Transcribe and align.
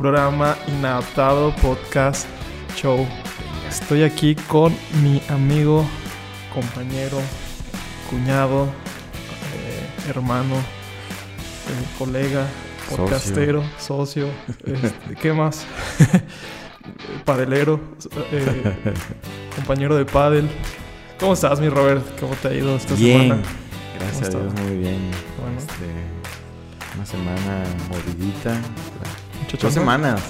programa 0.00 0.56
Inadaptado 0.66 1.54
Podcast 1.56 2.26
Show. 2.74 3.06
Estoy 3.68 4.02
aquí 4.02 4.34
con 4.34 4.74
mi 5.02 5.20
amigo, 5.28 5.84
compañero, 6.54 7.18
cuñado, 8.08 8.64
eh, 8.64 10.08
hermano, 10.08 10.54
eh, 10.54 11.86
colega, 11.98 12.46
podcastero, 12.88 13.62
socio, 13.78 14.28
este, 14.64 15.16
¿qué 15.20 15.34
más? 15.34 15.66
Padelero, 17.26 17.78
eh, 18.32 18.74
compañero 19.54 19.96
de 19.96 20.06
pádel. 20.06 20.48
¿Cómo 21.18 21.34
estás, 21.34 21.60
mi 21.60 21.68
Robert? 21.68 22.18
¿Cómo 22.18 22.34
te 22.36 22.48
ha 22.48 22.54
ido 22.54 22.74
esta 22.74 22.94
Bien. 22.94 23.20
semana? 23.20 23.42
Gracias 23.98 24.28
a 24.30 24.32
¿Cómo 24.32 24.44
Dios, 24.44 24.60
muy 24.62 24.78
bien. 24.78 25.10
Bueno. 25.38 25.58
Este, 25.58 26.96
una 26.96 27.04
semana 27.04 27.64
movidita. 27.90 28.58
Dos 29.58 29.74
semanas. 29.74 30.20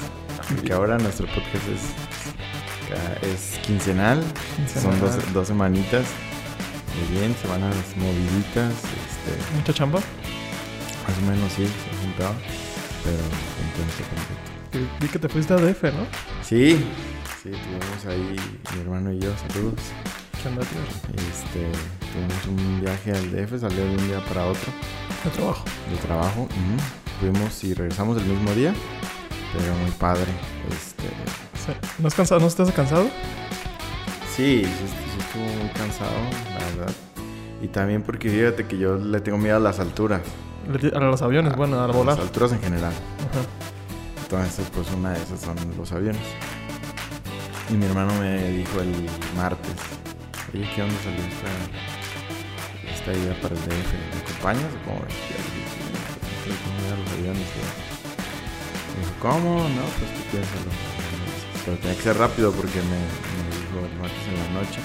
Porque 0.48 0.72
ahora 0.72 0.98
nuestro 0.98 1.26
podcast 1.26 1.64
es, 1.68 3.28
es 3.28 3.58
quincenal. 3.60 4.22
Son 4.72 4.98
dos, 5.00 5.10
Quincenal. 5.10 5.32
dos 5.32 5.46
semanitas. 5.48 6.06
Muy 6.98 7.18
bien, 7.18 7.36
semanas 7.40 7.74
moviditas. 7.96 8.72
Este, 8.72 9.54
¿Mucha 9.56 9.72
chamba? 9.72 10.00
más 11.08 11.18
o 11.18 11.22
menos 11.22 11.52
sí, 11.52 11.64
se 11.66 11.96
ha 11.96 12.00
juntado. 12.02 12.34
Pero 13.04 13.16
contento, 13.16 14.04
contento. 14.10 14.50
Que 14.70 15.04
Vi 15.04 15.08
que 15.10 15.18
te 15.18 15.28
fuiste 15.28 15.52
a 15.54 15.56
DF, 15.56 15.82
¿no? 15.84 16.06
Sí, 16.42 16.84
sí, 17.42 17.50
tuvimos 17.50 18.06
ahí 18.08 18.36
mi 18.74 18.80
hermano 18.80 19.12
y 19.12 19.18
yo, 19.18 19.30
saludos. 19.48 19.80
¿Qué 20.42 20.48
onda, 20.48 20.62
tío? 20.62 20.80
Este, 21.30 21.66
tuvimos 22.12 22.46
un 22.46 22.80
viaje 22.80 23.12
al 23.12 23.30
DF, 23.32 23.60
salió 23.60 23.84
de 23.84 23.90
un 23.96 24.08
día 24.08 24.24
para 24.26 24.44
otro. 24.46 24.72
De 25.24 25.30
trabajo. 25.30 25.64
de 25.90 25.96
trabajo. 25.98 26.40
ujú. 26.42 26.99
Fuimos 27.20 27.62
y 27.64 27.74
regresamos 27.74 28.16
el 28.16 28.24
mismo 28.24 28.50
día, 28.52 28.74
pero 29.52 29.74
muy 29.74 29.90
padre. 29.92 30.32
Este. 30.70 31.04
¿No, 31.98 32.08
es 32.08 32.14
cansado? 32.14 32.40
¿No 32.40 32.46
estás 32.46 32.72
cansado? 32.72 33.04
sí, 34.34 34.64
sí, 34.64 34.70
sí 34.86 35.18
estuvo 35.18 35.44
muy 35.44 35.68
cansado, 35.74 36.10
la 36.58 36.64
verdad. 36.64 36.94
Y 37.60 37.68
también 37.68 38.02
porque 38.02 38.30
fíjate 38.30 38.66
que 38.66 38.78
yo 38.78 38.96
le 38.96 39.20
tengo 39.20 39.36
miedo 39.36 39.56
a 39.56 39.60
las 39.60 39.78
alturas. 39.80 40.22
A 40.94 41.00
los 41.00 41.20
aviones, 41.20 41.54
bueno, 41.56 41.78
al 41.80 41.92
volar. 41.92 42.16
Las 42.16 42.26
alturas 42.26 42.52
en 42.52 42.60
general. 42.60 42.92
Ajá. 42.92 43.44
Entonces, 44.22 44.70
pues 44.72 44.90
una 44.92 45.10
de 45.10 45.22
esas 45.22 45.40
son 45.40 45.56
los 45.76 45.92
aviones. 45.92 46.22
Y 47.68 47.74
mi 47.74 47.84
hermano 47.84 48.14
me 48.18 48.50
dijo 48.50 48.80
el 48.80 48.94
martes, 49.36 49.74
oye, 50.54 50.66
¿qué 50.74 50.82
onda 50.82 50.94
salió 51.04 51.20
esta, 51.20 51.50
esta 52.94 53.12
idea 53.12 53.40
para 53.42 53.54
el 53.54 53.60
DF? 53.60 53.92
¿Me 54.14 54.20
acompañas 54.22 54.72
o 54.72 54.88
cómo 54.88 55.00
ves? 56.50 56.58
Y 56.58 56.58
yo 56.58 56.58
dije, 56.58 56.58
"Sí, 56.58 56.62
¿cómo 56.64 56.86
ir 56.86 56.92
a 56.92 56.96
los 56.96 57.10
aviones? 57.12 57.48
Y 57.50 58.92
me 58.94 59.00
dijo, 59.00 59.14
¿cómo? 59.20 59.50
No, 59.68 59.82
pues 59.98 60.10
tú 60.14 60.20
piénsalo. 60.30 60.70
Pero 61.64 61.76
tenía 61.78 61.96
que 61.96 62.02
ser 62.02 62.16
rápido 62.16 62.52
porque 62.52 62.78
me, 62.82 63.00
me 63.36 63.46
dijo 63.56 63.86
el 63.86 63.98
martes 64.00 64.26
en 64.28 64.36
la 64.36 64.60
noche. 64.60 64.80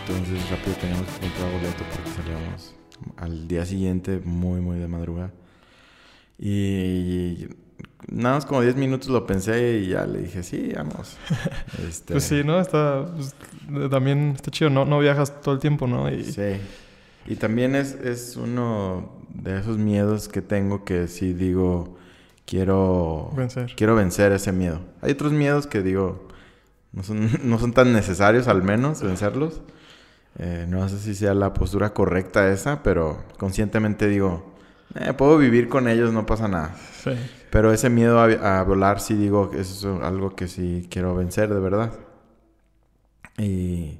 Entonces 0.00 0.50
rápido 0.50 0.76
teníamos 0.76 1.06
que 1.06 1.20
comprar 1.26 1.52
boleto 1.52 1.84
porque 1.92 2.10
salíamos 2.22 2.74
al 3.16 3.48
día 3.48 3.66
siguiente 3.66 4.20
muy, 4.24 4.60
muy 4.60 4.78
de 4.78 4.88
madrugada. 4.88 5.32
Y 6.38 7.48
nada 8.08 8.36
más 8.36 8.46
como 8.46 8.60
10 8.62 8.76
minutos 8.76 9.08
lo 9.08 9.26
pensé 9.26 9.78
y 9.78 9.88
ya 9.88 10.06
le 10.06 10.20
dije, 10.20 10.42
sí, 10.42 10.72
vamos. 10.76 11.16
Este, 11.88 12.12
Pues 12.14 12.24
sí, 12.24 12.42
¿no? 12.44 12.60
Está... 12.60 13.06
pues, 13.14 13.34
también 13.90 14.32
está 14.36 14.50
chido, 14.50 14.70
¿no? 14.70 14.84
No 14.84 14.98
viajas 15.00 15.40
todo 15.40 15.54
el 15.54 15.60
tiempo, 15.60 15.86
¿no? 15.86 16.10
Y... 16.10 16.24
Sí. 16.24 16.60
Y 17.26 17.36
también 17.36 17.74
es, 17.74 17.92
es 17.94 18.36
uno 18.36 19.10
de 19.34 19.58
esos 19.58 19.78
miedos 19.78 20.28
que 20.28 20.42
tengo 20.42 20.84
que 20.84 21.08
sí 21.08 21.32
digo, 21.32 21.96
quiero 22.44 23.30
Vencer. 23.36 23.74
quiero 23.76 23.94
vencer 23.96 24.32
ese 24.32 24.52
miedo. 24.52 24.80
Hay 25.02 25.12
otros 25.12 25.32
miedos 25.32 25.66
que 25.66 25.82
digo, 25.82 26.28
no 26.92 27.02
son, 27.02 27.28
no 27.50 27.58
son 27.58 27.72
tan 27.72 27.92
necesarios 27.92 28.48
al 28.48 28.62
menos 28.62 29.02
vencerlos. 29.02 29.60
Eh, 30.38 30.66
no 30.68 30.88
sé 30.88 30.98
si 30.98 31.14
sea 31.14 31.34
la 31.34 31.52
postura 31.54 31.94
correcta 31.94 32.50
esa, 32.52 32.82
pero 32.82 33.24
conscientemente 33.38 34.06
digo, 34.06 34.54
"Eh, 34.94 35.12
puedo 35.14 35.38
vivir 35.38 35.68
con 35.68 35.88
ellos, 35.88 36.12
no 36.12 36.26
pasa 36.26 36.46
nada. 36.46 36.76
Sí. 37.02 37.12
Pero 37.50 37.72
ese 37.72 37.88
miedo 37.88 38.20
a, 38.20 38.58
a 38.60 38.62
volar 38.64 39.00
sí 39.00 39.14
digo 39.14 39.50
eso 39.54 39.96
es 39.98 40.02
algo 40.04 40.36
que 40.36 40.46
sí 40.46 40.86
quiero 40.90 41.14
vencer 41.16 41.52
de 41.52 41.60
verdad. 41.60 41.92
Y, 43.38 43.98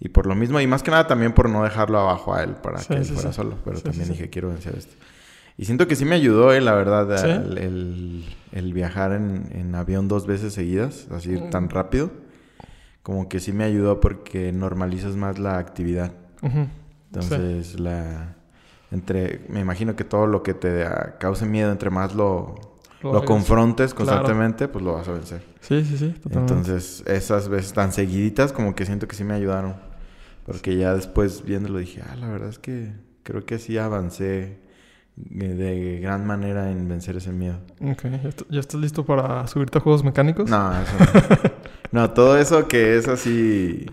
y 0.00 0.08
por 0.10 0.26
lo 0.26 0.34
mismo, 0.34 0.60
y 0.60 0.66
más 0.66 0.82
que 0.82 0.90
nada 0.90 1.06
también 1.06 1.32
por 1.32 1.48
no 1.48 1.64
dejarlo 1.64 1.98
abajo 1.98 2.34
a 2.34 2.42
él 2.44 2.54
para 2.56 2.78
Sí, 2.78 2.88
que 2.88 2.94
él 2.94 3.04
sí, 3.04 3.14
fuera 3.14 3.30
sí. 3.32 3.36
solo. 3.36 3.56
Pero 3.64 3.78
Sí, 3.78 3.82
también 3.84 4.06
sí, 4.06 4.12
sí. 4.12 4.18
dije, 4.18 4.30
quiero 4.30 4.48
vencer 4.48 4.76
esto. 4.76 4.94
Y 5.56 5.64
siento 5.64 5.88
que 5.88 5.96
sí 5.96 6.04
me 6.04 6.14
ayudó, 6.14 6.52
eh, 6.52 6.60
la 6.60 6.74
verdad, 6.74 7.24
¿Sí? 7.24 7.28
el, 7.30 7.58
el- 7.58 8.24
el 8.52 8.72
viajar 8.72 9.12
en, 9.12 9.48
en 9.52 9.74
avión 9.74 10.06
dos 10.08 10.26
veces 10.26 10.52
seguidas, 10.54 11.08
así 11.10 11.30
Mm. 11.30 11.50
tan 11.50 11.68
rápido. 11.68 12.10
Como 13.02 13.28
que 13.28 13.40
sí 13.40 13.52
me 13.52 13.64
ayudó 13.64 14.00
porque 14.00 14.52
normalizas 14.52 15.16
más 15.16 15.38
la 15.38 15.58
actividad. 15.58 16.12
Entonces, 17.10 17.78
la 17.80 18.34
entre 18.90 19.44
me 19.48 19.60
imagino 19.60 19.96
que 19.96 20.04
todo 20.04 20.26
lo 20.26 20.42
que 20.42 20.54
te 20.54 20.84
cause 21.18 21.44
miedo, 21.46 21.70
entre 21.72 21.90
más 21.90 22.14
lo, 22.14 22.54
Lo 23.02 23.24
confrontes 23.24 23.94
Claro. 23.94 24.10
constantemente, 24.22 24.66
pues 24.68 24.84
lo 24.84 24.94
vas 24.94 25.06
a 25.08 25.12
vencer. 25.12 25.42
Sí, 25.60 25.84
sí, 25.84 25.96
sí. 25.98 26.08
Totalmente. 26.22 26.52
Entonces, 26.54 27.02
esas 27.06 27.48
veces 27.48 27.72
tan 27.72 27.92
seguiditas, 27.92 28.52
como 28.52 28.74
que 28.74 28.84
siento 28.86 29.06
que 29.06 29.14
sí 29.16 29.24
me 29.24 29.34
ayudaron. 29.34 29.76
Porque 30.48 30.76
ya 30.76 30.94
después 30.94 31.44
viéndolo 31.44 31.78
dije, 31.78 32.00
ah, 32.10 32.16
la 32.16 32.28
verdad 32.28 32.48
es 32.48 32.58
que 32.58 32.92
creo 33.22 33.44
que 33.44 33.58
sí 33.58 33.76
avancé 33.78 34.58
eh, 35.40 35.44
de 35.48 36.00
gran 36.00 36.26
manera 36.26 36.70
en 36.70 36.88
vencer 36.88 37.16
ese 37.16 37.30
miedo. 37.32 37.58
Ok. 37.82 38.04
¿Ya, 38.22 38.28
est- 38.30 38.42
ya 38.50 38.60
estás 38.60 38.80
listo 38.80 39.04
para 39.04 39.46
subirte 39.46 39.78
a 39.78 39.80
juegos 39.80 40.02
mecánicos? 40.02 40.48
No, 40.50 40.72
eso 40.72 40.92
no. 40.98 41.50
No, 41.90 42.10
todo 42.10 42.36
eso 42.36 42.68
que 42.68 42.98
es 42.98 43.08
así, 43.08 43.86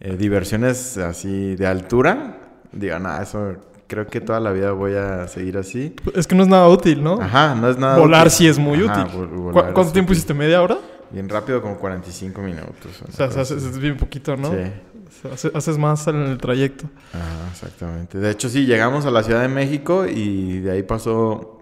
eh, 0.00 0.16
diversiones 0.16 0.98
así 0.98 1.54
de 1.54 1.68
altura, 1.68 2.36
digo, 2.72 2.98
no, 2.98 3.16
eso 3.22 3.56
creo 3.86 4.08
que 4.08 4.20
toda 4.20 4.40
la 4.40 4.50
vida 4.50 4.72
voy 4.72 4.94
a 4.94 5.28
seguir 5.28 5.56
así. 5.56 5.94
Es 6.16 6.26
que 6.26 6.34
no 6.34 6.42
es 6.42 6.48
nada 6.48 6.66
útil, 6.68 7.00
¿no? 7.02 7.20
Ajá, 7.20 7.54
no 7.54 7.70
es 7.70 7.78
nada. 7.78 7.96
Volar 7.98 8.26
útil. 8.26 8.32
sí 8.32 8.48
es 8.48 8.58
muy 8.58 8.80
Ajá, 8.84 9.04
útil. 9.04 9.20
vol- 9.20 9.28
¿Cu- 9.30 9.42
volar 9.52 9.72
¿Cuánto 9.72 9.92
tiempo 9.92 10.10
útil. 10.10 10.16
hiciste? 10.18 10.34
¿Media 10.34 10.60
hora? 10.60 10.78
Bien 11.12 11.28
rápido, 11.28 11.62
como 11.62 11.78
45 11.78 12.40
minutos. 12.42 13.02
O 13.08 13.12
sea, 13.12 13.42
es 13.42 13.78
bien 13.78 13.96
poquito, 13.96 14.36
¿no? 14.36 14.50
Sí. 14.50 14.58
Haces 15.54 15.78
más 15.78 16.06
en 16.06 16.16
el 16.16 16.38
trayecto. 16.38 16.88
Ajá, 17.12 17.48
exactamente. 17.50 18.18
De 18.18 18.30
hecho, 18.30 18.48
sí, 18.48 18.66
llegamos 18.66 19.06
a 19.06 19.10
la 19.10 19.22
Ciudad 19.22 19.42
de 19.42 19.48
México 19.48 20.06
y 20.06 20.60
de 20.60 20.70
ahí 20.72 20.82
pasó 20.82 21.60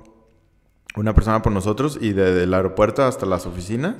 una 0.96 1.14
persona 1.14 1.42
por 1.42 1.52
nosotros 1.52 1.98
y 2.00 2.12
desde 2.12 2.44
el 2.44 2.54
aeropuerto 2.54 3.04
hasta 3.04 3.26
las 3.26 3.46
oficinas 3.46 3.94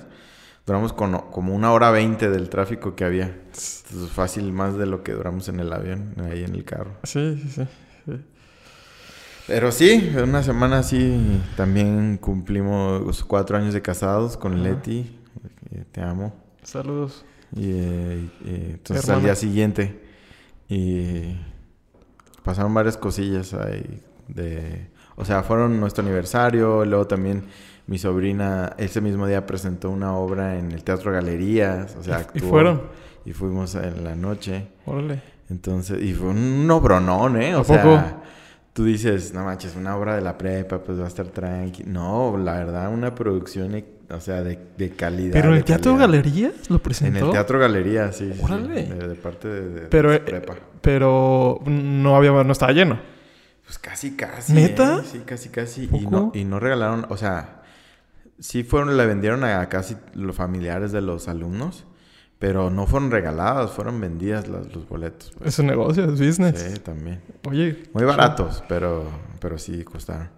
duramos 0.67 0.93
con- 0.93 1.19
como 1.31 1.55
una 1.55 1.73
hora 1.73 1.91
veinte 1.91 2.29
del 2.31 2.49
tráfico 2.49 2.95
que 2.97 3.05
había. 3.05 3.27
Entonces, 3.27 4.11
fácil 4.13 4.53
más 4.53 4.77
de 4.77 4.87
lo 4.87 5.03
que 5.05 5.13
duramos 5.13 5.49
en 5.49 5.61
el 5.61 5.73
avión, 5.73 6.15
ahí 6.31 6.43
en 6.45 6.55
el 6.55 6.65
carro. 6.65 6.93
Sí, 7.05 7.39
sí, 7.43 7.49
sí. 7.51 7.63
sí. 8.07 8.13
Pero 9.47 9.71
sí, 9.71 10.13
una 10.21 10.43
semana 10.43 10.83
sí, 10.83 11.41
también 11.57 12.17
cumplimos 12.19 13.23
cuatro 13.25 13.57
años 13.57 13.75
de 13.75 13.81
casados 13.83 14.37
con 14.37 14.55
Ajá. 14.55 14.63
Leti. 14.63 15.21
eh, 15.71 15.85
Te 15.93 16.01
amo. 16.01 16.35
Saludos. 16.65 17.25
Y 17.55 17.71
eh, 17.71 18.29
eh, 18.45 18.71
entonces 18.75 19.05
Hermana. 19.05 19.19
al 19.19 19.25
día 19.25 19.35
siguiente. 19.35 20.01
Y 20.69 21.37
pasaron 22.43 22.75
varias 22.75 22.97
cosillas 22.97 23.55
ahí 23.55 24.03
de... 24.29 24.89
O 25.17 25.25
sea, 25.25 25.43
fueron 25.43 25.81
nuestro 25.81 26.05
aniversario, 26.05 26.85
luego 26.85 27.07
también 27.07 27.45
mi 27.87 27.99
sobrina 27.99 28.75
ese 28.77 29.01
mismo 29.01 29.27
día 29.27 29.47
presentó 29.47 29.91
una 29.91 30.15
obra 30.15 30.59
en 30.59 30.73
el 30.73 30.85
Teatro 30.85 31.13
Galerías, 31.13 31.97
o 31.97 32.03
sea, 32.03 32.19
¿Y 32.19 32.21
actuó, 32.23 32.49
fueron? 32.49 32.83
Y 33.25 33.33
fuimos 33.33 33.75
en 33.77 34.05
la 34.05 34.15
noche. 34.15 34.69
Órale. 34.85 35.23
Entonces, 35.49 36.03
y 36.03 36.13
fue 36.13 36.29
un 36.29 36.69
obronón, 36.71 37.41
¿eh? 37.41 37.55
O 37.55 37.61
¿A 37.61 37.65
sea, 37.65 37.83
poco? 37.83 38.03
tú 38.73 38.85
dices, 38.85 39.33
no 39.33 39.45
manches, 39.45 39.75
una 39.77 39.97
obra 39.97 40.17
de 40.17 40.21
la 40.21 40.37
prepa, 40.37 40.79
pues 40.83 41.01
va 41.01 41.05
a 41.05 41.09
estar 41.09 41.29
tranqui. 41.29 41.85
No, 41.85 42.37
la 42.37 42.55
verdad, 42.55 42.93
una 42.93 43.15
producción, 43.15 43.75
eh, 43.75 43.85
o 44.11 44.21
sea, 44.21 44.43
de, 44.43 44.59
de 44.79 44.91
calidad. 44.91 45.33
¿Pero 45.33 45.49
en 45.51 45.57
el 45.57 45.65
Teatro 45.65 45.93
calidad. 45.97 46.09
Galerías 46.09 46.71
lo 46.71 46.77
En 46.77 46.83
presentó? 46.83 47.27
el 47.27 47.33
Teatro 47.33 47.59
Galería, 47.59 48.13
sí. 48.13 48.33
Órale. 48.43 48.85
de, 48.85 49.09
de 49.09 49.15
parte 49.17 49.49
de, 49.49 49.61
de- 49.69 49.81
de 49.83 49.87
Pero, 49.89 50.13
eh, 50.13 50.21
prepa. 50.21 50.55
Pero 50.81 51.61
no 51.67 52.17
había, 52.17 52.31
no 52.45 52.53
estaba 52.53 52.73
lleno. 52.73 52.99
Pues 53.65 53.79
casi, 53.79 54.15
casi. 54.17 54.53
¿Neta? 54.53 54.99
¿eh? 55.01 55.03
Sí, 55.11 55.23
casi, 55.27 55.49
casi. 55.49 55.89
Y 55.93 56.07
no, 56.07 56.31
y 56.35 56.45
no 56.45 56.61
regalaron, 56.61 57.07
o 57.09 57.17
sea, 57.17 57.63
sí 58.39 58.63
fueron, 58.63 58.97
le 58.97 59.07
vendieron 59.07 59.43
a 59.43 59.69
casi 59.69 59.97
los 60.15 60.37
familiares 60.37 60.93
de 60.93 61.01
los 61.01 61.27
alumnos, 61.27 61.85
pero 62.39 62.71
no 62.71 62.87
fueron 62.87 63.11
regaladas, 63.11 63.73
fueron 63.73 64.01
vendidas 64.01 64.47
las- 64.47 64.73
los 64.73 64.89
boletos. 64.89 65.33
pues. 65.37 65.49
Es 65.49 65.59
un 65.59 65.67
negocio, 65.67 66.05
es 66.05 66.21
business. 66.21 66.61
Sí, 66.75 66.79
también. 66.81 67.23
Oye. 67.49 67.85
Muy 67.93 68.05
baratos, 68.05 68.63
pero, 68.69 69.05
pero 69.41 69.59
sí 69.59 69.83
costaron. 69.83 70.29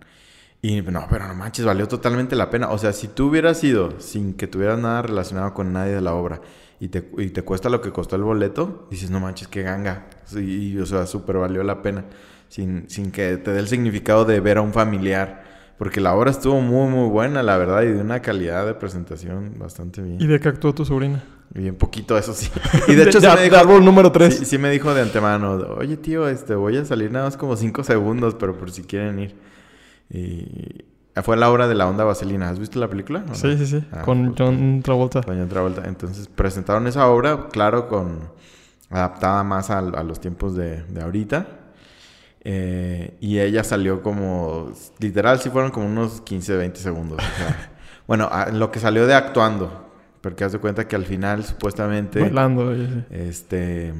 Y 0.60 0.82
no, 0.82 1.06
pero 1.08 1.28
no 1.28 1.34
manches, 1.34 1.64
valió 1.64 1.86
totalmente 1.86 2.34
la 2.34 2.50
pena. 2.50 2.70
O 2.70 2.78
sea, 2.78 2.92
si 2.92 3.08
tú 3.08 3.28
hubieras 3.28 3.62
ido 3.62 4.00
sin 4.00 4.34
que 4.34 4.46
tuvieras 4.48 4.78
nada 4.78 5.02
relacionado 5.02 5.54
con 5.54 5.72
nadie 5.72 5.94
de 5.94 6.00
la 6.00 6.14
obra 6.14 6.40
y 6.80 6.88
te, 6.88 7.08
y 7.18 7.28
te 7.30 7.42
cuesta 7.42 7.68
lo 7.68 7.80
que 7.80 7.92
costó 7.92 8.16
el 8.16 8.22
boleto, 8.22 8.86
dices, 8.90 9.10
no 9.10 9.20
manches, 9.20 9.46
qué 9.48 9.62
ganga. 9.62 10.06
Sí, 10.24 10.76
o 10.78 10.86
sea, 10.86 11.06
súper 11.06 11.36
valió 11.36 11.62
la 11.62 11.80
pena. 11.82 12.04
Sin, 12.48 12.88
sin 12.88 13.12
que 13.12 13.36
te 13.36 13.52
dé 13.52 13.60
el 13.60 13.68
significado 13.68 14.24
de 14.24 14.40
ver 14.40 14.58
a 14.58 14.62
un 14.62 14.72
familiar. 14.72 15.46
Porque 15.78 16.00
la 16.00 16.12
obra 16.16 16.32
estuvo 16.32 16.60
muy, 16.60 16.88
muy 16.90 17.08
buena, 17.08 17.44
la 17.44 17.56
verdad, 17.56 17.82
y 17.82 17.92
de 17.92 18.00
una 18.00 18.20
calidad 18.20 18.66
de 18.66 18.74
presentación 18.74 19.54
bastante 19.58 20.02
bien. 20.02 20.20
¿Y 20.20 20.26
de 20.26 20.40
qué 20.40 20.48
actuó 20.48 20.74
tu 20.74 20.84
sobrina? 20.84 21.22
Bien 21.54 21.76
poquito, 21.76 22.18
eso 22.18 22.32
sí. 22.34 22.50
Y 22.88 22.94
de 22.96 23.04
hecho, 23.04 23.20
Ya- 23.20 23.30
sí 23.32 23.36
me 23.36 23.44
dijo, 23.44 23.56
árbol 23.56 23.84
número 23.84 24.10
3. 24.10 24.34
Sí, 24.38 24.44
sí 24.44 24.58
me 24.58 24.70
dijo 24.70 24.92
de 24.92 25.02
antemano, 25.02 25.52
oye 25.78 25.96
tío, 25.96 26.28
este, 26.28 26.56
voy 26.56 26.76
a 26.78 26.84
salir 26.84 27.12
nada 27.12 27.26
más 27.26 27.36
como 27.36 27.56
cinco 27.56 27.84
segundos, 27.84 28.34
pero 28.34 28.58
por 28.58 28.72
si 28.72 28.82
quieren 28.82 29.20
ir. 29.20 29.36
Y 30.10 30.84
fue 31.22 31.36
la 31.36 31.50
hora 31.50 31.66
de 31.68 31.74
la 31.74 31.88
onda 31.88 32.04
vaselina. 32.04 32.48
¿Has 32.48 32.58
visto 32.58 32.78
la 32.78 32.88
película? 32.88 33.24
no? 33.26 33.34
Sí, 33.34 33.56
sí, 33.58 33.66
sí. 33.66 33.84
Ah, 33.92 34.02
Con 34.02 34.34
John 34.36 34.80
Travolta. 34.82 35.22
con 35.22 35.36
John 35.38 35.48
Travolta. 35.48 35.82
Entonces 35.86 36.28
presentaron 36.28 36.86
esa 36.86 37.08
obra, 37.08 37.48
claro, 37.50 37.88
con 37.88 38.30
adaptada 38.90 39.42
más 39.44 39.70
a, 39.70 39.78
a 39.78 40.02
los 40.04 40.20
tiempos 40.20 40.54
de, 40.54 40.82
de 40.84 41.02
ahorita. 41.02 41.46
Eh, 42.44 43.16
y 43.20 43.38
ella 43.40 43.64
salió 43.64 44.00
como, 44.02 44.72
literal, 45.00 45.40
sí 45.40 45.50
fueron 45.50 45.70
como 45.70 45.86
unos 45.86 46.20
15, 46.22 46.56
20 46.56 46.78
segundos. 46.80 47.18
o 47.18 47.36
sea, 47.36 47.70
bueno, 48.06 48.28
a- 48.30 48.50
lo 48.50 48.70
que 48.70 48.80
salió 48.80 49.06
de 49.06 49.14
actuando. 49.14 49.86
Porque 50.20 50.42
haz 50.44 50.52
de 50.52 50.58
cuenta 50.58 50.88
que 50.88 50.96
al 50.96 51.04
final, 51.04 51.44
supuestamente... 51.44 52.20
Bailando. 52.20 52.74
y 52.74 52.84
así. 52.84 53.04
Este. 53.10 53.92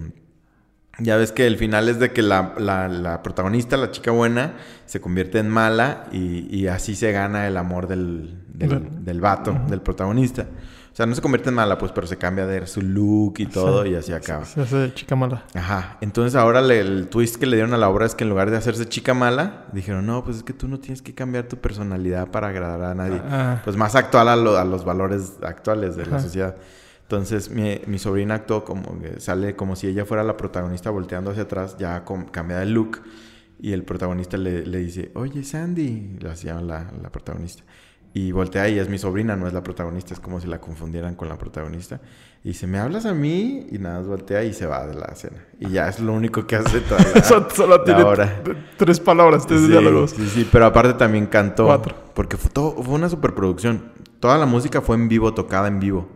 Ya 1.01 1.17
ves 1.17 1.31
que 1.33 1.47
el 1.47 1.57
final 1.57 1.89
es 1.89 1.99
de 2.01 2.13
que 2.13 2.23
la, 2.23 2.55
la- 2.59 2.89
la 2.89 3.23
protagonista, 3.23 3.77
la 3.77 3.91
chica 3.93 4.11
buena, 4.11 4.55
se 4.87 5.01
convierte 5.01 5.39
en 5.39 5.49
mala 5.49 6.07
y, 6.13 6.55
y 6.55 6.67
así 6.67 6.95
se 6.97 7.13
gana 7.13 7.47
el 7.47 7.57
amor 7.57 7.87
del, 7.87 8.37
del, 8.49 9.05
Del- 9.05 9.21
vato, 9.21 9.57
del 9.69 9.81
protagonista. 9.81 10.47
O 10.93 10.97
sea, 10.99 11.07
no 11.07 11.15
se 11.15 11.21
convierte 11.23 11.51
en 11.51 11.55
mala, 11.55 11.79
pues, 11.79 11.93
pero 11.93 12.09
se 12.09 12.17
cambia 12.17 12.45
de 12.45 12.67
su 12.67 12.83
look 12.83 13.35
y 13.39 13.47
todo 13.47 13.85
Sí. 13.85 13.91
y 13.91 13.95
así 13.95 14.13
acaba. 14.13 14.45
Se 14.45 14.61
hace 14.63 14.93
chica 14.95 15.15
mala. 15.15 15.45
Ajá. 15.55 15.97
Entonces 16.01 16.35
ahora 16.35 16.61
le- 16.61 16.81
el 16.81 17.07
twist 17.07 17.37
que 17.37 17.47
le 17.47 17.55
dieron 17.55 17.73
a 17.73 17.77
la 17.77 17.89
obra 17.89 18.05
es 18.05 18.17
que 18.17 18.25
en 18.25 18.31
lugar 18.31 18.51
de 18.51 18.57
hacerse 18.57 18.85
chica 18.89 19.15
mala, 19.15 19.67
dijeron, 19.73 20.05
no, 20.07 20.25
pues 20.25 20.39
es 20.39 20.43
que 20.43 20.53
tú 20.53 20.67
no 20.67 20.81
tienes 20.81 21.01
que 21.01 21.15
cambiar 21.15 21.45
tu 21.45 21.57
personalidad 21.59 22.27
para 22.33 22.49
agradar 22.49 22.83
a 22.83 22.95
nadie 22.97 23.23
Ah, 23.31 23.61
pues 23.63 23.77
más 23.77 23.95
actual 23.95 24.27
a, 24.29 24.35
lo- 24.35 24.59
a 24.59 24.65
los 24.65 24.85
valores 24.85 25.35
actuales 25.45 25.95
de 25.95 26.07
la 26.07 26.19
sociedad. 26.19 26.57
Entonces 27.09 27.51
mi, 27.51 27.81
mi 27.87 27.99
sobrina 27.99 28.35
actuó 28.35 28.65
como 28.65 29.01
que 29.01 29.19
sale 29.19 29.57
como 29.57 29.77
si 29.77 29.87
ella 29.87 30.05
fuera 30.05 30.23
la 30.25 30.37
protagonista 30.37 30.91
volteando 30.91 31.31
hacia 31.31 31.45
atrás, 31.45 31.77
ya 31.79 32.05
con, 32.05 32.27
cambia 32.27 32.59
de 32.59 32.67
look. 32.67 33.01
Y 33.59 33.73
el 33.73 33.83
protagonista 33.83 34.37
le, 34.37 34.67
le 34.67 34.79
dice, 34.79 35.11
oye 35.15 35.43
Sandy, 35.43 36.19
la 36.21 36.35
llama 36.35 36.61
la, 36.61 36.93
la 37.03 37.11
protagonista. 37.11 37.65
Y 38.13 38.31
voltea 38.33 38.69
y 38.69 38.79
es 38.79 38.89
mi 38.91 38.99
sobrina, 38.99 39.37
no 39.37 39.47
es 39.47 39.53
la 39.55 39.63
protagonista, 39.63 40.13
es 40.13 40.21
como 40.21 40.39
si 40.41 40.49
la 40.49 40.61
confundieran 40.61 41.15
con 41.15 41.29
la 41.29 41.39
protagonista. 41.39 42.01
Y 42.45 42.49
dice, 42.49 42.67
¿me 42.67 42.79
hablas 42.79 43.07
a 43.07 43.15
mí? 43.15 43.67
Y 43.71 43.79
nada 43.79 43.99
más 43.99 44.07
voltea 44.07 44.45
y 44.45 44.53
se 44.53 44.67
va 44.67 44.87
de 44.87 44.95
la 44.95 45.07
escena. 45.07 45.39
Y 45.61 45.71
ya 45.71 45.89
es 45.89 46.01
lo 46.01 46.13
único 46.13 46.47
que 46.47 46.57
hace 46.57 46.81
toda 46.81 47.01
la, 47.15 47.23
solo 47.23 47.79
la 47.79 47.85
tiene 47.85 48.03
hora. 48.03 48.43
tres 48.77 49.01
palabras, 49.01 49.47
tres 49.47 49.63
Sí, 49.63 49.69
diálogos. 49.69 50.11
Sí, 50.11 50.27
sí, 50.29 50.49
pero 50.53 50.67
aparte 50.67 50.93
también 50.95 51.27
cantó. 51.27 51.67
Cuatro. 51.67 51.95
Porque 52.15 52.37
fue, 52.37 52.51
todo, 52.51 52.83
fue 52.83 52.95
una 52.95 53.09
superproducción. 53.09 53.93
Toda 54.21 54.37
la 54.37 54.47
música 54.47 54.81
fue 54.83 54.97
en 54.97 55.09
vivo, 55.09 55.33
tocada 55.35 55.69
en 55.69 55.81
vivo. 55.81 56.09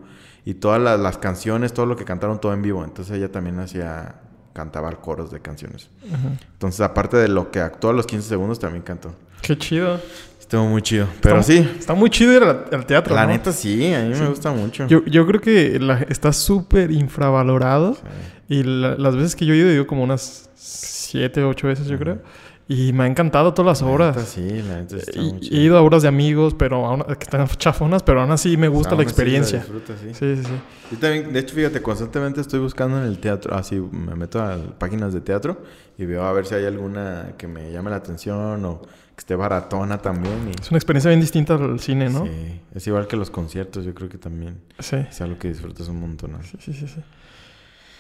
Y 0.44 0.55
todas 0.55 0.81
las, 0.83 0.99
las 0.99 1.19
canciones, 1.19 1.73
todo 1.73 1.87
lo 1.87 1.97
que 1.97 2.05
cantaron, 2.05 2.41
todo 2.41 2.53
en 2.53 2.62
vivo. 2.62 2.85
Entonces 2.85 3.17
ella 3.17 3.31
también 3.31 3.59
hacía, 3.61 4.17
cantaba 4.53 4.91
coros 4.93 5.31
de 5.31 5.41
canciones. 5.41 5.89
Ajá. 6.12 6.31
Entonces, 6.53 6.81
aparte 6.81 7.17
de 7.17 7.29
lo 7.29 7.50
que 7.50 7.61
actuó 7.61 7.91
a 7.91 7.93
los 7.93 8.06
15 8.06 8.29
segundos, 8.29 8.59
también 8.59 8.83
cantó. 8.83 9.15
Qué 9.41 9.56
chido. 9.56 10.00
Estuvo 10.41 10.65
muy 10.67 10.83
chido. 10.83 11.06
Pero 11.21 11.39
Está- 11.39 11.53
sí, 11.53 11.71
Está 11.79 11.94
muy 11.94 12.11
chido 12.11 12.33
ir 12.35 12.43
al, 12.43 12.65
al 12.73 12.85
teatro. 12.87 13.15
la 13.15 13.23
¿no? 13.23 13.29
neta 13.33 13.53
sí, 13.53 13.94
a 13.94 14.00
mí 14.03 14.15
me 14.15 14.29
gusta 14.29 14.50
mucho. 14.53 14.87
Yo, 14.89 15.05
yo 15.06 15.27
creo 15.27 15.41
que 15.41 15.79
la- 15.79 16.00
está 16.09 16.33
súper 16.33 16.91
infravalorado. 16.91 17.95
Sí. 17.95 18.00
Y 18.49 18.62
la- 18.65 18.97
las 18.97 19.15
veces 19.17 19.35
que 19.37 19.47
yo 19.47 19.55
he 19.55 19.59
ido, 19.59 19.71
ido 19.73 19.87
como 19.87 20.03
unas 20.03 20.50
siete, 20.56 21.43
ocho 21.45 21.69
veces, 21.69 21.87
yo 21.87 21.99
creo. 21.99 22.21
Y 22.69 22.93
me 22.93 23.05
ha 23.05 23.06
encantado 23.06 23.53
todas 23.53 23.81
las 23.81 23.87
La 23.88 23.94
obras. 23.94 24.17
neta 24.17 24.26
sí, 24.29 24.62
la 24.67 24.76
neta 24.81 24.97
está 24.97 25.20
Y- 25.20 25.32
muy 25.32 25.41
he 25.50 25.56
ido 25.61 25.76
a 25.76 25.82
obras 25.82 26.03
de 26.03 26.09
amigos, 26.09 26.55
pero 26.55 26.87
aún- 26.87 27.03
que 27.05 27.25
están 27.25 27.47
chafonas, 27.49 28.03
pero 28.03 28.20
aún 28.23 28.31
así 28.31 28.56
me 28.56 28.69
gusta 28.69 28.91
Aún 28.91 28.99
la 28.99 29.03
experiencia. 29.03 29.62
sí. 29.64 29.73
Sí, 30.12 30.37
sí, 30.37 30.43
sí. 30.44 30.53
Yo 30.93 30.99
también, 30.99 31.32
de 31.32 31.41
hecho, 31.41 31.55
fíjate, 31.55 31.82
constantemente 31.82 32.41
estoy 32.41 32.61
buscando 32.61 32.99
en 32.99 33.05
el 33.05 33.19
teatro, 33.19 33.55
así 33.55 33.76
me 33.76 34.14
meto 34.14 34.41
a 34.41 34.56
páginas 34.79 35.12
de 35.12 35.20
teatro 35.20 35.61
y 35.99 36.05
veo 36.06 36.23
a 36.25 36.32
ver 36.32 36.47
si 36.47 36.55
hay 36.55 36.64
alguna 36.64 37.32
que 37.37 37.47
me 37.49 37.70
llame 37.73 37.91
la 37.91 37.97
atención 37.97 38.64
o 38.64 38.81
que 38.81 38.88
esté 39.19 39.35
baratona 39.35 39.99
también. 39.99 40.35
Y, 40.56 40.61
Es 40.62 40.70
una 40.70 40.79
experiencia 40.79 41.09
bien 41.11 41.20
distinta 41.20 41.55
al 41.56 41.81
cine, 41.81 42.09
¿no? 42.09 42.25
Sí, 42.25 42.61
es 42.75 42.87
igual 42.87 43.06
que 43.09 43.17
los 43.17 43.31
conciertos, 43.31 43.85
yo 43.85 43.93
creo 43.93 44.09
que 44.09 44.19
también 44.19 44.59
Sí. 44.79 44.97
es 44.97 45.20
algo 45.20 45.38
que 45.38 45.49
disfrutas 45.49 45.88
un 45.88 46.00
montón. 46.00 46.32
¿no? 46.32 46.43
Sí, 46.44 46.56
sí, 46.61 46.73
sí. 46.73 46.87
sí. 46.87 47.00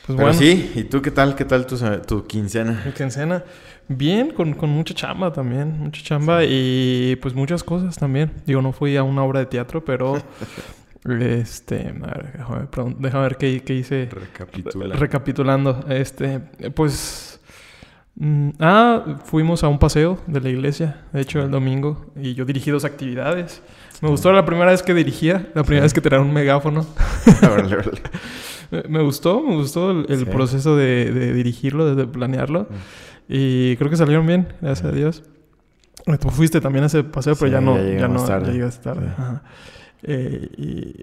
Pues 0.06 0.16
Pero 0.16 0.28
bueno, 0.28 0.34
sí, 0.34 0.72
¿y 0.74 0.84
tú 0.84 1.00
qué 1.00 1.12
tal? 1.12 1.36
¿Qué 1.36 1.44
tal 1.44 1.64
tu, 1.64 1.76
tu 2.06 2.26
quincena? 2.26 2.82
mi 2.84 2.92
quincena. 2.92 3.44
Bien, 3.86 4.32
con, 4.32 4.54
con 4.54 4.70
mucha 4.70 4.94
chamba 4.94 5.32
también. 5.32 5.78
Mucha 5.78 6.02
chamba 6.02 6.44
y 6.44 7.16
pues 7.22 7.34
muchas 7.34 7.62
cosas 7.62 7.96
también. 7.96 8.32
Digo, 8.44 8.62
no 8.62 8.72
fui 8.72 8.96
a 8.96 9.04
una 9.04 9.22
obra 9.22 9.40
de 9.40 9.46
teatro, 9.46 9.84
pero... 9.84 10.20
este... 11.20 11.94
A 12.02 12.18
ver, 12.18 12.32
déjame, 12.36 12.96
déjame 12.98 13.22
ver 13.22 13.36
qué, 13.36 13.62
qué 13.62 13.74
hice. 13.74 14.08
Recapitula. 14.10 14.96
Recapitulando, 14.96 15.84
este, 15.88 16.40
pues, 16.74 17.40
mm, 18.16 18.50
ah, 18.58 19.20
fuimos 19.24 19.62
a 19.62 19.68
un 19.68 19.78
paseo 19.78 20.18
de 20.26 20.40
la 20.40 20.48
iglesia, 20.48 21.02
de 21.12 21.20
hecho 21.20 21.40
el 21.40 21.50
domingo, 21.50 22.12
y 22.16 22.34
yo 22.34 22.44
dirigí 22.44 22.70
dos 22.70 22.84
actividades. 22.84 23.62
Me 24.00 24.08
gustó 24.08 24.32
la 24.32 24.44
primera 24.44 24.72
vez 24.72 24.82
que 24.82 24.94
dirigía, 24.94 25.48
la 25.54 25.62
primera 25.62 25.84
vez 25.84 25.94
que 25.94 26.00
tenía 26.00 26.20
un 26.20 26.32
megáfono. 26.32 26.84
Órale, 27.42 27.76
órale. 27.76 28.02
Me- 28.88 29.02
gustó, 29.02 29.42
me 29.42 29.54
gustó 29.56 29.90
el, 29.90 30.06
el 30.08 30.18
Sí. 30.20 30.24
proceso 30.24 30.76
de, 30.76 31.12
de 31.12 31.32
dirigirlo, 31.32 31.94
de 31.94 32.06
planearlo, 32.06 32.66
y 33.28 33.76
creo 33.76 33.90
que 33.90 33.96
salieron 33.96 34.26
bien, 34.26 34.48
gracias 34.60 34.90
a 34.90 34.94
Dios. 34.94 35.22
Eh, 36.06 36.18
Tú 36.18 36.30
fuiste 36.30 36.60
también 36.60 36.84
a 36.84 36.86
ese 36.86 37.04
paseo, 37.04 37.34
pero 37.36 37.46
Sí, 37.48 37.52
ya 37.52 37.60
no, 37.60 37.76
ya 37.76 37.98
ya 38.00 38.08
no, 38.08 38.24
tarde. 38.24 38.46
ya 38.46 38.52
llegaste 38.52 38.82
tarde. 38.82 39.06
Sí. 39.06 39.12
Ajá. 39.18 39.42
Eh, 40.04 40.48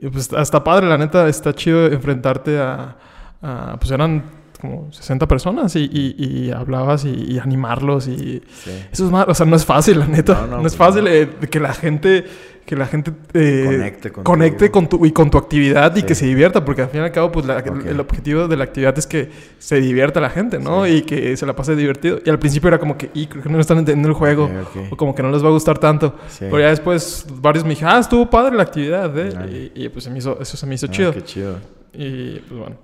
y, 0.01 0.07
pues 0.09 0.33
hasta 0.33 0.63
padre, 0.63 0.87
la 0.87 0.97
neta, 0.97 1.27
está 1.29 1.53
chido 1.53 1.85
enfrentarte 1.87 2.59
a, 2.59 2.97
a- 3.41 3.77
pues 3.79 3.91
eran 3.91 4.23
como 4.59 4.91
60 4.91 5.27
personas 5.27 5.75
y, 5.75 5.89
y- 5.91 6.15
y 6.47 6.51
hablabas 6.51 7.05
y, 7.05 7.09
y 7.33 7.39
animarlos 7.39 8.07
y 8.07 8.41
Sí. 8.63 8.71
eso 8.91 9.05
es 9.05 9.11
más, 9.11 9.25
o 9.27 9.33
sea, 9.33 9.45
no 9.45 9.55
es 9.55 9.65
fácil, 9.65 9.99
la 9.99 10.07
neta, 10.07 10.33
No, 10.33 10.41
no, 10.41 10.47
no, 10.47 10.55
es 10.57 10.61
pues 10.61 10.75
fácil 10.75 11.03
no. 11.05 11.09
eh, 11.09 11.29
que 11.49 11.59
la 11.59 11.73
gente, 11.73 12.25
que 12.65 12.75
la 12.75 12.85
gente 12.85 13.11
eh, 13.33 13.63
Conecte 13.65 14.11
con 14.11 14.23
conecte 14.23 14.65
tu- 14.67 14.71
con 14.73 14.89
tu 14.89 15.05
y 15.05 15.11
con 15.11 15.29
tu 15.31 15.37
actividad 15.37 15.95
y 15.95 16.03
que 16.03 16.13
se 16.13 16.25
divierta, 16.25 16.63
porque 16.65 16.81
al 16.83 16.89
fin 16.89 16.99
y 17.01 17.03
al 17.05 17.11
cabo, 17.11 17.31
pues 17.31 17.45
la- 17.45 17.57
Ok. 17.57 17.85
el 17.85 17.99
objetivo 17.99 18.47
de 18.47 18.57
la 18.57 18.65
actividad 18.65 18.95
es 18.99 19.07
que 19.07 19.29
se 19.57 19.79
divierta 19.81 20.19
la 20.19 20.29
gente, 20.29 20.59
¿no? 20.59 20.85
Sí. 20.85 20.91
Y 20.91 21.01
que 21.03 21.35
se 21.37 21.45
la 21.45 21.55
pase 21.55 21.75
divertido. 21.75 22.19
Y 22.23 22.29
al 22.29 22.37
principio 22.37 22.67
era 22.67 22.77
como 22.79 22.97
que, 22.97 23.09
y 23.13 23.25
creo 23.27 23.41
que 23.41 23.49
no 23.49 23.59
están 23.59 23.77
entendiendo 23.79 24.09
el 24.09 24.13
juego. 24.13 24.49
O 24.91 24.97
como 24.97 25.15
que 25.15 25.23
no 25.23 25.31
les 25.31 25.43
va 25.43 25.47
a 25.47 25.51
gustar 25.51 25.79
tanto. 25.79 26.15
Pero 26.39 26.59
ya 26.59 26.67
después 26.67 27.25
varios 27.41 27.63
me 27.63 27.71
dijeron, 27.71 27.93
ah, 27.95 27.99
estuvo 27.99 28.29
padre 28.29 28.55
la 28.55 28.63
actividad, 28.63 29.17
¿eh? 29.17 29.71
Y, 29.73 29.89
pues 29.89 30.03
se 30.03 30.11
me 30.11 30.19
hizo, 30.19 30.37
eso 30.39 30.55
se 30.57 30.65
me 30.67 30.75
hizo 30.75 30.85
Ah, 30.87 30.91
chido. 30.91 31.11
Qué 31.13 31.23
chido. 31.23 31.55
Y 31.93 32.39
pues 32.39 32.59
bueno, 32.59 32.75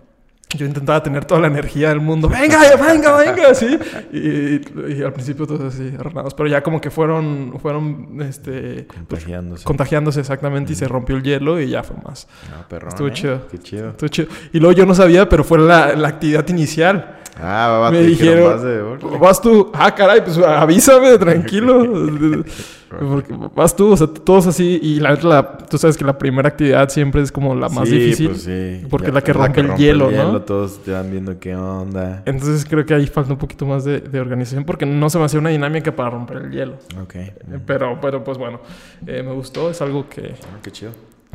yo 0.57 0.65
intentaba 0.65 1.01
tener 1.01 1.25
toda 1.25 1.41
la 1.41 1.47
energía 1.47 1.89
del 1.89 1.99
mundo. 1.99 2.29
¡Venga, 2.29 2.59
venga, 2.75 3.17
venga! 3.17 3.49
Así. 3.49 3.77
Y, 4.11 5.03
al 5.03 5.13
principio 5.13 5.45
todos 5.45 5.73
así, 5.73 5.93
arnados. 5.97 6.33
Pero 6.33 6.49
ya 6.49 6.61
como 6.61 6.81
que 6.81 6.89
fueron, 6.89 7.57
fueron, 7.61 8.17
este... 8.21 8.87
pues, 9.07 9.23
Contagiándose. 9.23 9.63
contagiándose 9.65 10.19
exactamente 10.19 10.73
y 10.73 10.75
se 10.75 10.87
rompió 10.87 11.15
el 11.15 11.23
hielo 11.23 11.59
y 11.59 11.69
ya 11.69 11.83
fue 11.83 11.97
más. 12.03 12.27
Ah, 12.51 12.65
perrón, 12.67 12.89
Estuvo 12.89 13.07
¿eh? 13.07 13.13
chido. 13.13 13.47
Qué 13.49 13.59
chido. 13.59 13.89
Estuvo 13.89 14.07
chido. 14.09 14.27
Y 14.53 14.59
luego 14.59 14.73
yo 14.73 14.85
no 14.85 14.95
sabía, 14.95 15.27
pero 15.29 15.43
fue 15.43 15.59
la, 15.59 15.95
la 15.95 16.07
actividad 16.07 16.47
inicial. 16.49 17.19
Ah, 17.37 17.67
va, 17.69 17.79
va, 17.79 17.91
Me 17.91 17.99
te 17.99 18.03
dijeron, 18.05 18.63
de. 18.63 19.17
Vas 19.17 19.41
tú, 19.41 19.69
ah, 19.73 19.93
caray, 19.93 20.21
pues 20.21 20.37
avísame, 20.37 21.17
tranquilo. 21.17 21.83
Porque 22.99 23.33
vas 23.55 23.75
tú, 23.75 23.91
o 23.91 23.97
sea, 23.97 24.07
todos 24.07 24.47
así. 24.47 24.79
Y 24.81 24.99
la, 24.99 25.13
la- 25.15 25.57
tú 25.57 25.77
sabes 25.77 25.97
que 25.97 26.05
la 26.05 26.17
primera 26.17 26.49
actividad 26.49 26.89
siempre 26.89 27.21
es 27.21 27.31
como 27.31 27.55
la 27.55 27.69
más 27.69 27.87
Sí, 27.89 27.97
difícil. 27.97 28.27
pues 28.29 28.43
sí. 28.43 28.81
porque 28.89 29.05
Ya- 29.05 29.09
es 29.09 29.13
la 29.15 29.21
que 29.21 29.33
rompe 29.33 29.61
el 29.61 29.75
hielo, 29.75 30.11
¿no? 30.11 30.41
Todos 30.41 30.83
te 30.83 30.91
van 30.91 31.09
viendo 31.11 31.39
qué 31.39 31.55
onda. 31.55 32.23
Entonces 32.25 32.65
creo 32.69 32.85
que 32.85 32.93
ahí 32.93 33.07
falta 33.07 33.33
un 33.33 33.39
poquito 33.39 33.65
más 33.65 33.83
de, 33.85 33.99
de 33.99 34.19
organización 34.19 34.63
porque 34.65 34.85
no 34.85 35.09
se 35.09 35.17
me 35.19 35.25
hacía 35.25 35.39
una 35.39 35.49
dinámica 35.49 35.95
para 35.95 36.09
romper 36.11 36.37
el 36.37 36.51
hielo. 36.51 36.73
Ok. 37.01 37.15
Eh, 37.15 37.33
Pero, 37.65 37.99
pero 38.01 38.23
pues 38.23 38.37
bueno, 38.37 38.59
eh, 39.07 39.23
me 39.23 39.31
gustó, 39.33 39.69
es 39.69 39.81
algo 39.81 40.07
que, 40.09 40.33
Ah, 40.43 40.59
qué 40.63 40.71
chido. 40.71 40.91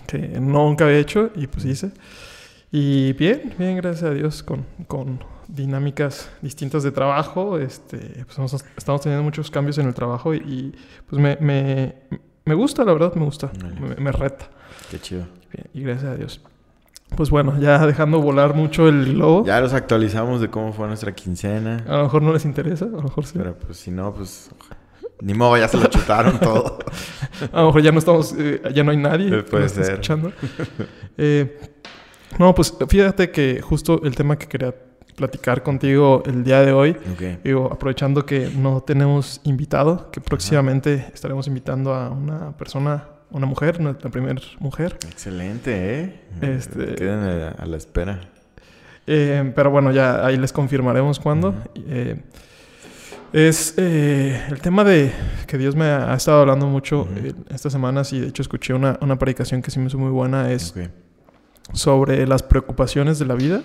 que 0.06 0.18
nunca 0.18 0.84
había 0.84 0.98
hecho 0.98 1.30
y 1.36 1.46
pues 1.46 1.64
hice. 1.64 1.90
Y 2.72 3.12
bien, 3.14 3.52
bien, 3.58 3.76
gracias 3.76 4.04
a 4.10 4.14
Dios, 4.14 4.42
con, 4.42 4.64
con 4.86 5.20
dinámicas 5.54 6.30
distintas 6.42 6.82
de 6.82 6.92
trabajo. 6.92 7.58
Este, 7.58 8.24
pues 8.24 8.64
estamos 8.76 9.00
teniendo 9.00 9.22
muchos 9.22 9.50
cambios 9.50 9.78
en 9.78 9.86
el 9.86 9.94
trabajo 9.94 10.34
y, 10.34 10.38
y, 10.38 10.74
pues 11.08 11.20
me, 11.20 11.36
me, 11.40 11.94
me 12.44 12.54
gusta, 12.54 12.84
la 12.84 12.92
verdad, 12.92 13.14
me 13.14 13.24
gusta, 13.24 13.50
me, 13.80 13.96
me 13.96 14.12
reta. 14.12 14.48
Qué 14.90 14.98
chido. 15.00 15.26
Bien, 15.52 15.66
y 15.74 15.82
gracias 15.82 16.12
a 16.12 16.16
Dios. 16.16 16.40
Pues 17.16 17.30
bueno, 17.30 17.58
ya 17.58 17.84
dejando 17.86 18.20
volar 18.20 18.54
mucho 18.54 18.88
el 18.88 19.14
globo. 19.14 19.44
Ya 19.44 19.60
los 19.60 19.72
actualizamos 19.72 20.40
de 20.40 20.48
cómo 20.48 20.72
fue 20.72 20.86
nuestra 20.86 21.12
quincena. 21.12 21.84
A 21.88 21.98
lo 21.98 22.02
mejor 22.04 22.22
no 22.22 22.32
les 22.32 22.44
interesa, 22.44 22.84
a 22.84 22.88
lo 22.88 23.02
mejor 23.02 23.26
sí. 23.26 23.34
Pero 23.36 23.54
pues 23.56 23.78
si 23.78 23.90
no, 23.90 24.14
pues. 24.14 24.50
Ni 25.20 25.34
modo, 25.34 25.58
ya 25.58 25.68
se 25.68 25.76
lo 25.76 25.86
chutaron 25.86 26.38
todo. 26.40 26.78
A 27.52 27.60
lo 27.60 27.66
mejor 27.66 27.82
ya 27.82 27.92
no 27.92 27.98
estamos, 27.98 28.34
eh, 28.38 28.62
ya 28.74 28.84
no 28.84 28.90
hay 28.90 28.96
nadie 28.96 29.28
que 29.30 29.42
puede 29.42 29.68
ser. 29.68 29.84
escuchando. 29.84 30.32
Eh, 31.18 31.58
no, 32.38 32.54
pues 32.54 32.74
fíjate 32.88 33.30
que 33.30 33.60
justo 33.60 34.00
el 34.02 34.14
tema 34.14 34.38
que 34.38 34.46
quería 34.46 34.74
platicar 35.20 35.62
contigo 35.62 36.22
el 36.24 36.42
día 36.44 36.62
de 36.62 36.72
hoy. 36.72 36.90
Ok. 37.12 37.42
Digo, 37.44 37.68
aprovechando 37.70 38.24
que 38.24 38.48
no 38.56 38.80
tenemos 38.80 39.42
invitado, 39.44 40.10
que 40.10 40.18
próximamente 40.22 41.06
estaremos 41.12 41.46
invitando 41.46 41.92
a 41.94 42.08
una 42.08 42.56
persona, 42.56 43.04
una 43.30 43.44
mujer, 43.44 43.80
nuestra 43.80 44.08
primera 44.10 44.40
mujer. 44.60 44.96
Excelente, 45.10 45.70
¿eh? 46.00 46.20
Este- 46.40 46.94
Queden 46.94 47.18
a, 47.20 47.48
a 47.50 47.66
la 47.66 47.76
espera. 47.76 48.20
Eh, 49.06 49.52
pero 49.54 49.70
bueno, 49.70 49.92
ya 49.92 50.24
ahí 50.24 50.38
les 50.38 50.52
confirmaremos 50.54 51.20
cuándo. 51.20 51.54
Eh, 51.76 52.16
es 53.34 53.74
eh, 53.76 54.42
el 54.48 54.60
tema 54.62 54.84
de 54.84 55.12
que 55.46 55.58
Dios 55.58 55.76
me 55.76 55.84
ha, 55.84 56.12
ha 56.12 56.16
estado 56.16 56.40
hablando 56.40 56.66
mucho 56.66 57.06
eh, 57.16 57.34
estas 57.50 57.72
semanas 57.72 58.12
y 58.14 58.20
de 58.20 58.28
hecho 58.28 58.40
escuché 58.42 58.72
una, 58.72 58.98
una 59.02 59.18
predicación 59.18 59.60
que 59.60 59.70
sí 59.70 59.78
me 59.78 59.86
hizo 59.88 59.98
muy 59.98 60.10
buena, 60.10 60.50
es 60.50 60.74
sobre 61.74 62.26
las 62.26 62.42
preocupaciones 62.42 63.18
de 63.18 63.26
la 63.26 63.34
vida. 63.34 63.60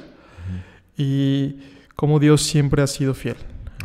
Y 0.98 1.58
cómo 1.96 2.20
Dios 2.20 2.44
siempre 2.44 2.82
ha 2.82 2.88
sido 2.88 3.14
fiel. 3.14 3.38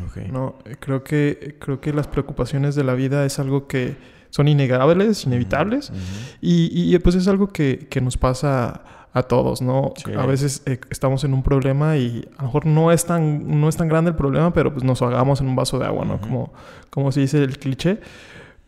Ok. 0.06 0.28
¿no? 0.30 0.56
Creo 0.78 1.04
que, 1.04 1.56
creo 1.58 1.80
que 1.80 1.92
las 1.92 2.06
preocupaciones 2.06 2.74
de 2.74 2.84
la 2.84 2.94
vida 2.94 3.24
es 3.26 3.38
algo 3.38 3.66
que 3.66 3.96
son 4.30 4.48
innegables, 4.48 5.24
inevitables. 5.26 5.90
Ujú. 5.90 5.98
Y, 6.40 6.94
y, 6.94 6.98
pues 6.98 7.16
es 7.16 7.28
algo 7.28 7.48
que, 7.48 7.86
que 7.90 8.00
nos 8.00 8.16
pasa 8.16 8.82
a 9.12 9.22
todos, 9.24 9.60
¿no? 9.60 9.92
Sí. 9.96 10.12
A 10.16 10.24
veces 10.24 10.62
eh, 10.66 10.78
estamos 10.88 11.24
en 11.24 11.34
un 11.34 11.42
problema 11.42 11.96
y 11.96 12.28
a 12.36 12.42
lo 12.42 12.48
mejor 12.48 12.66
no 12.66 12.92
es 12.92 13.04
tan, 13.04 13.60
no 13.60 13.68
es 13.68 13.76
tan 13.76 13.88
grande 13.88 14.10
el 14.10 14.16
problema, 14.16 14.52
pero 14.52 14.72
pues 14.72 14.84
nos 14.84 15.02
ahogamos 15.02 15.40
en 15.40 15.48
un 15.48 15.56
vaso 15.56 15.78
de 15.78 15.86
agua, 15.86 16.04
¿no? 16.04 16.14
Ujú. 16.14 16.22
Como, 16.22 16.52
como 16.90 17.12
se 17.12 17.20
dice 17.20 17.42
el 17.42 17.58
cliché. 17.58 18.00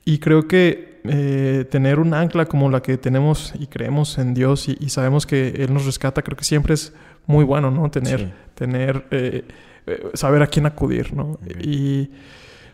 Y 0.04 0.18
creo 0.18 0.48
que 0.48 1.00
eh, 1.04 1.64
tener 1.70 2.00
un 2.00 2.12
ancla 2.12 2.46
como 2.46 2.68
la 2.70 2.82
que 2.82 2.98
tenemos 2.98 3.54
y 3.58 3.68
creemos 3.68 4.18
en 4.18 4.34
Dios 4.34 4.68
y, 4.68 4.76
y 4.80 4.88
sabemos 4.88 5.26
que 5.26 5.48
Él 5.58 5.72
nos 5.72 5.86
rescata, 5.86 6.22
creo 6.22 6.36
que 6.36 6.44
siempre 6.44 6.74
es 6.74 6.92
muy 7.26 7.44
bueno, 7.44 7.70
¿no? 7.70 7.90
Tener, 7.90 8.18
Sí. 8.20 8.32
tener 8.54 9.06
eh, 9.10 9.44
eh, 9.86 10.10
saber 10.14 10.42
a 10.42 10.46
quién 10.46 10.66
acudir, 10.66 11.12
¿no? 11.14 11.38
Y 11.60 12.10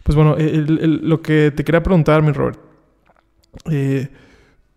pues 0.03 0.17
bueno, 0.17 0.37
el- 0.37 0.79
el- 0.81 1.09
lo 1.09 1.21
que 1.21 1.51
te 1.55 1.65
quería 1.65 1.83
preguntar, 1.83 2.23
mi 2.23 2.33
Robert, 2.33 2.59
eh, 3.71 4.09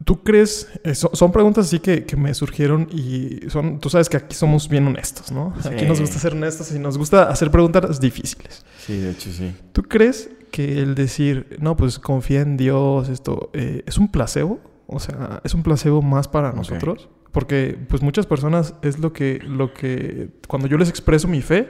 ¿tú 0.03 0.23
crees? 0.23 0.67
eh, 0.83 0.95
so- 0.95 1.11
son 1.13 1.31
preguntas 1.31 1.65
así 1.67 1.79
que, 1.79 2.05
que 2.05 2.15
me 2.15 2.33
surgieron 2.33 2.87
y 2.91 3.41
son, 3.49 3.79
tú 3.79 3.89
sabes 3.89 4.09
que 4.09 4.17
aquí 4.17 4.35
somos 4.35 4.67
bien 4.67 4.87
honestos, 4.87 5.31
¿no? 5.31 5.53
Aquí 5.65 5.85
nos 5.85 5.99
gusta 5.99 6.19
ser 6.19 6.33
honestos 6.33 6.71
y 6.73 6.79
nos 6.79 6.97
gusta 6.97 7.29
hacer 7.29 7.51
preguntas 7.51 7.99
difíciles. 7.99 8.65
Sí, 8.79 8.97
de 8.97 9.11
hecho 9.11 9.31
sí. 9.31 9.53
¿Tú 9.73 9.83
crees 9.83 10.29
que 10.51 10.79
el 10.81 10.95
decir, 10.95 11.57
no, 11.61 11.75
pues 11.77 11.99
confía 11.99 12.41
en 12.41 12.57
Dios, 12.57 13.07
esto, 13.09 13.51
eh, 13.53 13.83
es 13.85 13.97
un 13.97 14.09
placebo? 14.09 14.59
O 14.87 14.99
sea, 14.99 15.39
¿es 15.45 15.53
un 15.53 15.63
placebo 15.63 16.01
más 16.01 16.27
para 16.27 16.51
nosotros? 16.51 17.07
Porque, 17.31 17.77
pues, 17.87 18.01
muchas 18.01 18.25
personas 18.25 18.73
es 18.81 18.99
lo 18.99 19.13
que, 19.13 19.39
lo 19.43 19.73
que, 19.73 20.29
cuando 20.47 20.67
yo 20.67 20.77
les 20.77 20.89
expreso 20.89 21.27
mi 21.27 21.41
fe, 21.41 21.69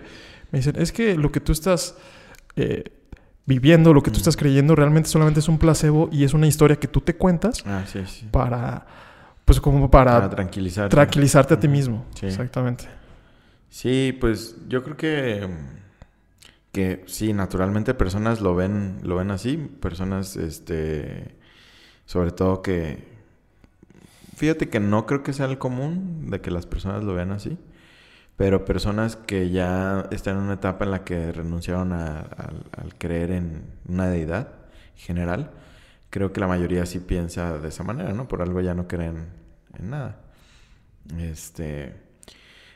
me 0.51 0.59
dicen, 0.59 0.75
es 0.77 0.91
que 0.91 1.15
lo 1.15 1.31
que 1.31 1.39
tú 1.39 1.51
estás 1.51 1.95
eh, 2.55 2.83
viviendo, 3.45 3.93
lo 3.93 4.01
que 4.03 4.11
tú 4.11 4.17
Mm. 4.17 4.21
estás 4.21 4.37
creyendo, 4.37 4.75
realmente 4.75 5.09
solamente 5.09 5.39
es 5.39 5.47
un 5.47 5.57
placebo 5.59 6.09
y 6.11 6.23
es 6.23 6.33
una 6.33 6.47
historia 6.47 6.75
que 6.77 6.87
tú 6.87 6.99
te 7.01 7.15
cuentas 7.15 7.63
Ah, 7.65 7.83
sí, 7.85 7.99
sí. 8.07 8.27
para, 8.31 8.85
pues, 9.45 9.59
como 9.61 9.89
para, 9.91 10.13
Para 10.13 10.29
tranquilizar. 10.29 10.89
tranquilizarte 10.89 11.53
a 11.53 11.59
ti 11.59 11.67
mismo. 11.67 12.05
Sí. 12.19 12.25
Exactamente. 12.25 12.85
Sí, 13.69 14.17
pues 14.19 14.55
yo 14.67 14.83
creo 14.83 14.97
que 14.97 15.47
que 16.73 17.03
sí, 17.07 17.33
naturalmente 17.33 17.93
personas 17.93 18.39
lo 18.41 18.55
ven 18.55 18.99
lo 19.03 19.17
ven 19.17 19.29
así, 19.31 19.57
personas 19.57 20.37
este 20.37 21.35
sobre 22.05 22.31
todo 22.31 22.61
que 22.61 23.10
fíjate 24.41 24.69
que 24.69 24.79
no 24.79 25.05
creo 25.05 25.23
que 25.23 25.33
sea 25.33 25.45
el 25.47 25.57
común 25.59 26.29
de 26.31 26.41
que 26.41 26.51
las 26.51 26.65
personas 26.65 27.03
lo 27.03 27.13
vean 27.13 27.31
así, 27.31 27.57
pero 28.37 28.65
personas 28.65 29.15
que 29.17 29.49
ya 29.51 30.07
están 30.11 30.37
en 30.37 30.43
una 30.45 30.53
etapa 30.55 30.85
en 30.85 30.91
la 30.91 31.03
que 31.05 31.31
renunciaron 31.33 31.93
a- 31.93 32.21
al- 32.21 32.95
creer 32.99 33.31
en 33.31 33.63
una 33.87 34.07
deidad 34.09 34.49
general, 34.95 35.51
creo 36.11 36.33
que 36.33 36.41
la 36.41 36.47
mayoría 36.47 36.85
sí 36.87 36.99
piensa 36.99 37.57
de 37.59 37.69
esa 37.69 37.83
manera, 37.83 38.13
¿no? 38.13 38.27
Por 38.27 38.41
algo 38.43 38.61
ya 38.61 38.73
no 38.75 38.87
creen 38.87 39.27
en 39.79 39.89
nada. 39.91 40.21
Este, 41.19 41.95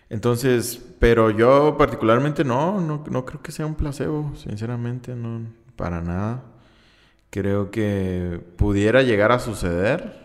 entonces, 0.10 0.84
pero 1.00 1.31
yo 1.31 1.77
particularmente 1.77 2.43
no, 2.43 2.81
no, 2.81 3.03
no 3.10 3.25
creo 3.25 3.41
que 3.41 3.51
sea 3.51 3.65
un 3.65 3.75
placebo, 3.75 4.34
sinceramente, 4.38 5.15
no, 5.15 5.41
para 5.75 6.01
nada. 6.01 6.43
Creo 7.29 7.72
que 7.72 8.41
pudiera 8.57 9.03
llegar 9.03 9.31
a 9.31 9.39
suceder, 9.39 10.25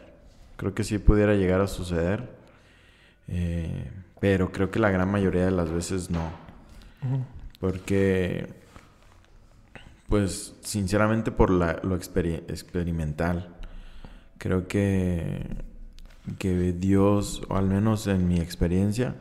creo 0.61 0.75
que 0.75 0.85
sí 0.85 0.99
pudiera 0.99 1.35
llegar 1.37 1.63
a 1.63 1.67
suceder, 1.67 2.29
eh, 3.29 3.91
pero 4.21 4.53
creo 4.53 4.71
que 4.71 4.79
la 4.79 4.91
gran 4.91 5.11
mayoría 5.11 5.47
de 5.47 5.51
las 5.53 5.71
veces 5.71 6.11
no. 6.11 6.31
Porque, 7.61 8.47
pues, 10.07 10.55
sinceramente 10.61 11.31
por 11.31 11.49
la- 11.51 11.81
lo 11.83 11.97
experi- 11.99 12.45
experimental, 12.49 13.57
creo 14.37 14.69
que, 14.69 15.47
que 16.39 16.75
Dios, 16.75 17.41
o 17.49 17.57
al 17.57 17.67
menos 17.67 18.07
en 18.07 18.29
mi 18.29 18.39
experiencia, 18.39 19.15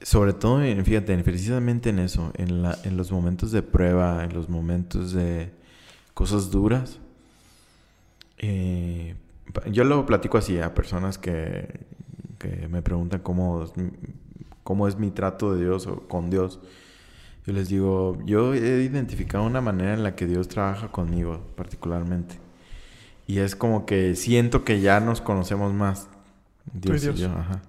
sobre 0.00 0.32
todo, 0.32 0.60
fíjate, 0.84 1.18
precisamente 1.24 1.90
en 1.90 1.98
eso, 1.98 2.30
en, 2.36 2.62
la, 2.62 2.78
en 2.84 2.96
los 2.96 3.10
momentos 3.10 3.50
de 3.50 3.62
prueba, 3.62 4.22
en 4.22 4.32
los 4.32 4.48
momentos 4.48 5.12
de 5.12 5.50
cosas 6.14 6.52
duras, 6.52 7.00
eh, 8.38 9.16
yo 9.70 9.84
lo 9.84 10.06
platico 10.06 10.38
así 10.38 10.58
a 10.58 10.74
personas 10.74 11.18
que, 11.18 11.86
que 12.38 12.68
me 12.68 12.82
preguntan 12.82 13.20
cómo, 13.20 13.64
cómo 14.62 14.88
es 14.88 14.98
mi 14.98 15.10
trato 15.10 15.54
de 15.54 15.64
Dios 15.64 15.86
o 15.86 16.08
con 16.08 16.30
Dios. 16.30 16.60
Yo 17.46 17.52
les 17.52 17.68
digo, 17.68 18.18
yo 18.24 18.54
he 18.54 18.82
identificado 18.82 19.44
una 19.44 19.60
manera 19.60 19.92
en 19.92 20.02
la 20.02 20.16
que 20.16 20.26
Dios 20.26 20.48
trabaja 20.48 20.88
conmigo 20.88 21.40
particularmente. 21.56 22.38
Y 23.26 23.38
es 23.38 23.54
como 23.54 23.86
que 23.86 24.16
siento 24.16 24.64
que 24.64 24.80
ya 24.80 25.00
nos 25.00 25.20
conocemos 25.20 25.72
más. 25.72 26.08
Dios 26.72 27.04
y 27.04 27.12
yo, 27.14 27.28
ajá. 27.28 27.62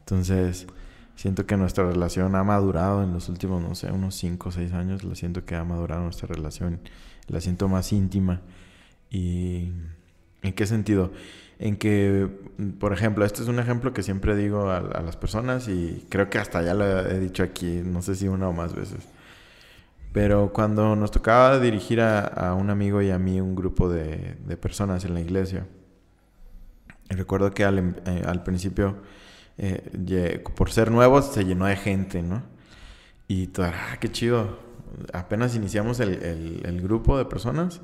Entonces, 0.00 0.66
siento 1.14 1.46
que 1.46 1.56
nuestra 1.56 1.84
relación 1.90 2.34
ha 2.34 2.44
madurado 2.44 3.02
en 3.02 3.12
los 3.12 3.28
últimos, 3.28 3.62
no 3.62 3.74
sé, 3.74 3.90
unos 3.90 4.14
5 4.16 4.48
o 4.48 4.52
6 4.52 4.72
años. 4.72 5.04
La 5.04 5.14
siento 5.14 5.44
que 5.44 5.54
ha 5.54 5.64
madurado 5.64 6.02
nuestra 6.02 6.28
relación. 6.28 6.80
La 7.28 7.40
siento 7.40 7.68
más 7.68 7.92
íntima. 7.92 8.40
¿Y 9.10 9.72
en 10.42 10.52
qué 10.54 10.66
sentido? 10.66 11.12
En 11.58 11.76
que, 11.76 12.28
por 12.80 12.92
ejemplo, 12.92 13.24
este 13.24 13.42
es 13.42 13.48
un 13.48 13.60
ejemplo 13.60 13.92
que 13.92 14.02
siempre 14.02 14.36
digo 14.36 14.70
a, 14.70 14.78
a 14.78 15.02
las 15.02 15.16
personas 15.16 15.68
y 15.68 16.06
creo 16.10 16.28
que 16.30 16.38
hasta 16.38 16.62
ya 16.62 16.74
lo 16.74 16.84
he 17.08 17.18
dicho 17.20 17.42
aquí, 17.44 17.82
no 17.84 18.02
sé 18.02 18.14
si 18.16 18.28
una 18.28 18.48
o 18.48 18.52
más 18.52 18.74
veces. 18.74 19.06
Pero 20.12 20.52
cuando 20.52 20.94
nos 20.94 21.10
tocaba 21.10 21.58
dirigir 21.58 22.00
a, 22.00 22.20
a 22.26 22.54
un 22.54 22.68
amigo 22.70 23.00
y 23.00 23.10
a 23.10 23.18
mí 23.18 23.40
un 23.40 23.54
grupo 23.54 23.88
de, 23.88 24.36
de 24.46 24.56
personas 24.58 25.04
en 25.04 25.14
la 25.14 25.20
iglesia, 25.20 25.66
recuerdo 27.10 27.50
que 27.52 27.64
al, 27.64 27.78
em- 27.78 27.94
eh, 28.06 28.22
al 28.26 28.42
principio, 28.42 28.96
eh, 29.58 30.42
por 30.56 30.70
ser 30.70 30.90
nuevos, 30.90 31.32
se 31.32 31.44
llenó 31.44 31.66
de 31.66 31.76
gente, 31.76 32.22
¿no? 32.22 32.42
Y 33.28 33.48
todo, 33.48 33.66
ah, 33.68 33.98
qué 34.00 34.10
chido. 34.10 34.58
Apenas 35.12 35.56
iniciamos 35.56 36.00
el, 36.00 36.10
el- 36.22 36.62
el 36.66 36.82
grupo 36.82 37.18
de 37.18 37.24
personas 37.26 37.80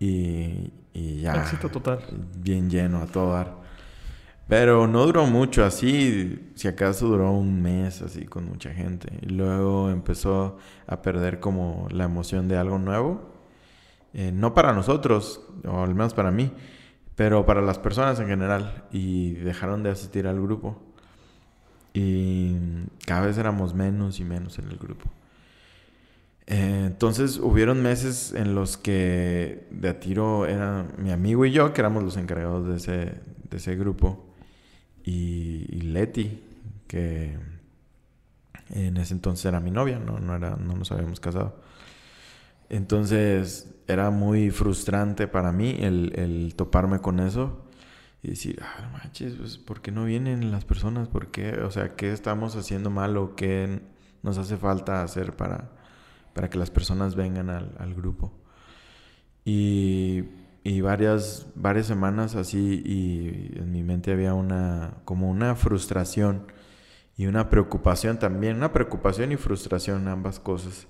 y, 0.00 0.72
y 0.96 1.20
ya. 1.20 1.34
Éxito 1.34 1.68
total. 1.68 2.00
Bien 2.38 2.70
lleno 2.70 3.02
a 3.02 3.06
todo 3.06 3.32
dar. 3.32 3.54
Pero 4.48 4.86
no 4.86 5.04
duró 5.04 5.26
mucho 5.26 5.64
así, 5.64 6.52
si 6.54 6.68
acaso 6.68 7.08
duró 7.08 7.32
un 7.32 7.60
mes 7.60 8.00
así 8.00 8.24
con 8.24 8.46
mucha 8.46 8.72
gente. 8.72 9.12
Y 9.20 9.26
luego 9.26 9.90
empezó 9.90 10.56
a 10.86 11.02
perder 11.02 11.38
como 11.40 11.86
la 11.90 12.04
emoción 12.04 12.48
de 12.48 12.56
algo 12.56 12.78
nuevo. 12.78 13.34
Eh, 14.14 14.32
no 14.32 14.54
para 14.54 14.72
nosotros, 14.72 15.42
o 15.66 15.82
al 15.82 15.94
menos 15.94 16.14
para 16.14 16.30
mí, 16.30 16.50
pero 17.14 17.44
para 17.44 17.60
las 17.60 17.78
personas 17.78 18.18
en 18.20 18.28
general. 18.28 18.84
Y 18.90 19.32
dejaron 19.34 19.82
de 19.82 19.90
asistir 19.90 20.26
al 20.26 20.40
grupo. 20.40 20.80
Y 21.92 22.56
cada 23.04 23.26
vez 23.26 23.36
éramos 23.36 23.74
menos 23.74 24.18
y 24.20 24.24
menos 24.24 24.58
en 24.58 24.68
el 24.68 24.78
grupo. 24.78 25.10
Eh, 26.46 26.84
entonces 26.86 27.38
hubieron 27.38 27.82
meses 27.82 28.32
en 28.32 28.54
los 28.54 28.76
que 28.76 29.66
de 29.70 29.88
a 29.88 30.00
tiro 30.00 30.46
era 30.46 30.86
mi 30.98 31.10
amigo 31.10 31.44
y 31.44 31.50
yo, 31.50 31.72
que 31.72 31.80
éramos 31.80 32.04
los 32.04 32.16
encargados 32.16 32.68
de 32.68 32.76
ese, 32.76 33.20
de 33.50 33.56
ese 33.56 33.76
grupo, 33.76 34.24
y, 35.04 35.66
Leti, 35.82 36.42
que 36.88 37.36
en 38.70 38.96
ese 38.96 39.14
entonces 39.14 39.44
era 39.46 39.60
mi 39.60 39.70
novia, 39.70 39.98
no, 39.98 40.18
no, 40.18 40.34
era, 40.34 40.56
no 40.56 40.74
nos 40.74 40.90
habíamos 40.92 41.20
casado. 41.20 41.60
Entonces 42.68 43.72
era 43.86 44.10
muy 44.10 44.50
frustrante 44.50 45.28
para 45.28 45.52
mí 45.52 45.76
el, 45.80 46.12
el 46.16 46.54
toparme 46.56 47.00
con 47.00 47.20
eso 47.20 47.66
y 48.22 48.30
decir, 48.30 48.60
ah, 48.62 48.90
manches, 48.92 49.34
pues, 49.34 49.58
¿por 49.58 49.80
qué 49.80 49.92
no 49.92 50.04
vienen 50.04 50.50
las 50.50 50.64
personas? 50.64 51.06
¿Por 51.08 51.28
qué? 51.30 51.60
O 51.60 51.70
sea, 51.70 51.94
¿qué 51.94 52.12
estamos 52.12 52.56
haciendo 52.56 52.90
mal 52.90 53.16
o 53.16 53.36
qué 53.36 53.80
nos 54.22 54.38
hace 54.38 54.56
falta 54.56 55.04
hacer 55.04 55.36
para, 55.36 55.70
para 56.36 56.50
que 56.50 56.58
las 56.58 56.70
personas 56.70 57.16
vengan 57.16 57.48
al, 57.48 57.94
grupo? 57.94 58.30
Y, 59.42 60.24
y 60.62 60.82
varias, 60.82 61.46
varias 61.54 61.86
semanas 61.86 62.36
así 62.36 62.82
y 62.84 63.58
en 63.58 63.72
mi 63.72 63.82
mente 63.82 64.12
había 64.12 64.34
una, 64.34 64.98
como 65.06 65.30
una 65.30 65.54
frustración 65.54 66.46
y 67.16 67.24
una 67.26 67.48
preocupación 67.48 68.18
también, 68.18 68.56
una 68.56 68.70
preocupación 68.70 69.32
y 69.32 69.36
frustración, 69.36 70.06
ambas 70.08 70.38
cosas. 70.38 70.86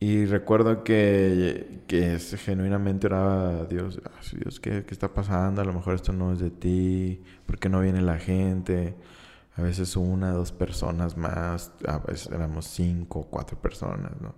Y 0.00 0.24
recuerdo 0.24 0.82
que, 0.82 1.82
que 1.86 2.18
genuinamente 2.18 3.06
oraba 3.06 3.60
a 3.60 3.64
Dios, 3.66 4.00
ah, 4.04 4.20
Dios, 4.32 4.58
¿qué, 4.58 4.84
¿qué, 4.84 4.92
está 4.92 5.14
pasando? 5.14 5.62
A 5.62 5.64
lo 5.64 5.72
mejor 5.72 5.94
esto 5.94 6.12
no 6.12 6.32
es 6.32 6.40
de 6.40 6.50
ti, 6.50 7.22
¿por 7.46 7.58
qué 7.60 7.68
no 7.68 7.80
viene 7.80 8.02
la 8.02 8.18
gente? 8.18 8.96
A 9.60 9.62
veces 9.62 9.94
una, 9.94 10.32
dos 10.32 10.52
personas 10.52 11.18
más, 11.18 11.72
a 11.86 11.98
veces 11.98 12.30
éramos 12.32 12.64
cinco, 12.64 13.26
cuatro 13.28 13.60
personas, 13.60 14.12
¿no? 14.18 14.34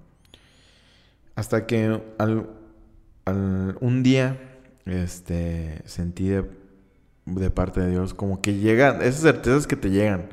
Hasta 1.36 1.64
que 1.64 2.02
al, 2.18 2.48
un 3.80 4.02
día 4.02 4.36
este, 4.84 5.80
sentí 5.84 6.28
de, 6.28 6.50
de, 7.26 7.50
parte 7.50 7.80
de 7.80 7.90
Dios 7.90 8.14
como 8.14 8.42
que 8.42 8.54
llegan, 8.54 9.00
esas 9.00 9.22
certezas 9.22 9.68
que 9.68 9.76
te 9.76 9.90
llegan, 9.90 10.28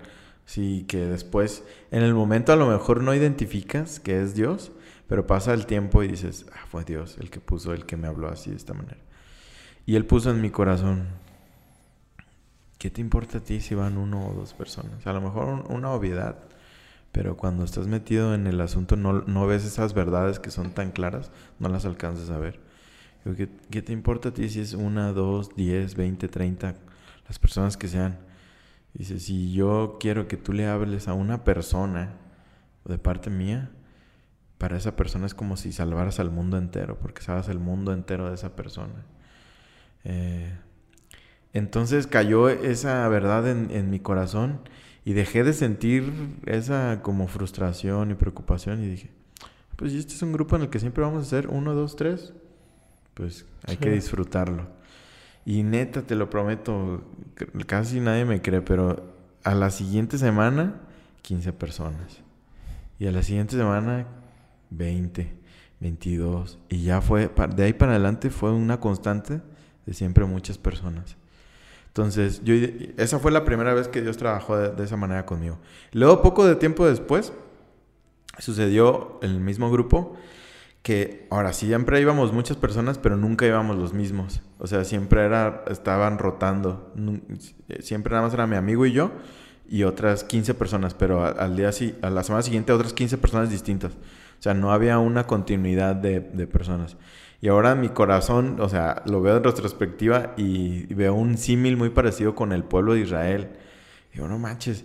sí, 0.45 0.85
que 0.87 1.05
después, 1.05 1.63
en 1.91 2.01
el 2.01 2.15
momento 2.15 2.51
a 2.51 2.55
lo 2.55 2.65
mejor 2.65 3.03
no 3.03 3.13
identificas 3.13 3.99
que 3.99 4.19
es 4.19 4.33
Dios, 4.33 4.71
pero 5.07 5.27
pasa 5.27 5.53
el 5.53 5.67
tiempo 5.67 6.01
y 6.01 6.07
dices, 6.07 6.47
ah, 6.51 6.65
fue 6.67 6.83
Dios 6.83 7.17
el 7.19 7.29
que 7.29 7.39
puso, 7.39 7.73
el 7.73 7.85
que 7.85 7.95
me 7.95 8.07
habló 8.07 8.27
así 8.27 8.49
de 8.49 8.57
esta 8.57 8.73
manera. 8.73 8.97
Y 9.85 9.95
Él 9.97 10.05
puso 10.07 10.31
en 10.31 10.41
mi 10.41 10.49
corazón, 10.49 11.09
¿qué 12.79 12.89
te 12.89 13.01
importa 13.01 13.37
a 13.37 13.41
ti 13.41 13.61
si 13.61 13.75
van 13.75 13.97
uno 13.97 14.27
o 14.27 14.33
dos 14.33 14.55
personas? 14.55 15.05
A 15.05 15.13
lo 15.13 15.21
mejor 15.21 15.65
una 15.69 15.91
obviedad, 15.91 16.39
pero 17.11 17.37
cuando 17.37 17.63
estás 17.63 17.85
metido 17.87 18.33
en 18.33 18.47
el 18.47 18.59
asunto 18.61 18.95
no, 18.95 19.21
no 19.21 19.45
ves 19.45 19.65
esas 19.65 19.93
verdades 19.93 20.39
que 20.39 20.49
son 20.49 20.71
tan 20.71 20.91
claras, 20.91 21.31
no 21.59 21.69
las 21.69 21.85
alcanzas 21.85 22.31
a 22.31 22.39
ver. 22.39 22.59
¿Qué, 23.23 23.49
¿Qué 23.69 23.81
te 23.83 23.93
importa 23.93 24.29
a 24.29 24.33
ti 24.33 24.49
si 24.49 24.61
es 24.61 24.73
una, 24.73 25.11
dos, 25.11 25.55
diez, 25.55 25.95
veinte, 25.95 26.27
treinta, 26.27 26.75
las 27.27 27.37
personas 27.37 27.77
que 27.77 27.87
sean? 27.87 28.17
Dice, 28.93 29.19
si 29.19 29.51
yo 29.53 29.97
quiero 29.99 30.27
que 30.27 30.37
tú 30.37 30.53
le 30.53 30.65
hables 30.65 31.07
a 31.07 31.13
una 31.13 31.43
persona 31.43 32.13
de 32.85 32.97
parte 32.97 33.29
mía, 33.29 33.69
para 34.57 34.77
esa 34.77 34.95
persona 34.95 35.25
es 35.25 35.33
como 35.33 35.57
si 35.57 35.71
salvaras 35.71 36.19
al 36.19 36.31
mundo 36.31 36.57
entero, 36.57 36.97
porque 36.99 37.21
salvas 37.21 37.49
el 37.49 37.59
mundo 37.59 37.93
entero 37.93 38.29
de 38.29 38.35
esa 38.35 38.55
persona. 38.55 39.05
Eh, 40.03 40.53
entonces 41.53 42.07
cayó 42.07 42.49
esa 42.49 43.07
verdad 43.07 43.49
en, 43.49 43.71
en, 43.71 43.89
mi 43.89 43.99
corazón 43.99 44.59
y 45.05 45.13
dejé 45.13 45.43
de 45.43 45.53
sentir 45.53 46.11
esa 46.45 47.01
como 47.01 47.27
frustración 47.27 48.11
y 48.11 48.15
preocupación 48.15 48.83
y 48.83 48.87
dije, 48.87 49.09
pues 49.75 49.93
este 49.93 50.13
es 50.13 50.21
un 50.21 50.33
grupo 50.33 50.55
en 50.55 50.63
el 50.63 50.69
que 50.69 50.79
siempre 50.79 51.03
vamos 51.03 51.25
a 51.25 51.29
ser 51.29 51.47
uno, 51.47 51.73
dos, 51.73 51.95
tres, 51.95 52.33
pues 53.13 53.45
hay 53.65 53.77
que 53.77 53.91
disfrutarlo. 53.91 54.67
Y 55.45 55.63
neta, 55.63 56.01
te 56.01 56.15
lo 56.15 56.29
prometo, 56.29 57.03
casi 57.65 57.99
nadie 57.99 58.25
me 58.25 58.41
cree, 58.41 58.61
pero 58.61 59.15
a 59.43 59.55
la 59.55 59.71
siguiente 59.71 60.17
semana, 60.17 60.81
15 61.21 61.53
personas. 61.53 62.21
Y 62.99 63.07
a 63.07 63.11
la 63.11 63.23
siguiente 63.23 63.55
semana, 63.55 64.05
20, 64.69 65.33
22. 65.79 66.59
Y 66.69 66.83
ya 66.83 67.01
fue, 67.01 67.31
de 67.55 67.63
ahí 67.63 67.73
para 67.73 67.93
adelante 67.93 68.29
fue 68.29 68.51
una 68.51 68.79
constante 68.79 69.41
de 69.85 69.93
siempre 69.93 70.25
muchas 70.25 70.57
personas. 70.57 71.17
Entonces, 71.89 72.41
yo, 72.43 72.53
esa 72.97 73.19
fue 73.19 73.31
la 73.31 73.43
primera 73.43 73.73
vez 73.73 73.87
que 73.87 74.01
Dios 74.01 74.15
trabajó 74.17 74.57
de, 74.57 74.83
esa 74.83 74.95
manera 74.95 75.25
conmigo. 75.25 75.57
Luego, 75.91 76.21
poco 76.21 76.45
de 76.45 76.55
tiempo 76.55 76.87
después, 76.87 77.33
sucedió 78.37 79.19
el 79.21 79.39
mismo 79.39 79.71
grupo 79.71 80.15
que 80.83 81.27
ahora 81.29 81.51
siempre 81.51 81.99
íbamos 81.99 82.31
muchas 82.31 82.57
personas, 82.57 82.97
pero 82.97 83.17
nunca 83.17 83.45
íbamos 83.45 83.75
los 83.77 83.93
mismos. 83.93 84.41
O 84.59 84.67
sea, 84.67 84.85
siempre 84.85 85.25
era, 85.25 85.65
estaban 85.69 86.19
rotando. 86.19 86.93
Siempre 87.79 88.11
nada 88.11 88.23
más 88.23 88.33
era 88.33 88.47
mi 88.47 88.55
amigo 88.55 88.85
y 88.85 88.93
yo 88.93 89.11
y 89.67 89.83
otras 89.83 90.23
15 90.23 90.53
personas, 90.53 90.93
pero 90.93 91.25
al 91.25 91.55
día 91.55 91.71
a 92.01 92.09
la 92.09 92.23
semana 92.23 92.43
siguiente 92.43 92.71
otras 92.71 92.93
15 92.93 93.17
personas 93.17 93.49
distintas. 93.49 93.93
O 93.93 94.41
sea, 94.41 94.53
no 94.53 94.71
había 94.71 94.99
una 94.99 95.27
continuidad 95.27 95.95
de 95.95 96.47
personas. 96.47 96.97
Y 97.41 97.47
ahora 97.47 97.75
mi 97.75 97.89
corazón, 97.89 98.57
o 98.59 98.67
sea, 98.67 99.01
lo 99.05 99.21
veo 99.21 99.37
en 99.37 99.43
retrospectiva 99.43 100.33
y 100.35 100.93
veo 100.93 101.13
un 101.13 101.37
símil 101.37 101.77
muy 101.77 101.89
parecido 101.89 102.35
con 102.35 102.51
el 102.51 102.63
pueblo 102.63 102.93
de 102.93 103.01
Israel. 103.01 103.49
Digo, 104.13 104.27
no 104.27 104.37
manches. 104.39 104.83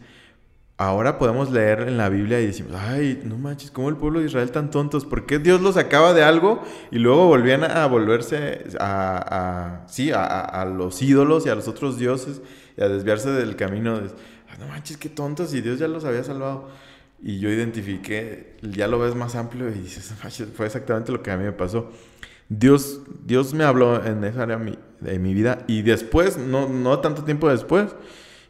Ahora 0.77 1.19
podemos 1.19 1.51
leer 1.51 1.83
en 1.83 1.97
la 1.97 2.09
Biblia 2.09 2.41
y 2.41 2.47
decimos, 2.47 2.73
ay, 2.77 3.23
no 3.25 3.39
manches, 3.39 3.71
¿cómo 3.71 3.89
el 3.89 3.97
pueblo 3.97 4.21
de 4.21 4.27
Israel 4.27 4.51
tan 4.51 4.71
tontos? 4.71 5.05
¿Por 5.05 5.25
qué 5.25 5.39
Dios 5.39 5.61
los 5.61 5.75
sacaba 5.77 6.13
de 6.13 6.25
algo 6.25 6.63
y 6.91 6.99
luego 6.99 7.27
volvían 7.27 7.63
a 7.65 7.87
volverse 7.87 8.65
a, 8.81 9.85
a 9.85 9.89
sí, 9.89 10.11
a, 10.11 10.25
a, 10.25 10.65
los 10.65 11.01
ídolos 11.01 11.47
y 11.47 11.49
a 11.49 11.55
los 11.55 11.69
otros 11.69 11.97
dioses 11.97 12.43
y 12.77 12.83
a 12.83 12.89
desviarse 12.89 13.31
del 13.31 13.55
camino? 13.55 14.01
De, 14.01 14.09
no 14.59 14.67
manches, 14.69 14.97
qué 14.97 15.09
tontos 15.09 15.55
y 15.55 15.61
Dios 15.61 15.79
ya 15.79 15.89
los 15.89 16.05
había 16.05 16.25
salvado. 16.25 16.69
Y 17.23 17.39
yo 17.39 17.49
identifiqué, 17.49 18.57
ya 18.63 18.87
lo 18.87 18.99
ves 18.99 19.15
más 19.15 19.35
amplio 19.35 19.71
y 19.71 19.75
dices, 19.75 20.13
fue 20.55 20.67
exactamente 20.67 21.11
lo 21.11 21.23
que 21.23 21.31
a 21.31 21.37
mí 21.37 21.45
me 21.45 21.53
pasó. 21.53 21.91
Dios, 22.59 23.01
Dios 23.25 23.55
me 23.55 23.65
habló 23.65 24.05
en 24.05 24.25
esa 24.25 24.43
área 24.43 24.61
de 25.01 25.19
mi 25.19 25.35
vida 25.35 25.65
y 25.67 25.83
después, 25.83 26.39
no, 26.39 26.69
no 26.69 26.99
tanto 27.01 27.25
tiempo 27.25 27.49
después, 27.49 27.95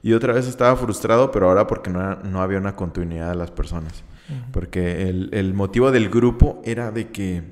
y 0.02 0.12
otra 0.12 0.32
vez 0.34 0.46
estaba 0.46 0.76
frustrado, 0.76 1.30
pero 1.30 1.48
ahora 1.48 1.66
porque 1.66 1.90
no, 1.90 2.16
no 2.16 2.42
había 2.42 2.58
una 2.58 2.76
continuidad 2.76 3.30
de 3.30 3.36
las 3.36 3.50
personas. 3.50 4.04
Porque 4.52 5.08
el, 5.08 5.30
el, 5.32 5.52
motivo 5.52 5.90
del 5.90 6.08
grupo 6.08 6.62
era 6.64 6.90
de 6.90 7.08
que, 7.10 7.42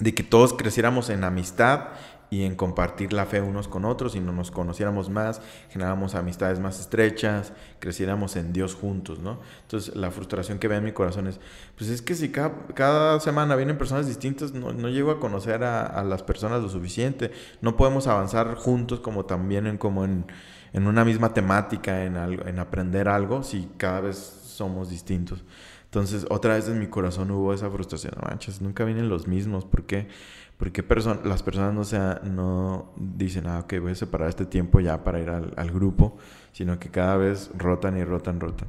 de 0.00 0.14
que 0.14 0.22
todos 0.22 0.54
creciéramos 0.54 1.10
en 1.10 1.24
amistad 1.24 1.88
y 2.34 2.42
en 2.42 2.56
compartir 2.56 3.12
la 3.12 3.26
fe 3.26 3.40
unos 3.40 3.68
con 3.68 3.84
otros 3.84 4.16
y 4.16 4.20
no 4.20 4.32
nos 4.32 4.50
conociéramos 4.50 5.08
más, 5.08 5.40
generáramos 5.70 6.16
amistades 6.16 6.58
más 6.58 6.80
estrechas, 6.80 7.52
creciéramos 7.78 8.34
en 8.34 8.52
Dios 8.52 8.74
juntos, 8.74 9.20
¿no? 9.20 9.38
Entonces 9.62 9.94
la 9.94 10.10
frustración 10.10 10.58
que 10.58 10.66
ve 10.66 10.76
en 10.76 10.84
mi 10.84 10.90
corazón 10.90 11.28
es, 11.28 11.38
pues 11.78 11.90
es 11.90 12.02
que 12.02 12.16
si 12.16 12.30
cada, 12.30 13.20
semana 13.20 13.54
vienen 13.54 13.78
personas 13.78 14.08
distintas, 14.08 14.52
no, 14.52 14.72
no 14.72 14.88
llego 14.88 15.12
a 15.12 15.20
conocer 15.20 15.62
a, 15.62 15.86
a, 15.86 16.02
las 16.02 16.24
personas 16.24 16.60
lo 16.60 16.68
suficiente, 16.68 17.30
no 17.60 17.76
podemos 17.76 18.08
avanzar 18.08 18.56
juntos 18.56 18.98
como 18.98 19.26
también 19.26 19.68
en, 19.68 19.78
como 19.78 20.04
en, 20.04 20.26
en 20.72 20.88
una 20.88 21.04
misma 21.04 21.32
temática, 21.32 22.04
en, 22.04 22.16
algo, 22.16 22.46
en 22.46 22.58
aprender 22.58 23.06
algo, 23.06 23.44
si 23.44 23.70
cada 23.76 24.00
vez 24.00 24.16
somos 24.16 24.90
distintos. 24.90 25.44
Entonces, 25.84 26.26
otra 26.28 26.54
vez 26.54 26.66
en 26.66 26.80
mi 26.80 26.88
corazón 26.88 27.30
hubo 27.30 27.54
esa 27.54 27.70
frustración. 27.70 28.14
No 28.16 28.28
manches, 28.28 28.60
nunca 28.60 28.84
vienen 28.84 29.08
los 29.08 29.28
mismos. 29.28 29.64
¿Por 29.64 29.84
qué? 29.84 30.08
Porque 30.56 30.84
las 31.24 31.42
personas 31.42 31.74
no, 31.74 31.84
sea, 31.84 32.20
no 32.24 32.92
dicen, 32.96 33.46
ah, 33.48 33.60
ok, 33.60 33.74
voy 33.80 33.92
a 33.92 33.96
separar 33.96 34.28
este 34.28 34.46
tiempo 34.46 34.80
ya 34.80 35.02
para 35.02 35.20
ir 35.20 35.28
al, 35.28 35.70
grupo, 35.72 36.16
sino 36.52 36.78
que 36.78 36.90
cada 36.90 37.16
vez 37.16 37.50
rotan 37.56 37.96
y 37.98 38.04
rotan, 38.04 38.38
rotan. 38.38 38.68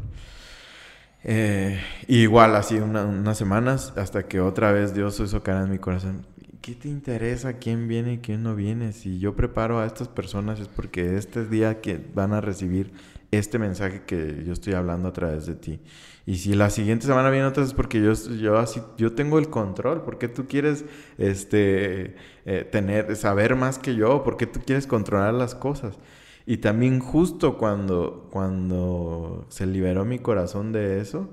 Eh, 1.24 1.80
igual, 2.08 2.56
así 2.56 2.78
una, 2.78 3.04
unas 3.06 3.38
semanas, 3.38 3.94
hasta 3.98 4.28
que 4.28 4.40
otra 4.40 4.72
vez 4.72 4.94
Dios 4.94 5.20
hizo 5.20 5.44
cara 5.44 5.64
en 5.64 5.72
mi 5.72 5.78
corazón. 5.78 6.26
¿Qué 6.62 6.74
te 6.74 6.90
interesa 6.90 7.54
quién 7.54 7.88
viene 7.88 8.14
y 8.14 8.18
quién 8.18 8.42
no 8.42 8.56
viene? 8.56 8.92
Si 8.92 9.20
yo 9.20 9.36
preparo 9.36 9.80
a 9.80 9.86
estas 9.86 10.08
personas 10.08 10.60
es 10.60 10.68
porque 10.68 11.16
este 11.18 11.44
es 11.44 11.52
día 11.52 11.80
que 11.80 12.04
van 12.16 12.34
a 12.34 12.42
recibir 12.42 12.92
este 13.30 13.60
mensaje 13.60 14.04
que 14.06 14.44
yo 14.44 14.54
estoy 14.54 14.74
hablando 14.74 15.10
a 15.10 15.14
través 15.14 15.46
de 15.46 15.54
ti. 15.54 15.80
Y 16.28 16.38
si 16.38 16.54
la 16.56 16.72
siguiente 16.72 17.06
semana 17.06 17.30
viene 17.30 17.46
otra 17.46 17.64
es 17.64 17.74
porque 17.74 18.02
yo, 18.02 18.14
yo, 18.14 18.58
así, 18.58 18.82
yo 18.98 19.14
tengo 19.14 19.38
el 19.38 19.50
control. 19.50 20.02
¿Por 20.02 20.18
qué 20.18 20.28
tú 20.28 20.48
quieres 20.48 20.86
este, 21.18 22.16
eh, 22.46 22.68
tener, 22.72 23.16
saber 23.16 23.56
más 23.56 23.78
que 23.78 23.96
yo? 23.96 24.24
¿Por 24.24 24.36
qué 24.36 24.48
tú 24.48 24.60
quieres 24.66 24.88
controlar 24.88 25.36
las 25.36 25.54
cosas? 25.54 26.00
Y 26.48 26.58
también 26.58 27.00
justo 27.00 27.58
cuando, 27.58 28.28
cuando 28.32 29.46
se 29.50 29.68
liberó 29.68 30.04
mi 30.04 30.18
corazón 30.20 30.72
de 30.72 31.00
eso, 31.00 31.30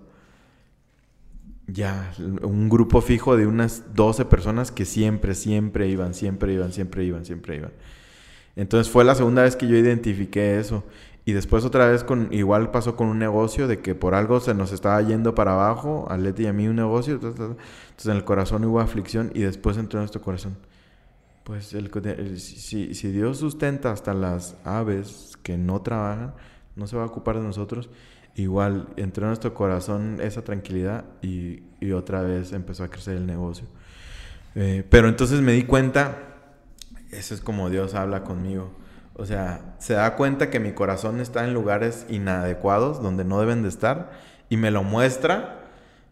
ya, 1.66 2.12
un 2.42 2.68
grupo 2.68 3.00
fijo 3.00 3.37
de 3.37 3.46
unas 3.46 3.94
12 3.94 4.26
personas 4.26 4.70
que 4.72 4.85
siempre, 4.85 5.35
siempre 5.35 5.88
iban, 5.88 6.12
siempre 6.12 6.52
iban, 6.52 6.72
siempre 6.72 7.05
iban, 7.05 7.24
siempre 7.24 7.57
iban. 7.57 7.72
Entonces 8.57 8.92
fue 8.92 9.05
la 9.05 9.14
segunda 9.14 9.42
vez 9.42 9.57
que 9.57 9.66
yo 9.66 9.76
identifiqué 9.76 10.59
eso. 10.59 10.85
Y 11.25 11.33
después 11.33 11.65
otra 11.65 11.87
vez 11.87 12.03
con 12.03 12.33
igual 12.33 12.73
pasó 12.73 12.97
con 12.97 13.07
un 13.07 13.19
negocio 13.19 13.69
de 13.69 13.79
que 13.79 13.95
por 13.95 14.15
algo 14.15 14.41
se 14.41 14.55
nos 14.55 14.73
estaba 14.73 15.01
yendo 15.03 15.35
para 15.35 15.53
abajo, 15.53 16.07
a 16.11 16.17
Leti 16.17 16.45
y 16.45 16.47
a 16.47 16.53
mí 16.53 16.67
un 16.67 16.77
negocio, 16.77 17.15
entonces 17.15 17.57
en 18.05 18.17
el 18.17 18.25
corazón 18.25 18.65
hubo 18.65 18.81
aflicción 18.81 19.31
y 19.33 19.43
después 19.43 19.77
entró 19.77 20.01
en 20.01 20.03
nuestro 20.03 20.21
corazón. 20.21 20.57
Pues 21.45 21.75
el, 21.75 21.91
si, 22.41 22.95
si 22.95 23.13
Dios 23.13 23.39
sustenta 23.39 23.93
hasta 23.93 24.15
las 24.15 24.57
aves 24.65 25.39
que 25.45 25.57
no 25.57 25.81
trabajan, 25.83 26.35
no 26.75 26.87
se 26.89 26.97
va 26.97 27.05
a 27.05 27.07
ocupar 27.07 27.37
de 27.37 27.43
nosotros. 27.43 27.89
Igual 28.35 28.89
entró 28.97 29.25
en 29.25 29.31
nuestro 29.31 29.53
corazón 29.55 30.19
esa 30.21 30.43
tranquilidad 30.43 31.05
y, 31.21 31.63
y 31.81 31.93
otra 31.93 32.23
vez 32.23 32.53
empezó 32.53 32.83
a 32.83 32.89
crecer 32.89 33.17
el 33.17 33.27
negocio. 33.27 33.67
Eh, 34.55 34.85
pero 34.89 35.09
entonces 35.09 35.41
me 35.41 35.53
di 35.53 35.65
cuenta, 35.65 36.19
eso 37.11 37.35
es 37.35 37.41
como 37.41 37.71
Dios 37.71 37.95
habla 37.95 38.25
conmigo 38.25 38.82
o 39.14 39.27
sea, 39.27 39.75
se 39.79 39.94
da 39.94 40.16
cuenta 40.16 40.51
que 40.51 40.61
mi 40.61 40.72
corazón 40.72 41.20
está 41.20 41.44
en 41.44 41.55
lugares 41.55 42.07
inadecuados, 42.09 43.03
donde 43.03 43.25
no 43.25 43.40
deben 43.40 43.62
de 43.62 43.68
estar, 43.68 44.11
y 44.48 44.57
me 44.57 44.70
lo 44.70 44.83
muestra 44.83 45.61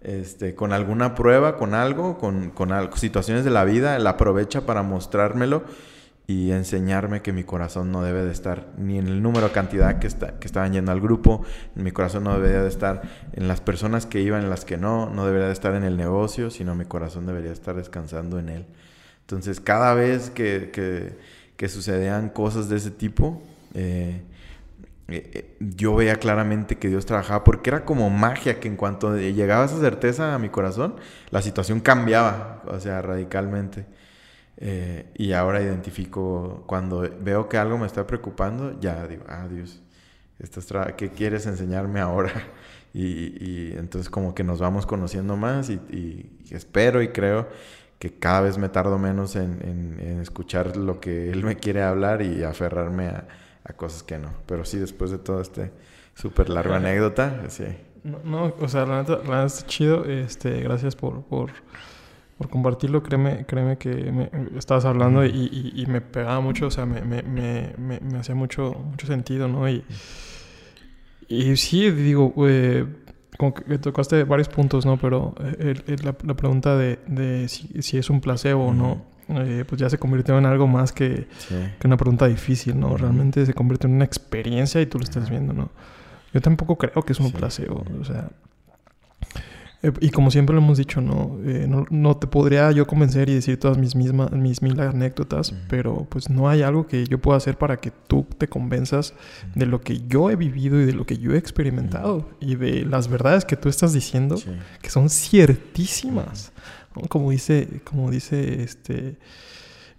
este, 0.01 0.55
con 0.55 0.73
alguna 0.73 1.15
prueba, 1.15 1.57
con 1.57 1.75
algo, 1.75 2.19
con, 2.19 2.51
con 2.51 2.71
situaciones 2.97 3.45
de 3.45 3.51
la 3.51 3.65
vida, 3.65 3.99
la 3.99 4.11
aprovecha 4.11 4.67
para 4.67 4.83
mostrármelo. 4.83 5.65
y 6.27 6.53
enseñarme 6.53 7.23
que 7.23 7.33
mi 7.33 7.43
corazón 7.43 7.91
no 7.91 8.03
debe 8.03 8.23
de 8.25 8.31
estar 8.31 8.69
ni 8.79 8.99
en 8.99 9.09
el 9.09 9.21
número 9.21 9.49
de 9.49 9.53
cantidad 9.53 9.99
que, 9.99 10.07
está, 10.07 10.39
que 10.39 10.47
estaban 10.47 10.73
yendo 10.73 10.93
al 10.93 11.01
grupo, 11.01 11.43
mi 11.75 11.91
corazón 11.91 12.23
no 12.23 12.33
debería 12.35 12.63
de 12.63 12.69
estar 12.69 13.03
en 13.33 13.49
las 13.49 13.61
personas 13.61 14.07
que 14.07 14.21
iban, 14.21 14.45
en 14.45 14.51
las 14.51 14.65
que 14.65 14.77
no, 14.77 15.11
no 15.11 15.27
debería 15.27 15.49
de 15.49 15.53
estar 15.53 15.75
en 15.75 15.83
el 15.83 15.97
negocio, 15.97 16.51
sino 16.51 16.77
mi 16.77 16.85
corazón 16.85 17.27
debería 17.27 17.51
estar 17.51 17.75
descansando 17.75 18.39
en 18.39 18.49
él. 18.49 18.67
Entonces, 19.31 19.61
cada 19.61 19.95
vez 19.95 20.31
que, 20.31 21.19
que 21.61 21.69
sucedían 21.69 22.31
cosas 22.31 22.71
de 22.71 22.77
ese 22.79 22.91
tipo, 22.91 23.43
eh, 23.75 24.23
eh, 25.09 25.31
eh, 25.35 25.57
yo 25.61 25.95
veía 25.95 26.17
claramente 26.17 26.79
que 26.79 26.89
Dios 26.89 27.05
trabajaba 27.05 27.45
porque 27.45 27.69
era 27.69 27.85
como 27.85 28.09
magia 28.09 28.59
que 28.61 28.67
en 28.67 28.77
cuanto 28.77 29.15
llegaba 29.19 29.67
esa 29.67 29.79
certeza 29.79 30.35
a 30.35 30.39
mi 30.39 30.49
corazón, 30.49 30.97
la 31.29 31.43
situación 31.43 31.81
cambiaba, 31.81 32.63
o 32.67 32.81
sea, 32.81 33.03
radicalmente. 33.03 33.85
Y 35.19 35.33
ahora 35.33 35.61
identifico, 35.61 36.65
cuando 36.67 37.07
veo 37.21 37.51
que 37.51 37.59
algo 37.59 37.77
me 37.77 37.87
está 37.87 38.07
preocupando, 38.07 38.81
ya 38.81 39.07
digo, 39.07 39.25
ah, 39.29 39.47
Dios, 39.47 39.83
¿qué 40.97 41.11
quieres 41.11 41.45
enseñarme 41.45 42.01
ahora? 42.01 42.33
Y, 42.93 43.73
entonces 43.77 44.11
como 44.11 44.35
que 44.35 44.43
nos 44.43 44.59
vamos 44.59 44.85
conociendo 44.85 45.37
más 45.37 45.71
y, 45.71 45.79
espero 46.51 47.03
y 47.03 47.11
creo 47.11 47.47
que 48.01 48.19
cada 48.19 48.41
vez 48.41 48.59
me 48.59 48.69
tardo 48.69 48.99
menos 48.99 49.37
en, 49.37 50.01
escuchar 50.21 50.77
lo 50.77 50.99
que 50.99 51.31
Él 51.31 51.45
me 51.45 51.57
quiere 51.57 51.83
hablar 51.83 52.23
y 52.23 52.43
aferrarme 52.43 53.07
a, 53.07 53.29
cosas 53.77 54.03
que 54.03 54.19
no. 54.19 54.31
Pero 54.47 54.65
sí, 54.65 54.79
después 54.79 55.13
de 55.13 55.19
todo 55.19 55.41
este 55.41 55.71
súper 56.15 56.49
largo 56.49 56.75
anécdota, 56.75 57.45
sí. 57.49 57.67
No, 58.03 58.53
o 58.59 58.69
sea, 58.69 58.85
la 58.85 59.03
neta, 59.03 59.45
está 59.45 59.67
chido. 59.69 60.05
Este, 60.07 60.61
gracias 60.63 60.97
por 60.97 61.23
por 62.41 62.49
compartirlo. 62.49 63.03
Créeme, 63.03 63.45
créeme 63.45 63.77
que 63.77 63.91
me, 63.91 64.31
estabas 64.57 64.87
hablando 64.87 65.27
y, 65.27 65.85
me 65.87 66.01
pegaba 66.01 66.41
mucho, 66.41 66.69
o 66.69 66.71
sea, 66.71 66.87
me, 66.87 67.03
me, 67.03 67.23
me, 67.77 68.19
hacía 68.19 68.35
mucho, 68.35 68.73
mucho 68.73 69.07
sentido, 69.07 69.47
¿no? 69.47 69.69
Y, 69.69 69.85
y 71.29 71.55
sí, 71.57 71.91
digo, 71.91 72.33
eh, 72.49 72.87
como 73.41 73.55
que 73.55 73.79
tocaste 73.79 74.25
varios 74.25 74.51
puntos, 74.51 74.85
¿no? 74.85 74.99
Pero 74.99 75.35
eh, 75.41 75.97
la, 76.03 76.13
pregunta 76.13 76.77
de, 76.77 76.99
de 77.07 77.49
si, 77.49 77.97
es 77.97 78.11
un 78.11 78.21
placebo 78.21 78.67
o 78.67 78.75
no, 78.75 79.01
eh, 79.31 79.65
pues 79.67 79.81
ya 79.81 79.89
se 79.89 79.97
convirtió 79.97 80.37
en 80.37 80.45
algo 80.45 80.67
más 80.67 80.93
que, 80.93 81.27
que 81.49 81.87
una 81.87 81.97
pregunta 81.97 82.27
difícil, 82.29 82.79
¿no? 82.79 82.99
Realmente 82.99 83.47
se 83.47 83.55
convierte 83.55 83.87
en 83.87 83.95
una 83.95 84.05
experiencia 84.05 84.79
y 84.83 84.85
tú 84.85 84.99
lo 84.99 85.05
estás 85.05 85.31
viendo, 85.31 85.55
¿no? 85.55 85.71
Yo 86.35 86.43
tampoco 86.43 86.77
creo 86.77 87.03
que 87.03 87.15
es 87.15 87.19
un 87.19 87.33
placebo, 87.33 87.83
o 87.99 88.05
sea, 88.05 88.29
eh, 89.83 89.93
y 90.01 90.11
como 90.11 90.31
siempre 90.31 90.55
lo 90.55 90.61
hemos 90.61 90.77
dicho, 90.77 91.01
eh, 91.01 91.67
¿no? 91.69 91.87
no, 91.89 92.17
te 92.17 92.27
podría 92.27 92.71
yo 92.73 92.87
convencer 92.87 93.31
y 93.31 93.35
decir 93.35 93.59
todas 93.59 93.79
mis, 93.79 93.97
mismas, 93.97 94.31
mis 94.33 94.61
mil 94.61 94.79
anécdotas, 94.79 95.55
pero 95.69 96.07
pues 96.11 96.29
no 96.29 96.49
hay 96.49 96.63
algo 96.63 96.87
que 96.87 97.07
yo 97.07 97.19
pueda 97.19 97.39
hacer 97.39 97.57
para 97.57 97.79
que 97.79 97.91
tú 97.91 98.27
te 98.37 98.49
convenzas 98.49 99.15
de 99.55 99.65
lo 99.65 99.81
que 99.81 100.01
yo 100.07 100.31
he 100.31 100.37
vivido 100.37 100.81
y 100.81 100.85
de 100.85 100.93
lo 100.93 101.07
que 101.07 101.17
yo 101.17 101.33
he 101.33 101.39
experimentado 101.39 102.29
y 102.41 102.57
de 102.57 102.85
las 102.85 103.09
verdades 103.09 103.45
que 103.45 103.57
tú 103.57 103.69
estás 103.69 103.95
diciendo, 103.95 104.37
que 104.83 104.91
son 104.91 105.09
ciertísimas. 105.09 106.53
Como 107.09 107.31
dice, 107.31 107.81
como 107.85 108.11
dice 108.11 108.63
este... 108.63 109.17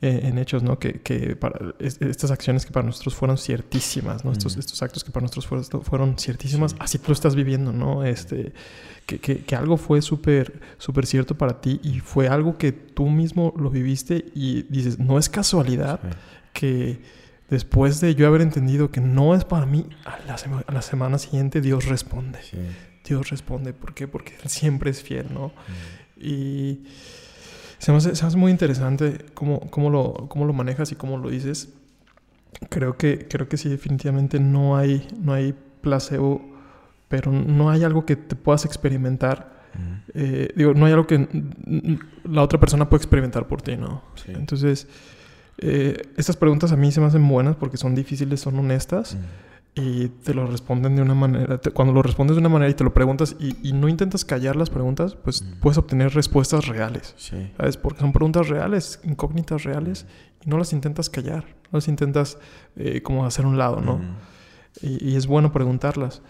Eh, 0.04 0.22
en 0.24 0.40
hechos, 0.40 0.64
¿no? 0.64 0.80
Que, 0.80 0.94
que 0.94 1.36
para 1.36 1.76
estas 1.78 2.32
acciones 2.32 2.66
que 2.66 2.72
para 2.72 2.88
nosotros 2.88 3.14
fueron 3.14 3.38
ciertísimas, 3.38 4.26
¿no? 4.26 4.32
Estos, 4.32 4.58
estos 4.58 4.82
actos 4.82 5.04
que 5.04 5.12
para 5.12 5.26
nosotros 5.26 5.46
fueron, 5.46 5.84
fueron 5.84 6.18
ciertísimas, 6.18 6.76
así 6.80 6.98
tú 6.98 7.10
lo 7.10 7.14
estás 7.14 7.36
viviendo, 7.36 7.72
¿no? 7.72 8.04
Este, 8.04 8.52
que, 9.20 9.44
que, 9.44 9.56
algo 9.56 9.78
fue 9.78 10.02
súper, 10.02 10.62
súper 10.78 11.06
cierto 11.06 11.36
para 11.36 11.62
ti 11.62 11.80
y 11.84 12.00
fue 12.00 12.28
algo 12.28 12.58
que 12.58 12.72
tú 12.72 13.10
mismo 13.10 13.54
lo 13.58 13.70
viviste 13.70 14.26
y 14.34 14.64
dices, 14.64 15.00
no 15.00 15.18
es 15.18 15.30
casualidad 15.30 16.00
que 16.54 17.02
después 17.50 18.00
de 18.02 18.16
yo 18.16 18.28
haber 18.28 18.42
entendido 18.42 18.92
que 18.92 19.02
no 19.02 19.36
es 19.36 19.44
para 19.46 19.66
mí, 19.66 19.88
a 20.06 20.20
la, 20.26 20.36
a 20.66 20.72
la 20.72 20.82
semana 20.82 21.18
siguiente 21.18 21.62
Dios 21.62 21.86
responde. 21.86 22.40
Dios 23.06 23.30
responde. 23.30 23.74
¿Por 23.74 23.94
qué? 23.94 24.08
Porque 24.08 24.34
Él 24.44 24.50
siempre 24.50 24.92
es 24.92 25.02
fiel, 25.02 25.28
¿no? 25.34 25.52
Y 26.18 26.84
se 27.78 27.92
me 27.92 27.98
hace, 27.98 28.38
muy 28.38 28.52
interesante 28.52 29.26
cómo, 29.34 29.60
cómo, 29.72 29.90
lo, 29.90 30.28
cómo 30.30 30.46
lo 30.46 30.54
manejas 30.54 30.92
y 30.92 30.96
cómo 30.96 31.18
lo 31.18 31.30
dices. 31.30 31.70
Creo 32.70 32.96
que, 32.96 33.28
creo 33.28 33.50
que 33.50 33.58
sí, 33.58 33.70
definitivamente 33.70 34.40
no 34.40 34.78
hay, 34.78 35.08
no 35.20 35.34
hay 35.34 35.56
placebo, 35.82 36.42
pero 37.12 37.32
no 37.32 37.70
hay 37.70 37.84
algo 37.84 38.06
que 38.06 38.16
te 38.16 38.36
puedas 38.36 38.64
experimentar. 38.66 39.60
Eh, 40.14 40.50
digo, 40.56 40.74
no 40.74 40.86
hay 40.86 40.94
algo 40.94 41.06
que 41.06 41.28
la 42.24 42.42
otra 42.42 42.60
persona 42.60 42.90
pueda 42.90 43.02
experimentar 43.02 43.48
por 43.48 43.62
ti, 43.62 43.76
¿no? 43.76 44.02
Entonces, 44.28 44.88
eh, 45.58 46.02
estas 46.18 46.38
preguntas 46.38 46.72
a 46.72 46.78
mí 46.78 46.90
se 46.92 47.02
me 47.02 47.08
hacen 47.08 47.28
buenas 47.28 47.58
porque 47.58 47.76
son 47.76 47.94
difíciles, 47.94 48.40
son 48.40 48.58
honestas 48.58 49.18
y 49.76 50.08
te 50.08 50.34
lo 50.34 50.48
responden 50.48 50.96
de 50.96 51.02
una 51.02 51.16
manera. 51.16 51.60
cuando 51.74 51.94
lo 51.94 52.02
respondes 52.02 52.36
de 52.38 52.40
una 52.40 52.50
manera 52.50 52.72
y 52.72 52.76
te 52.76 52.86
lo 52.86 52.94
preguntas 52.94 53.36
y, 53.40 53.74
no 53.74 53.90
intentas 53.90 54.24
callar 54.24 54.56
las 54.56 54.70
preguntas, 54.70 55.16
pues 55.16 55.44
puedes 55.60 55.78
obtener 55.78 56.14
respuestas 56.14 56.68
reales. 56.68 57.14
¿Sabes? 57.58 57.76
Porque 57.76 58.00
son 58.00 58.14
preguntas 58.14 58.48
reales, 58.48 59.02
incógnitas 59.04 59.64
reales, 59.64 60.06
y 60.46 60.50
no 60.50 60.58
las 60.58 60.72
intentas 60.72 61.10
callar, 61.10 61.44
no 61.72 61.78
las 61.78 61.90
intentas 61.90 62.38
eh, 62.78 63.02
como 63.02 63.26
hacer 63.26 63.46
un 63.46 63.58
lado, 63.58 63.82
¿no? 63.82 64.00
y, 64.82 65.16
es 65.16 65.28
bueno 65.28 65.52
preguntarlas. 65.52 66.22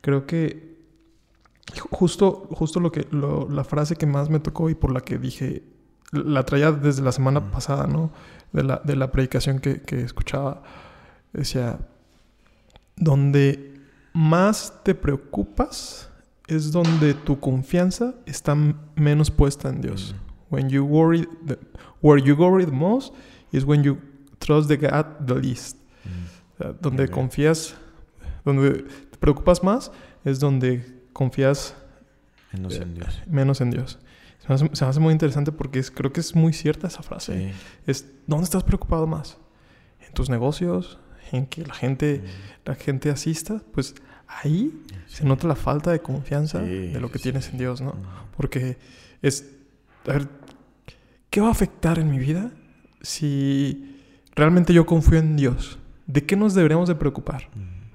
Creo 0.00 0.26
que 0.26 0.70
justo, 1.90 2.48
justo 2.52 2.80
lo 2.80 2.90
que, 2.90 3.06
la 3.12 3.64
frase 3.64 3.96
que 3.96 4.06
más 4.06 4.30
me 4.30 4.40
tocó 4.40 4.70
y 4.70 4.74
por 4.74 4.92
la 4.92 5.00
que 5.00 5.18
dije, 5.18 5.62
la 6.12 6.44
traía 6.44 6.72
desde 6.72 7.02
la 7.02 7.12
semana 7.12 7.50
pasada, 7.50 7.86
¿no? 7.86 8.10
De 8.52 8.64
la, 8.64 8.80
de 8.84 8.96
la 8.96 9.12
predicación 9.12 9.60
que, 9.60 9.80
que 9.82 10.00
escuchaba, 10.00 10.62
decía 11.32 11.78
donde 12.96 13.80
más 14.12 14.74
te 14.84 14.94
preocupas 14.94 16.10
es 16.46 16.72
donde 16.72 17.14
tu 17.14 17.38
confianza 17.38 18.14
está 18.26 18.56
menos 18.96 19.30
puesta 19.30 19.68
en 19.68 19.80
Dios. 19.80 20.14
Mm. 20.14 20.54
When 20.54 20.68
you 20.68 20.84
worry, 20.84 21.28
where 22.02 22.20
you 22.20 22.34
worry 22.34 22.66
the 22.66 22.72
most 22.72 23.14
is 23.52 23.64
when 23.64 23.84
you 23.84 23.98
trust 24.40 24.68
the 24.68 24.76
God 24.76 25.26
the 25.26 25.34
least. 25.36 25.76
Mm. 26.04 26.80
donde 26.82 27.08
confías, 27.08 27.74
donde 28.44 28.84
preocupas 29.20 29.62
más 29.62 29.92
es 30.24 30.40
donde 30.40 30.84
confías 31.12 31.74
menos 32.52 32.76
en 32.76 32.94
Dios. 32.94 33.22
Menos 33.26 33.60
en 33.60 33.70
Dios. 33.70 33.98
Se 34.38 34.48
me, 34.48 34.88
hace, 34.88 35.00
muy 35.00 35.12
interesante 35.12 35.52
porque 35.52 35.82
creo 35.94 36.12
que 36.12 36.20
es 36.20 36.34
muy 36.34 36.52
cierta 36.52 36.88
esa 36.88 37.02
frase. 37.02 37.52
Es, 37.86 38.06
¿dónde 38.26 38.44
estás 38.44 38.64
preocupado 38.64 39.06
más? 39.06 39.38
¿En 40.06 40.12
tus 40.14 40.28
negocios? 40.28 40.98
en 41.32 41.46
que 41.46 41.64
la 41.64 41.74
gente, 41.74 42.22
la 42.64 42.74
gente 42.74 43.10
asista, 43.10 43.62
pues 43.72 43.94
ahí 44.26 44.72
se 45.06 45.24
nota 45.24 45.46
la 45.46 45.56
falta 45.56 45.90
de 45.90 46.00
confianza 46.00 46.60
de 46.60 46.98
lo 47.00 47.10
que 47.10 47.18
tienes 47.18 47.50
en 47.50 47.58
Dios, 47.58 47.80
¿no? 47.80 47.94
Porque 48.36 48.78
es, 49.22 49.50
a 50.06 50.12
ver, 50.12 50.28
¿qué 51.30 51.40
va 51.40 51.48
a 51.48 51.52
afectar 51.52 51.98
en 51.98 52.10
mi 52.10 52.18
vida 52.18 52.50
si 53.02 53.98
realmente 54.34 54.72
yo 54.72 54.86
confío 54.86 55.18
en 55.18 55.36
Dios? 55.36 55.78
¿De 56.06 56.24
qué 56.24 56.36
nos 56.36 56.54
deberíamos 56.54 56.88
de 56.88 56.94
preocupar? 56.94 57.48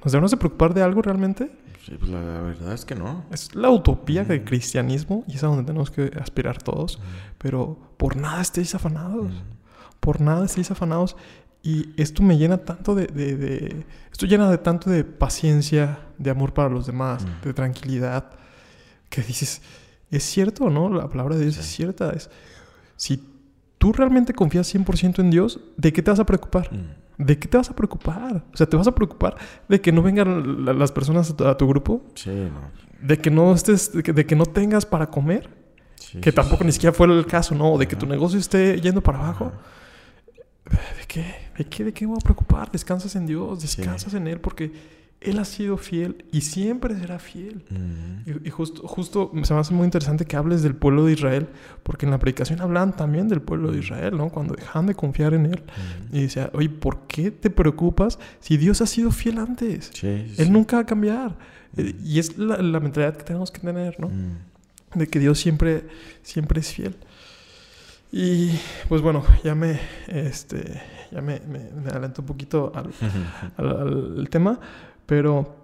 ¿Nos 0.05 0.11
deberíamos 0.11 0.31
de 0.31 0.37
preocupar 0.37 0.75
de 0.75 0.83
algo 0.83 1.01
realmente? 1.01 1.51
Sí, 1.83 1.95
pues 1.97 2.11
la 2.11 2.19
verdad 2.19 2.73
es 2.73 2.85
que 2.85 2.93
no. 2.93 3.25
Es 3.31 3.55
la 3.55 3.71
utopía 3.71 4.23
del 4.23 4.43
cristianismo 4.43 5.23
y 5.27 5.33
es 5.33 5.43
a 5.43 5.47
donde 5.47 5.63
tenemos 5.63 5.89
que 5.89 6.11
aspirar 6.21 6.61
todos. 6.61 6.99
Pero 7.39 7.79
por 7.97 8.15
nada 8.15 8.39
estéis 8.39 8.75
afanados. 8.75 9.31
Por 9.99 10.21
nada 10.21 10.45
estéis 10.45 10.69
afanados. 10.69 11.17
Y 11.63 11.89
esto 11.99 12.21
me 12.21 12.37
llena 12.37 12.59
tanto 12.59 12.93
de, 12.93 13.07
de, 13.07 13.83
Esto 14.11 14.27
llena 14.27 14.47
de 14.51 14.59
tanto 14.59 14.91
de 14.91 15.03
paciencia, 15.03 15.97
de 16.19 16.29
amor 16.29 16.53
para 16.53 16.69
los 16.69 16.85
demás, 16.85 17.25
de 17.43 17.55
tranquilidad, 17.55 18.29
que 19.09 19.23
dices, 19.23 19.63
¿es 20.11 20.23
cierto 20.23 20.65
o 20.65 20.69
no? 20.69 20.87
La 20.93 21.09
palabra 21.09 21.35
de 21.35 21.45
Dios 21.45 21.57
es 21.57 21.65
cierta. 21.65 22.11
Es, 22.11 22.29
si 22.95 23.23
tú 23.79 23.91
realmente 23.91 24.33
confías 24.33 24.71
100% 24.71 25.17
en 25.17 25.31
Dios, 25.31 25.59
¿de 25.77 25.91
qué 25.91 26.03
te 26.03 26.11
vas 26.11 26.19
a 26.19 26.27
preocupar? 26.27 26.69
¿De 27.17 27.39
qué 27.39 27.47
te 27.47 27.57
vas 27.57 27.69
a 27.69 27.75
preocupar? 27.75 28.43
O 28.53 28.57
sea, 28.57 28.67
¿te 28.67 28.75
vas 28.75 28.87
a 28.87 28.93
preocupar 28.93 29.35
de 29.67 29.79
que 29.79 29.91
no 29.91 30.01
vengan 30.01 30.65
las 30.65 30.91
personas 30.91 31.33
a 31.39 31.57
tu, 31.57 31.67
grupo? 31.67 32.03
Sí, 32.15 32.29
no. 32.29 32.71
¿De 33.01 33.17
que 33.19 33.31
no 33.31 33.53
estés, 33.53 33.91
de 33.93 34.25
que, 34.25 34.35
no 34.35 34.45
tengas 34.45 34.85
para 34.85 35.07
comer? 35.07 35.49
que 36.21 36.31
tampoco 36.31 36.63
ni 36.63 36.71
siquiera 36.71 36.93
fue 36.93 37.07
el 37.07 37.25
caso, 37.25 37.55
¿no? 37.55 37.77
De 37.77 37.87
que 37.87 37.95
tu 37.95 38.05
negocio 38.05 38.39
esté 38.39 38.79
yendo 38.79 39.01
para 39.01 39.19
abajo. 39.19 39.51
¿De 40.65 41.05
qué? 41.07 41.35
¿De 41.57 41.65
qué, 41.65 41.83
¿De 41.83 41.93
qué 41.93 42.05
voy 42.05 42.17
a 42.17 42.23
preocupar? 42.23 42.71
Descansas 42.71 43.15
en 43.15 43.25
Dios, 43.25 43.61
descansas 43.61 44.13
en 44.13 44.27
Él 44.27 44.39
porque 44.39 44.71
Él 45.21 45.39
ha 45.39 45.45
sido 45.45 45.77
fiel 45.77 46.23
y 46.31 46.41
siempre 46.41 46.95
será 46.99 47.17
fiel. 47.17 47.63
Y, 48.43 48.49
justo, 48.49 48.87
justo 48.87 49.31
se 49.43 49.53
me 49.53 49.59
hace 49.59 49.73
muy 49.73 49.85
interesante 49.85 50.25
que 50.25 50.35
hables 50.35 50.61
del 50.61 50.75
pueblo 50.75 51.05
de 51.05 51.13
Israel 51.13 51.47
porque 51.83 52.05
en 52.05 52.11
la 52.11 52.19
predicación 52.19 52.61
hablan 52.61 52.95
también 52.95 53.27
del 53.27 53.41
pueblo 53.41 53.71
de 53.71 53.79
Israel, 53.79 54.17
¿no? 54.17 54.29
Cuando 54.29 54.53
dejan 54.53 54.85
de 54.85 54.93
confiar 54.93 55.33
en 55.33 55.47
Él. 55.47 55.63
Y 56.11 56.21
decía, 56.23 56.51
oye, 56.53 56.69
¿por 56.69 57.07
qué 57.07 57.31
te 57.31 57.49
preocupas 57.49 58.19
si 58.39 58.57
Dios 58.57 58.81
ha 58.81 58.85
sido 58.85 59.09
fiel 59.11 59.39
antes? 59.39 59.91
Él 60.03 60.51
nunca 60.51 60.77
va 60.77 60.83
a 60.83 60.85
cambiar. 60.85 61.35
Y 62.03 62.19
es 62.19 62.37
la, 62.37 62.57
la, 62.57 62.79
mentalidad 62.79 63.17
que 63.17 63.23
tenemos 63.23 63.51
que 63.51 63.59
tener, 63.59 63.99
¿no? 63.99 64.11
De 64.93 65.07
que 65.07 65.19
Dios 65.19 65.39
siempre, 65.39 65.87
siempre 66.21 66.59
es 66.59 66.71
fiel. 66.71 66.95
Y 68.11 68.51
pues 68.87 69.01
bueno, 69.01 69.25
ya 69.43 69.55
me, 69.55 69.79
este, 70.07 70.81
ya 71.11 71.21
me, 71.21 71.41
me, 71.41 71.69
me 71.71 71.89
adelanto 71.89 72.21
un 72.21 72.27
poquito 72.27 72.71
al, 72.73 72.91
al, 73.57 74.17
al 74.19 74.29
tema, 74.29 74.59
pero 75.05 75.55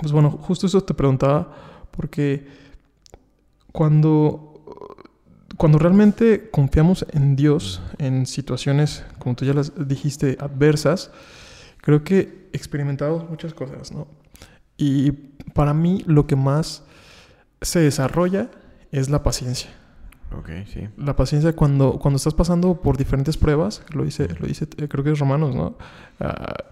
pues 0.00 0.12
bueno, 0.12 0.30
justo 0.30 0.66
eso 0.66 0.80
te 0.82 0.94
preguntaba 0.94 1.54
porque 1.90 2.46
cuando, 3.72 4.64
cuando 5.56 5.78
realmente 5.78 6.50
confiamos 6.50 7.06
en 7.12 7.36
Dios 7.36 7.80
en 7.98 8.26
situaciones, 8.26 9.04
como 9.18 9.36
tú 9.36 9.44
ya 9.44 9.54
las 9.54 9.72
dijiste, 9.88 10.36
adversas, 10.40 11.10
creo 11.80 12.02
que 12.04 12.48
experimentamos 12.52 13.28
muchas 13.28 13.54
cosas, 13.54 13.92
¿no? 13.92 14.06
Y 14.76 15.12
para 15.54 15.74
mí 15.74 16.02
lo 16.06 16.26
que 16.26 16.36
más 16.36 16.82
se 17.60 17.80
desarrolla 17.80 18.50
es 18.90 19.10
la 19.10 19.22
paciencia. 19.22 19.70
Ok, 20.38 20.50
sí. 20.66 20.88
La 20.96 21.14
paciencia 21.14 21.54
cuando, 21.54 21.98
cuando 21.98 22.16
estás 22.16 22.34
pasando 22.34 22.80
por 22.80 22.96
diferentes 22.96 23.36
pruebas, 23.36 23.82
lo 23.92 24.04
dice, 24.04 24.28
lo 24.40 24.46
dice 24.46 24.66
eh, 24.76 24.88
creo 24.88 25.04
que 25.04 25.12
es 25.12 25.18
Romanos, 25.18 25.54
¿no? 25.54 25.76
Ah, 26.18 26.64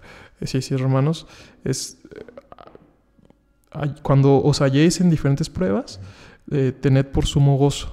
sí, 0.45 0.61
sí, 0.61 0.75
es 0.75 0.81
Romanos. 0.81 1.27
Es 1.63 1.99
eh, 2.15 3.93
cuando 4.01 4.41
os 4.43 4.61
halléis 4.61 5.01
en 5.01 5.09
diferentes 5.09 5.49
pruebas, 5.49 5.99
eh, 6.51 6.71
tened 6.79 7.05
por 7.07 7.25
sumo 7.25 7.57
gozo, 7.57 7.91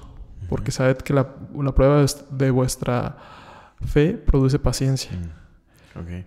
porque 0.49 0.71
sabed 0.71 0.97
que 0.97 1.13
la, 1.13 1.35
la 1.55 1.73
prueba 1.73 2.05
de 2.31 2.51
vuestra 2.51 3.17
fe 3.85 4.13
produce 4.13 4.59
paciencia. 4.59 5.11
Mm. 5.11 6.23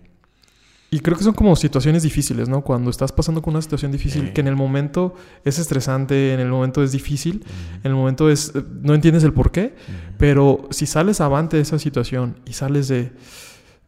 Y 0.91 0.99
creo 0.99 1.17
que 1.17 1.23
son 1.23 1.33
como 1.33 1.55
situaciones 1.55 2.03
difíciles, 2.03 2.47
¿no? 2.47 2.61
Cuando 2.61 2.89
estás 2.89 3.11
pasando 3.11 3.41
con 3.41 3.53
una 3.53 3.61
situación 3.61 3.91
difícil, 3.91 4.27
Sí. 4.27 4.33
que 4.33 4.41
en 4.41 4.47
el 4.47 4.55
momento 4.55 5.13
es 5.43 5.59
estresante, 5.59 6.33
en 6.33 6.39
el 6.39 6.47
momento 6.47 6.83
es 6.83 6.91
difícil, 6.91 7.43
en 7.83 7.91
el 7.91 7.95
momento 7.95 8.29
es 8.29 8.53
eh, 8.55 8.63
no 8.81 8.93
entiendes 8.93 9.23
el 9.23 9.33
por 9.33 9.51
qué, 9.51 9.75
pero 10.17 10.67
si 10.71 10.85
sales 10.85 11.19
avante 11.21 11.57
de 11.57 11.63
esa 11.63 11.79
situación 11.79 12.37
y 12.45 12.53
sales 12.53 12.87
de 12.87 13.11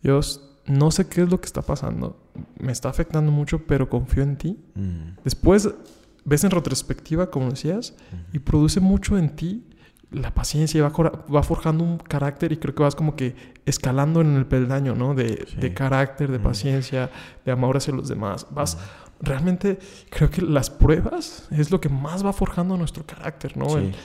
Dios, 0.04 0.42
no 0.66 0.92
sé 0.92 1.08
qué 1.08 1.22
es 1.22 1.30
lo 1.30 1.40
que 1.40 1.46
está 1.46 1.62
pasando, 1.62 2.18
me 2.60 2.72
está 2.72 2.90
afectando 2.90 3.32
mucho, 3.32 3.66
pero 3.66 3.90
confío 3.90 4.24
en 4.24 4.38
ti. 4.38 4.58
Mm, 4.76 5.22
Después 5.24 5.70
ves 6.26 6.44
en 6.44 6.52
retrospectiva, 6.52 7.30
como 7.32 7.50
decías, 7.50 7.96
y 8.34 8.40
produce 8.40 8.80
mucho 8.80 9.18
en 9.18 9.36
ti 9.36 9.64
la 10.12 10.34
paciencia 10.34 10.78
y 10.78 10.82
va, 10.82 10.90
va 10.90 11.44
forjando 11.44 11.84
un 11.84 11.98
carácter 11.98 12.52
y 12.54 12.58
creo 12.58 12.74
que 12.74 12.84
vas 12.84 12.96
como 12.96 13.16
que 13.16 13.36
escalando 13.66 14.22
en 14.22 14.36
el 14.38 14.46
peldaño, 14.46 14.96
¿no? 14.96 15.14
De, 15.16 15.46
Sí. 15.48 15.58
de 15.58 15.74
carácter, 15.74 16.32
de 16.32 16.40
Mm. 16.40 16.44
paciencia, 16.44 17.10
de 17.46 17.52
amor 17.52 17.76
hacia 17.78 17.94
los 17.94 18.08
demás. 18.08 18.48
Vas, 18.52 18.78
realmente 19.22 19.80
creo 20.10 20.30
que 20.30 20.42
las 20.42 20.70
pruebas 20.70 21.48
es 21.52 21.72
lo 21.72 21.82
que 21.82 21.90
más 21.90 22.26
va 22.26 22.32
forjando 22.34 22.78
nuestro 22.78 23.06
carácter, 23.06 23.58
¿no? 23.58 23.70
Sí. 23.70 23.76
El- 23.78 23.96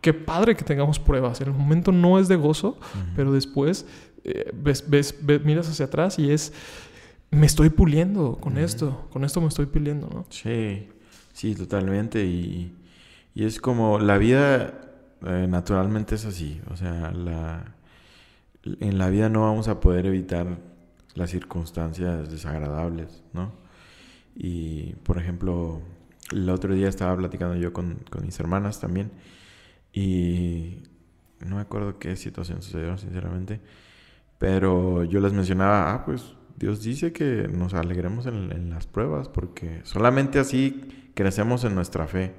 qué 0.00 0.14
padre 0.14 0.54
que 0.54 0.64
tengamos 0.64 1.00
pruebas. 1.00 1.40
En 1.40 1.48
el 1.48 1.54
momento 1.54 1.90
no 1.90 2.20
es 2.20 2.28
de 2.28 2.36
gozo, 2.36 2.78
pero 3.16 3.32
después 3.32 3.86
eh, 4.28 4.50
ves, 4.54 4.84
ves, 4.88 5.14
ves- 5.22 5.44
miras 5.44 5.68
hacia 5.68 5.86
atrás 5.86 6.18
y 6.18 6.30
es, 6.32 6.52
me 7.30 7.46
estoy 7.46 7.70
puliendo 7.70 8.36
con 8.36 8.58
esto, 8.58 9.08
con 9.10 9.24
esto 9.24 9.40
me 9.40 9.48
estoy 9.48 9.66
puliendo, 9.66 10.08
¿no? 10.08 10.26
Sí, 10.30 10.88
sí, 11.32 11.54
totalmente. 11.54 12.24
Y, 12.24 12.74
y 13.34 13.44
es 13.44 13.60
como 13.60 13.98
la 13.98 14.18
vida 14.18 14.86
eh, 15.24 15.46
naturalmente 15.48 16.14
es 16.14 16.24
así. 16.24 16.60
O 16.70 16.76
sea, 16.76 17.10
la, 17.12 17.74
en 18.64 18.98
la 18.98 19.08
vida 19.10 19.28
no 19.28 19.42
vamos 19.42 19.68
a 19.68 19.80
poder 19.80 20.06
evitar 20.06 20.58
las 21.14 21.30
circunstancias 21.30 22.30
desagradables, 22.30 23.24
¿no? 23.32 23.52
Y, 24.34 24.94
por 25.02 25.18
ejemplo, 25.18 25.80
el 26.32 26.48
otro 26.50 26.74
día 26.74 26.88
estaba 26.88 27.16
platicando 27.16 27.56
yo 27.56 27.72
con, 27.72 28.00
con 28.10 28.24
mis 28.26 28.38
hermanas 28.38 28.80
también 28.80 29.10
y 29.92 30.82
no 31.40 31.56
me 31.56 31.62
acuerdo 31.62 31.98
qué 31.98 32.16
situación 32.16 32.62
sucedió, 32.62 32.98
sinceramente, 32.98 33.60
pero 34.38 35.04
yo 35.04 35.20
les 35.20 35.32
mencionaba, 35.32 35.94
ah, 35.94 36.04
pues 36.04 36.35
Dios 36.56 36.82
dice 36.82 37.12
que 37.12 37.48
nos 37.48 37.74
alegremos 37.74 38.26
en, 38.26 38.70
las 38.70 38.86
pruebas 38.86 39.28
porque 39.28 39.80
solamente 39.84 40.38
así 40.38 41.10
crecemos 41.14 41.64
en 41.64 41.74
nuestra 41.74 42.06
fe. 42.06 42.34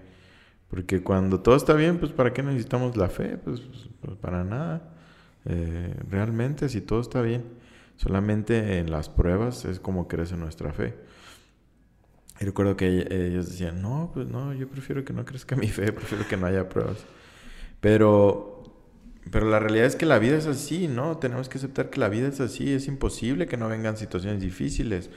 Porque 0.69 1.03
cuando 1.03 1.41
todo 1.41 1.55
está 1.55 1.73
bien, 1.73 1.99
pues 1.99 2.11
¿para 2.11 2.33
qué 2.33 2.43
necesitamos 2.43 2.97
la 2.97 3.09
fe? 3.09 3.37
Pues, 3.37 3.61
pues, 4.01 4.17
para 4.17 4.43
nada. 4.43 4.93
Eh, 5.45 5.95
realmente, 6.09 6.69
si 6.69 6.81
todo 6.81 7.01
está 7.01 7.21
bien, 7.21 7.45
solamente 7.97 8.79
en 8.79 8.91
las 8.91 9.09
pruebas 9.09 9.65
es 9.65 9.79
como 9.79 10.07
crece 10.07 10.37
nuestra 10.37 10.73
fe. 10.73 10.95
Y 12.39 12.45
recuerdo 12.45 12.77
que 12.77 12.87
ell- 12.87 13.11
ellos 13.11 13.49
decían, 13.49 13.81
no, 13.81 14.11
pues 14.13 14.27
no, 14.27 14.53
yo 14.53 14.67
prefiero 14.69 15.03
que 15.03 15.13
no 15.13 15.25
crezca 15.25 15.55
mi 15.55 15.67
fe, 15.67 15.91
prefiero 15.93 16.27
que 16.27 16.37
no 16.37 16.45
haya 16.45 16.69
pruebas. 16.69 16.97
Pero, 17.81 18.56
pero 19.31 19.49
la 19.49 19.59
realidad 19.59 19.85
es 19.85 19.95
que 19.95 20.05
la 20.05 20.19
vida 20.19 20.37
es 20.37 20.45
así, 20.45 20.87
¿no? 20.87 21.17
Tenemos 21.17 21.49
que 21.49 21.57
aceptar 21.57 21.89
que 21.89 21.99
la 21.99 22.09
vida 22.09 22.27
es 22.27 22.39
así, 22.39 22.73
es 22.73 22.87
imposible 22.87 23.47
que 23.47 23.57
no 23.57 23.67
vengan 23.67 23.97
situaciones 23.97 24.41
difíciles. 24.41 25.09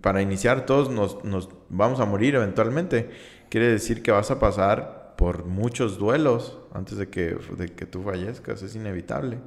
Para 0.00 0.22
iniciar, 0.22 0.66
todos 0.66 0.90
nos, 0.90 1.24
nos 1.24 1.48
vamos 1.68 2.00
a 2.00 2.04
morir 2.04 2.34
eventualmente. 2.34 3.10
Quiere 3.48 3.68
decir 3.68 4.02
que 4.02 4.10
vas 4.10 4.30
a 4.30 4.38
pasar 4.38 5.14
por 5.16 5.44
muchos 5.44 5.98
duelos 5.98 6.58
antes 6.72 6.98
de 6.98 7.08
que, 7.08 7.36
de 7.56 7.68
que 7.68 7.86
tú 7.86 8.02
fallezcas, 8.02 8.62
es 8.62 8.74
inevitable 8.76 9.38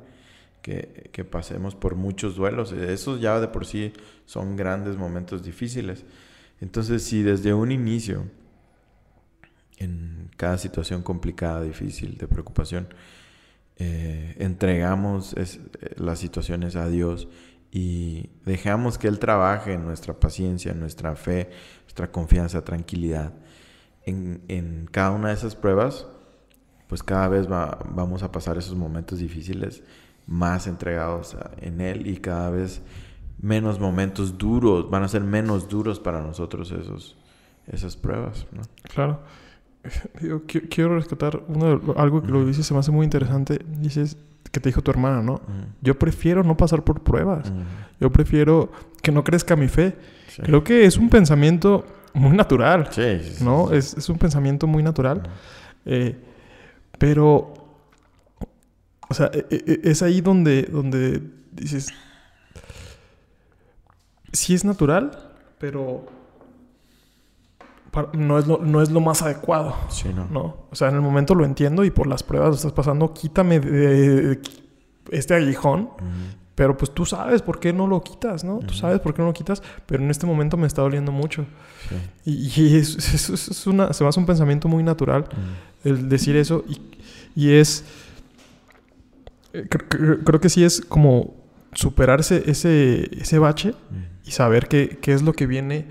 que, 0.62 1.10
que 1.12 1.24
pasemos 1.24 1.76
por 1.76 1.96
muchos 1.96 2.36
duelos. 2.36 2.72
Esos 2.72 3.22
ya 3.22 3.39
de 3.39 3.48
por 3.48 3.65
sí 3.65 3.94
son 4.26 4.56
grandes 4.56 4.98
momentos 4.98 5.44
difíciles. 5.44 6.06
Entonces, 6.62 7.04
si 7.04 7.24
desde 7.24 7.54
un 7.54 7.72
inicio, 7.72 8.26
en 9.78 10.30
cada 10.38 10.58
situación 10.58 11.02
complicada, 11.02 11.62
difícil, 11.63 12.18
de 12.18 12.28
preocupación, 12.28 12.88
eh, 13.78 14.36
entregamos 14.40 15.34
es- 15.34 15.60
eh, 15.82 15.96
las 15.98 16.20
situaciones 16.20 16.76
a 16.76 16.88
Dios 16.88 17.28
y 17.72 18.30
dejamos 18.46 18.98
que 18.98 19.08
Él 19.08 19.20
trabaje 19.20 19.74
en 19.74 19.84
nuestra 19.84 20.14
paciencia, 20.20 20.72
en 20.72 20.80
nuestra 20.80 21.16
fe, 21.16 21.50
nuestra 21.84 22.12
confianza, 22.12 22.64
tranquilidad, 22.64 23.34
en, 24.06 24.42
en 24.48 24.88
cada 24.92 25.12
una 25.12 25.30
de 25.30 25.34
esas 25.34 25.56
pruebas, 25.56 26.08
pues 26.88 27.04
cada 27.04 27.28
vez 27.28 27.52
va- 27.52 27.80
vamos 27.90 28.24
a 28.24 28.32
pasar 28.32 28.58
esos 28.58 28.76
momentos 28.76 29.20
difíciles 29.20 29.84
más 30.28 30.68
entregados 30.68 31.36
en 31.58 31.82
Él 31.82 32.08
y 32.08 32.18
cada 32.18 32.50
vez 32.50 32.82
menos 33.42 33.80
momentos 33.80 34.38
duros, 34.38 34.90
van 34.90 35.04
a 35.04 35.08
ser 35.08 35.22
menos 35.22 35.68
duros 35.68 36.00
para 36.00 36.22
nosotros 36.22 36.72
esos, 36.72 37.18
esas 37.68 37.98
pruebas, 37.98 38.48
¿no? 38.52 38.62
Claro. 38.94 39.20
Yo 40.21 40.43
quiero 40.45 40.95
rescatar 40.95 41.41
uno 41.48 41.78
de- 41.78 41.93
algo 42.00 42.21
que 42.21 42.32
lo 42.32 42.39
Ujú. 42.39 42.48
dices, 42.48 42.65
se 42.65 42.74
me 42.74 42.80
hace 42.80 42.91
muy 42.91 43.04
interesante. 43.04 43.60
Dices 43.80 44.17
que 44.52 44.60
te 44.60 44.69
dijo 44.69 44.82
tu 44.82 44.91
hermana, 44.91 45.21
¿no? 45.21 45.41
Yo 45.82 45.98
prefiero 46.00 46.43
no 46.43 46.56
pasar 46.56 46.84
por 46.84 47.02
pruebas. 47.02 47.52
Yo 48.00 48.10
prefiero 48.12 48.71
que 49.02 49.12
no 49.12 49.24
crezca 49.24 49.56
mi 49.56 49.67
fe. 49.67 49.95
sí. 50.30 50.41
Creo 50.43 50.63
que 50.63 50.86
es 50.86 50.98
un 50.98 51.10
pensamiento 51.10 51.86
muy 52.13 52.36
natural, 52.38 52.88
Sí, 52.91 53.19
sí, 53.21 53.43
¿no? 53.43 53.71
Es, 53.71 53.93
es 53.98 54.08
un 54.08 54.17
pensamiento 54.17 54.67
muy 54.67 54.82
natural. 54.84 55.24
Eh, 55.86 56.15
pero, 56.98 57.54
o 59.10 59.13
sea, 59.13 59.30
e- 59.34 59.45
e- 59.50 59.82
es 59.84 60.02
ahí 60.02 60.21
donde, 60.21 60.63
donde 60.63 61.21
dices, 61.52 61.89
sí 64.32 64.54
es 64.54 64.63
natural, 64.65 65.12
pero 65.60 66.06
no 68.13 68.38
es 68.39 68.47
lo, 68.47 68.58
no 68.60 68.81
es 68.81 68.91
lo 68.91 68.99
más 69.01 69.21
adecuado, 69.21 69.75
Sí, 69.89 70.10
no. 70.15 70.27
¿no? 70.29 70.58
O 70.71 70.75
sea, 70.75 70.89
en 70.89 70.95
el 70.95 71.01
momento 71.01 71.36
lo 71.36 71.45
entiendo 71.45 71.84
y 71.86 71.91
por 71.91 72.08
las 72.08 72.23
pruebas 72.23 72.49
lo 72.49 72.55
estás 72.55 72.71
pasando, 72.73 73.13
quítame 73.13 73.60
de, 73.60 74.21
de 74.36 74.41
este 75.12 75.34
aguijón, 75.36 75.89
pero 76.55 76.77
pues 76.77 76.91
tú 76.91 77.05
sabes 77.05 77.41
por 77.41 77.60
qué 77.60 77.73
no 77.73 77.86
lo 77.88 78.01
quitas, 78.01 78.43
¿no? 78.43 78.60
Tú 78.60 78.73
sabes 78.73 78.99
por 79.01 79.13
qué 79.13 79.21
no 79.21 79.27
lo 79.27 79.34
quitas, 79.34 79.62
pero 79.86 80.01
en 80.03 80.10
este 80.10 80.25
momento 80.25 80.55
me 80.58 80.67
está 80.67 80.81
doliendo 80.81 81.12
mucho. 81.12 81.45
Sí. 81.89 81.95
Y, 82.58 82.62
y 82.62 82.77
es, 82.77 82.95
es- 83.13 83.29
es- 83.29 83.47
es 83.49 83.67
una, 83.67 83.91
se 83.93 84.03
me 84.03 84.10
hace 84.10 84.19
un 84.19 84.25
pensamiento 84.25 84.67
muy 84.67 84.81
natural 84.84 85.25
el 85.84 86.08
decir 86.10 86.36
eso 86.38 86.63
y, 86.67 86.79
y 87.36 87.51
es 87.51 87.84
eh, 89.53 89.65
cre- 89.69 89.88
cre- 89.88 90.23
creo 90.23 90.39
que 90.41 90.49
sí 90.49 90.63
es 90.63 90.81
como 90.81 91.36
superarse 91.73 92.43
ese, 92.49 93.10
ese 93.19 93.38
bache 93.39 93.73
y 94.25 94.31
saber 94.31 94.67
que, 94.67 94.97
qué 95.01 95.13
es 95.13 95.21
lo 95.21 95.34
que 95.34 95.45
viene 95.45 95.88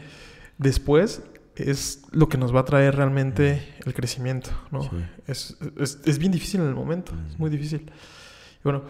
después 0.58 1.22
es 1.56 2.02
lo 2.12 2.28
que 2.28 2.36
nos 2.38 2.54
va 2.54 2.60
a 2.60 2.64
traer 2.64 2.96
realmente 2.96 3.74
el 3.84 3.94
crecimiento, 3.94 4.50
¿no? 4.70 4.82
Sí. 4.82 4.90
Es, 5.26 5.56
es- 5.78 6.00
es 6.04 6.18
bien 6.18 6.32
difícil 6.32 6.60
en 6.60 6.68
el 6.68 6.74
momento, 6.74 7.12
es 7.28 7.36
Mm. 7.38 7.40
muy 7.40 7.50
difícil. 7.50 7.82
Y 8.60 8.62
bueno, 8.64 8.82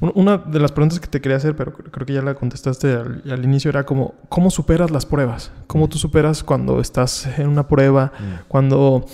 un- 0.00 0.12
una 0.14 0.38
de 0.38 0.58
las 0.60 0.72
preguntas 0.72 1.00
que 1.00 1.08
te 1.08 1.20
quería 1.20 1.36
hacer, 1.36 1.54
pero 1.56 1.72
cre- 1.76 1.90
creo 1.90 2.06
que 2.06 2.12
ya 2.14 2.22
la 2.22 2.34
contestaste 2.34 2.92
al, 2.94 3.22
al 3.30 3.44
inicio, 3.44 3.68
era 3.68 3.84
como, 3.84 4.14
¿cómo 4.28 4.50
superas 4.50 4.90
las 4.90 5.04
pruebas? 5.04 5.50
¿Cómo 5.66 5.88
tú 5.88 5.98
superas 5.98 6.42
cuando 6.42 6.80
estás 6.80 7.26
en 7.38 7.48
una 7.48 7.66
prueba? 7.68 8.12
Mm. 8.18 8.24
Cuando, 8.48 9.04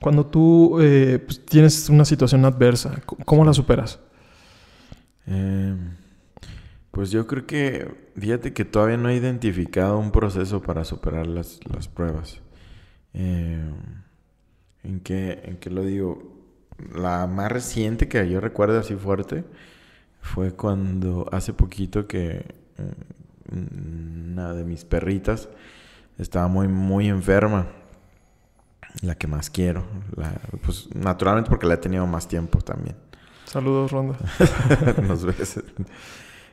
cuando 0.00 0.26
tú 0.26 0.78
eh, 0.80 1.18
pues, 1.24 1.44
tienes 1.44 1.88
una 1.88 2.04
situación 2.04 2.44
adversa, 2.44 3.00
¿cómo 3.24 3.44
la 3.44 3.52
superas? 3.52 3.98
Em, 5.26 5.96
pues 6.98 7.12
yo 7.12 7.28
creo 7.28 7.46
que, 7.46 8.10
fíjate 8.16 8.52
que 8.52 8.64
todavía 8.64 8.96
no 8.96 9.08
he 9.08 9.14
identificado 9.14 10.00
un 10.00 10.10
proceso 10.10 10.60
para 10.60 10.82
superar 10.84 11.28
las, 11.28 11.60
las 11.72 11.86
pruebas. 11.86 12.40
Em, 13.14 13.72
¿en, 14.82 14.98
qué, 14.98 15.40
¿En 15.44 15.58
qué 15.58 15.70
lo 15.70 15.84
digo? 15.84 16.36
la 16.92 17.28
más 17.28 17.52
reciente 17.52 18.08
que 18.08 18.28
yo 18.28 18.40
recuerdo 18.40 18.80
así 18.80 18.96
fuerte 18.96 19.44
fue 20.22 20.54
cuando 20.54 21.28
hace 21.30 21.52
poquito 21.52 22.08
que 22.08 22.52
mm, 23.52 24.32
una 24.32 24.52
de 24.54 24.64
mis 24.64 24.84
perritas 24.84 25.48
estaba 26.18 26.48
muy, 26.48 26.66
muy 26.66 27.06
enferma. 27.08 27.68
La 29.02 29.14
que 29.14 29.28
más 29.28 29.50
quiero. 29.50 29.84
pues 30.64 30.88
naturalmente 30.96 31.48
porque 31.48 31.68
la 31.68 31.74
he 31.74 31.78
tenido 31.78 32.08
más 32.08 32.26
tiempo 32.26 32.60
también. 32.60 32.96
Saludos, 33.44 33.92
Ronda. 33.92 34.18
Nos 35.06 35.24
ves. 35.24 35.62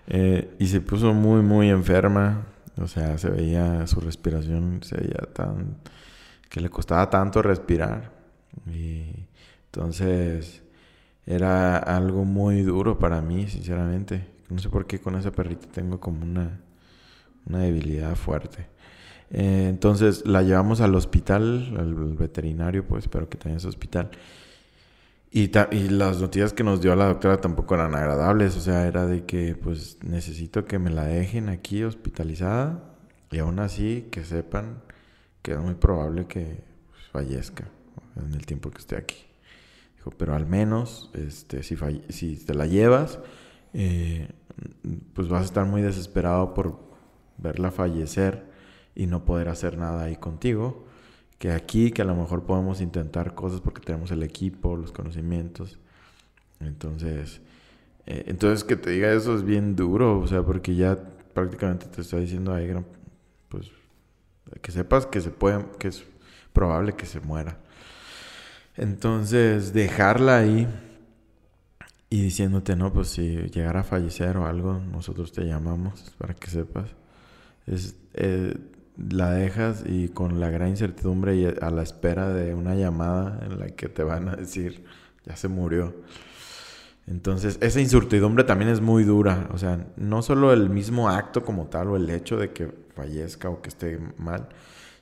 Eh, 0.07 0.55
y 0.59 0.67
se 0.67 0.81
puso 0.81 1.13
muy, 1.13 1.41
muy 1.41 1.69
enferma. 1.69 2.45
O 2.77 2.87
sea, 2.87 3.17
se 3.17 3.29
veía 3.29 3.87
su 3.87 3.99
respiración, 3.99 4.81
se 4.83 4.97
veía 4.97 5.21
tan. 5.33 5.77
que 6.49 6.61
le 6.61 6.69
costaba 6.69 7.09
tanto 7.09 7.41
respirar. 7.41 8.11
Y 8.67 9.27
entonces 9.67 10.63
era 11.25 11.77
algo 11.77 12.25
muy 12.25 12.61
duro 12.61 12.99
para 12.99 13.21
mí, 13.21 13.47
sinceramente. 13.47 14.27
No 14.49 14.59
sé 14.59 14.69
por 14.69 14.85
qué 14.87 14.99
con 14.99 15.15
esa 15.15 15.31
perrita 15.31 15.67
tengo 15.71 15.99
como 15.99 16.23
una, 16.23 16.61
una 17.45 17.59
debilidad 17.59 18.15
fuerte. 18.15 18.67
Eh, 19.31 19.67
entonces 19.69 20.25
la 20.25 20.43
llevamos 20.43 20.81
al 20.81 20.95
hospital, 20.95 21.75
al 21.77 21.93
veterinario, 22.15 22.85
pues, 22.85 23.07
pero 23.07 23.27
que 23.27 23.37
tenía 23.37 23.57
ese 23.57 23.67
hospital. 23.67 24.11
Y, 25.31 25.51
y, 25.71 25.89
las 25.89 26.21
noticias 26.21 26.53
que 26.53 26.63
nos 26.63 26.81
dio 26.81 26.95
la 26.95 27.07
doctora 27.07 27.41
tampoco 27.41 27.75
eran 27.75 27.93
agradables, 27.93 28.55
o 28.55 28.61
sea, 28.61 28.87
era 28.87 29.05
de 29.05 29.25
que 29.25 29.55
pues 29.55 29.97
necesito 30.01 30.65
que 30.65 30.79
me 30.79 30.89
la 30.89 31.03
dejen 31.03 31.49
aquí 31.49 31.83
hospitalizada 31.83 32.95
y 33.31 33.39
aún 33.39 33.59
así 33.59 34.07
que 34.11 34.23
sepan 34.23 34.81
que 35.41 35.51
es 35.51 35.59
muy 35.59 35.75
probable 35.75 36.25
que 36.25 36.63
pues, 36.89 37.03
fallezca 37.11 37.65
en 38.15 38.33
el 38.33 38.45
tiempo 38.45 38.71
que 38.71 38.79
esté 38.79 38.95
aquí. 38.95 39.25
Dijo, 39.97 40.11
pero 40.11 40.35
al 40.35 40.45
menos 40.45 41.11
este, 41.13 41.63
si, 41.63 41.77
si 42.09 42.37
te 42.37 42.53
la 42.53 42.65
llevas, 42.65 43.19
eh, 43.73 44.29
pues 45.13 45.27
vas 45.27 45.41
a 45.41 45.45
estar 45.45 45.65
muy 45.65 45.81
desesperado 45.81 46.53
por 46.53 46.79
verla 47.37 47.71
fallecer 47.71 48.45
y 48.95 49.07
no 49.07 49.25
poder 49.25 49.49
hacer 49.49 49.77
nada 49.77 50.05
ahí 50.05 50.15
contigo 50.15 50.84
que 51.37 51.51
aquí, 51.51 51.91
que 51.91 52.01
a 52.01 52.05
lo 52.05 52.15
mejor 52.15 52.43
podemos 52.43 52.81
intentar 52.81 53.35
cosas 53.35 53.61
porque 53.61 53.81
tenemos 53.81 54.11
el 54.11 54.23
equipo, 54.23 54.75
los 54.77 54.91
conocimientos. 54.91 55.77
Entonces, 56.59 57.41
eh, 58.05 58.23
entonces 58.27 58.63
que 58.63 58.75
te 58.75 58.91
diga 58.91 59.11
eso 59.11 59.35
es 59.35 59.43
bien 59.43 59.75
duro, 59.75 60.19
o 60.19 60.27
sea, 60.27 60.43
porque 60.43 60.75
ya 60.75 60.97
prácticamente 61.33 61.87
te 61.87 62.01
está 62.01 62.17
diciendo 62.17 62.53
ahí, 62.53 62.73
pues, 63.49 63.71
que 64.61 64.71
sepas 64.71 65.05
que 65.05 65.21
se 65.21 65.31
puede, 65.31 65.65
que 65.79 65.89
es 65.89 66.05
probable 66.53 66.93
que 66.93 67.05
se 67.05 67.19
muera. 67.19 67.57
Entonces, 68.77 69.73
dejarla 69.73 70.37
ahí 70.37 70.67
y 72.09 72.21
diciéndote, 72.21 72.75
no, 72.75 72.93
pues 72.93 73.09
si 73.09 73.49
llegara 73.49 73.81
a 73.81 73.83
fallecer 73.83 74.37
o 74.37 74.45
algo, 74.45 74.79
nosotros 74.79 75.31
te 75.31 75.43
llamamos 75.45 76.13
para 76.17 76.33
que 76.33 76.49
sepas. 76.49 76.89
Es, 77.67 77.95
eh, 78.13 78.55
la 78.97 79.31
dejas 79.31 79.83
y 79.85 80.09
con 80.09 80.39
la 80.39 80.49
gran 80.49 80.69
incertidumbre 80.69 81.35
y 81.35 81.45
a 81.45 81.69
la 81.69 81.83
espera 81.83 82.29
de 82.29 82.53
una 82.53 82.75
llamada 82.75 83.39
en 83.45 83.59
la 83.59 83.67
que 83.67 83.89
te 83.89 84.03
van 84.03 84.29
a 84.29 84.35
decir, 84.35 84.85
ya 85.25 85.35
se 85.35 85.47
murió. 85.47 85.93
Entonces, 87.07 87.57
esa 87.61 87.79
incertidumbre 87.81 88.43
también 88.43 88.71
es 88.71 88.81
muy 88.81 89.03
dura. 89.03 89.49
O 89.53 89.57
sea, 89.57 89.87
no 89.95 90.21
solo 90.21 90.53
el 90.53 90.69
mismo 90.69 91.09
acto 91.09 91.43
como 91.43 91.67
tal 91.67 91.89
o 91.89 91.95
el 91.97 92.09
hecho 92.09 92.37
de 92.37 92.51
que 92.51 92.71
fallezca 92.95 93.49
o 93.49 93.61
que 93.61 93.69
esté 93.69 93.99
mal, 94.17 94.49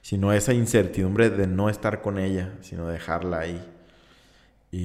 sino 0.01 0.33
esa 0.33 0.53
incertidumbre 0.53 1.29
de 1.29 1.47
no 1.47 1.69
estar 1.69 2.01
con 2.01 2.19
ella, 2.19 2.53
sino 2.61 2.87
dejarla 2.87 3.39
ahí. 3.39 3.63
Y, 4.71 4.77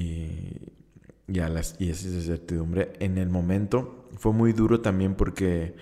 y, 1.27 1.41
y 1.79 1.91
esa 1.91 2.09
incertidumbre 2.09 2.93
en 3.01 3.19
el 3.19 3.31
momento 3.31 4.09
fue 4.17 4.33
muy 4.33 4.53
duro 4.53 4.81
también 4.81 5.15
porque 5.15 5.75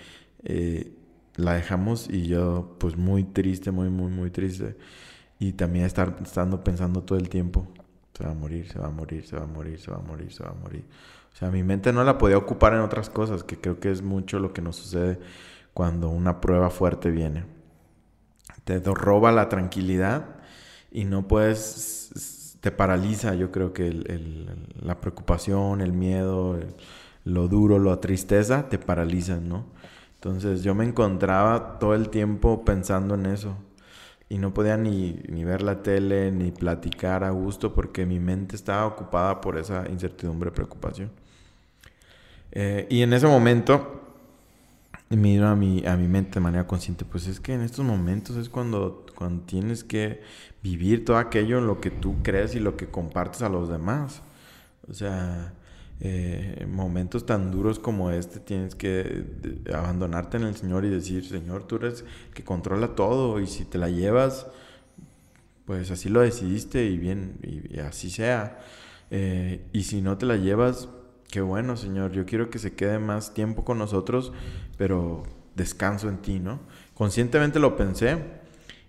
eh, 0.44 0.95
la 1.36 1.54
dejamos 1.54 2.08
y 2.10 2.26
yo 2.26 2.76
pues 2.78 2.96
muy 2.96 3.24
triste, 3.24 3.70
muy, 3.70 3.90
muy, 3.90 4.10
muy 4.10 4.30
triste. 4.30 4.76
Y 5.38 5.52
también 5.52 5.84
estar 5.84 6.16
estando 6.22 6.64
pensando 6.64 7.02
todo 7.02 7.18
el 7.18 7.28
tiempo, 7.28 7.68
se 8.16 8.24
va 8.24 8.30
a 8.30 8.34
morir, 8.34 8.68
se 8.68 8.78
va 8.78 8.86
a 8.86 8.90
morir, 8.90 9.26
se 9.26 9.36
va 9.36 9.44
a 9.44 9.46
morir, 9.46 9.78
se 9.78 9.90
va 9.90 9.98
a 9.98 10.00
morir, 10.00 10.32
se 10.32 10.42
va 10.42 10.50
a 10.50 10.54
morir. 10.54 10.84
O 11.34 11.36
sea, 11.36 11.50
mi 11.50 11.62
mente 11.62 11.92
no 11.92 12.02
la 12.02 12.16
podía 12.16 12.38
ocupar 12.38 12.72
en 12.72 12.80
otras 12.80 13.10
cosas, 13.10 13.44
que 13.44 13.60
creo 13.60 13.78
que 13.78 13.90
es 13.90 14.00
mucho 14.00 14.38
lo 14.38 14.54
que 14.54 14.62
nos 14.62 14.76
sucede 14.76 15.20
cuando 15.74 16.08
una 16.08 16.40
prueba 16.40 16.70
fuerte 16.70 17.10
viene. 17.10 17.44
Te 18.64 18.80
roba 18.80 19.30
la 19.32 19.50
tranquilidad 19.50 20.36
y 20.90 21.04
no 21.04 21.28
puedes, 21.28 22.56
te 22.62 22.70
paraliza, 22.70 23.34
yo 23.34 23.52
creo 23.52 23.74
que 23.74 23.92
la 24.80 25.00
preocupación, 25.00 25.82
el 25.82 25.92
miedo, 25.92 26.58
lo 27.24 27.48
duro, 27.48 27.78
la 27.78 28.00
tristeza, 28.00 28.70
te 28.70 28.78
paralizan, 28.78 29.48
¿no? 29.48 29.66
Entonces 30.26 30.64
yo 30.64 30.74
me 30.74 30.84
encontraba 30.84 31.78
todo 31.78 31.94
el 31.94 32.08
tiempo 32.08 32.64
pensando 32.64 33.14
en 33.14 33.26
eso. 33.26 33.56
Y 34.28 34.38
no 34.38 34.52
podía 34.52 34.76
ni, 34.76 35.12
ver 35.44 35.62
la 35.62 35.82
tele, 35.84 36.32
ni 36.32 36.50
platicar 36.50 37.22
a 37.22 37.30
gusto, 37.30 37.72
porque 37.74 38.06
mi 38.06 38.18
mente 38.18 38.56
estaba 38.56 38.86
ocupada 38.86 39.40
por 39.40 39.56
esa 39.56 39.88
incertidumbre, 39.88 40.50
preocupación. 40.50 41.12
Eh, 42.50 42.88
y 42.90 43.02
en 43.02 43.12
ese 43.12 43.28
momento, 43.28 44.02
miro 45.10 45.46
a 45.46 45.54
mi, 45.54 45.86
a 45.86 45.96
mi 45.96 46.08
mente 46.08 46.34
de 46.34 46.40
manera 46.40 46.66
consciente, 46.66 47.04
pues 47.04 47.28
es 47.28 47.38
que 47.38 47.54
en 47.54 47.60
estos 47.60 47.84
momentos 47.84 48.34
es 48.36 48.48
cuando, 48.48 49.06
cuando 49.14 49.44
tienes 49.44 49.84
que 49.84 50.22
vivir 50.60 51.04
todo 51.04 51.18
aquello 51.18 51.58
en 51.58 51.68
lo 51.68 51.80
que 51.80 51.92
tú 51.92 52.16
crees 52.24 52.56
y 52.56 52.58
lo 52.58 52.76
que 52.76 52.88
compartes 52.88 53.42
a 53.42 53.48
los 53.48 53.68
demás. 53.68 54.22
O 54.88 54.92
sea, 54.92 55.54
eh, 56.00 56.66
momentos 56.68 57.24
tan 57.24 57.50
duros 57.50 57.78
como 57.78 58.10
este 58.10 58.38
tienes 58.38 58.74
que 58.74 59.24
abandonarte 59.72 60.36
en 60.36 60.44
el 60.44 60.54
Señor 60.54 60.84
y 60.84 60.90
decir, 60.90 61.24
Señor, 61.26 61.64
tú 61.64 61.76
eres 61.76 62.04
que 62.34 62.44
controla 62.44 62.94
todo 62.94 63.40
y 63.40 63.46
si 63.46 63.64
te 63.64 63.78
la 63.78 63.88
llevas, 63.88 64.46
pues 65.64 65.90
así 65.90 66.08
lo 66.08 66.20
decidiste 66.20 66.84
y 66.84 66.98
bien, 66.98 67.38
y, 67.42 67.78
así 67.80 68.10
sea. 68.10 68.60
Eh, 69.10 69.64
y 69.72 69.84
si 69.84 70.02
no 70.02 70.18
te 70.18 70.26
la 70.26 70.36
llevas, 70.36 70.88
qué 71.30 71.40
bueno, 71.40 71.76
Señor, 71.76 72.12
yo 72.12 72.26
quiero 72.26 72.50
que 72.50 72.58
se 72.58 72.74
quede 72.74 72.98
más 72.98 73.32
tiempo 73.34 73.64
con 73.64 73.78
nosotros, 73.78 74.32
pero 74.76 75.22
descanso 75.54 76.08
en 76.08 76.18
ti, 76.18 76.38
¿no? 76.38 76.60
Conscientemente 76.94 77.58
lo 77.58 77.76
pensé 77.76 78.18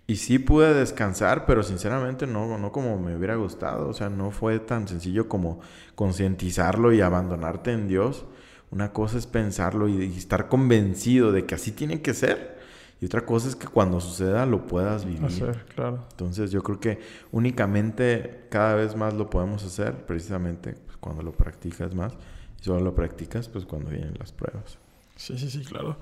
y 0.09 0.15
sí 0.15 0.39
pude 0.39 0.73
descansar, 0.73 1.45
pero 1.45 1.63
sinceramente 1.63 2.25
no, 2.25 2.57
no 2.57 2.71
como 2.71 2.97
me 2.97 3.15
hubiera 3.17 3.35
gustado. 3.35 3.89
O 3.89 3.93
sea, 3.93 4.09
no 4.09 4.31
fue 4.31 4.59
tan 4.59 4.87
sencillo 4.87 5.27
como 5.27 5.59
concientizarlo 5.95 6.93
y 6.93 7.01
abandonarte 7.01 7.73
en 7.73 7.89
Dios. 7.89 8.25
Una 8.71 8.93
cosa 8.93 9.17
es 9.17 9.27
pensarlo 9.27 9.89
y, 9.89 10.01
estar 10.17 10.47
convencido 10.47 11.33
de 11.33 11.45
que 11.45 11.55
así 11.55 11.73
tiene 11.73 12.01
que 12.01 12.13
ser. 12.13 12.57
Y 13.01 13.05
otra 13.05 13.25
cosa 13.25 13.49
es 13.49 13.57
que 13.57 13.67
cuando 13.67 13.99
suceda 13.99 14.45
lo 14.45 14.65
puedas 14.65 15.03
vivir. 15.05 15.25
Hacer, 15.25 15.65
claro. 15.75 16.05
Entonces 16.11 16.51
yo 16.51 16.63
creo 16.63 16.79
que 16.79 16.99
únicamente 17.33 18.45
cada 18.49 18.75
vez 18.75 18.95
más 18.95 19.13
lo 19.13 19.29
podemos 19.29 19.65
hacer 19.65 20.05
precisamente 20.05 20.73
pues, 20.85 20.95
cuando 20.97 21.21
lo 21.21 21.33
practicas 21.33 21.93
más. 21.93 22.13
Y 22.61 22.63
solo 22.63 22.79
lo 22.79 22.95
practicas 22.95 23.49
pues 23.49 23.65
cuando 23.65 23.89
vienen 23.89 24.13
las 24.17 24.31
pruebas. 24.31 24.77
Sí, 25.17 25.37
sí, 25.37 25.49
sí, 25.49 25.65
claro. 25.65 25.97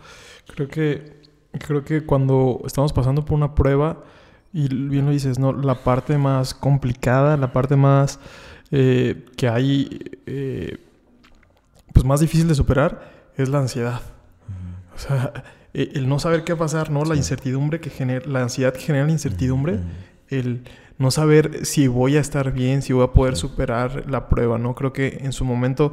Creo 0.45 0.67
que 0.67 1.24
creo 1.59 1.83
que 1.83 2.05
cuando 2.05 2.61
estamos 2.65 2.93
pasando 2.93 3.25
por 3.25 3.35
una 3.35 3.55
prueba, 3.55 4.03
y 4.53 4.67
bien 4.69 5.05
lo 5.05 5.11
dices, 5.11 5.37
¿no? 5.37 5.51
La 5.51 5.75
parte 5.83 6.17
más 6.17 6.53
complicada, 6.53 7.35
la 7.35 7.51
parte 7.51 7.75
más 7.75 8.19
eh, 8.71 9.25
que 9.35 9.49
hay, 9.49 9.99
eh, 10.25 10.77
pues 11.93 12.05
más 12.05 12.21
difícil 12.21 12.47
de 12.47 12.55
superar, 12.55 13.11
es 13.35 13.49
la 13.49 13.59
ansiedad. 13.59 14.01
O 14.95 14.97
sea, 14.97 15.43
e, 15.73 15.91
el 15.95 16.07
no 16.07 16.19
saber 16.19 16.43
qué 16.43 16.53
va 16.53 16.57
a 16.57 16.59
pasar, 16.59 16.89
¿no? 16.89 17.03
La 17.03 17.15
incertidumbre 17.15 17.81
que 17.81 17.89
genera, 17.89 18.25
la 18.27 18.41
ansiedad 18.41 18.73
que 18.73 18.79
genera 18.79 19.05
la 19.05 19.11
incertidumbre, 19.11 19.79
el 20.29 20.63
no 20.97 21.11
saber 21.11 21.65
si 21.65 21.87
voy 21.87 22.15
a 22.15 22.21
estar 22.21 22.53
bien, 22.53 22.81
si 22.81 22.93
voy 22.93 23.03
a 23.03 23.11
poder 23.11 23.35
superar 23.35 24.09
la 24.09 24.29
prueba, 24.29 24.57
¿no? 24.57 24.73
Creo 24.75 24.93
que 24.93 25.19
en 25.21 25.33
su 25.33 25.43
momento 25.43 25.91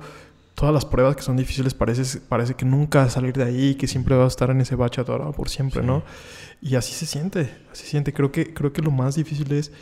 todas 0.63 0.73
las 0.73 0.85
pruebas 0.85 1.17
que 1.17 1.23
son 1.23 1.37
difíciles 1.37 1.75
parece, 1.75 2.21
parece 2.21 2.55
que 2.55 2.65
nunca 2.65 3.11
salir 3.11 3.33
de 3.33 3.43
ahí, 3.43 3.75
que 3.75 3.89
siempre 3.89 4.15
vas 4.15 4.27
a 4.27 4.29
estar 4.29 4.51
en 4.51 4.61
ese 4.61 4.77
bache 4.77 5.01
atorado 5.01 5.33
por 5.33 5.49
siempre, 5.49 5.83
¿no? 5.83 6.05
Y 6.61 6.77
así 6.77 6.93
se 6.93 7.05
siente, 7.05 7.53
así 7.73 7.83
se 7.83 7.91
siente. 7.91 8.13
Creo 8.13 8.31
que, 8.31 8.55
creo 8.55 8.73
que 8.73 8.81
lo 8.81 8.93
más 8.93 9.17
difícil 9.17 9.51
es 9.51 9.73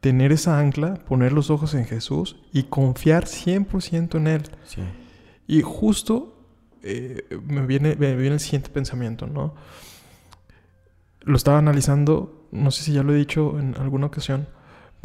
tener 0.00 0.32
esa 0.32 0.58
ancla, 0.58 0.96
poner 1.08 1.32
los 1.32 1.48
ojos 1.48 1.72
en 1.72 1.86
Jesús 1.86 2.36
y 2.52 2.64
confiar 2.64 3.24
100% 3.24 4.16
en 4.16 4.26
Él. 4.26 4.42
Sí. 4.66 4.82
Y 5.46 5.62
justo 5.62 6.38
eh, 6.82 7.24
me, 7.46 7.64
viene, 7.64 7.96
me 7.96 8.14
viene 8.14 8.34
el 8.34 8.40
siguiente 8.40 8.68
pensamiento, 8.68 9.26
¿no? 9.26 9.54
Lo 11.22 11.38
estaba 11.38 11.56
analizando, 11.56 12.46
no 12.52 12.70
sé 12.72 12.82
si 12.82 12.92
ya 12.92 13.02
lo 13.02 13.14
he 13.14 13.16
dicho 13.16 13.58
en 13.58 13.74
alguna 13.76 14.08
ocasión, 14.08 14.48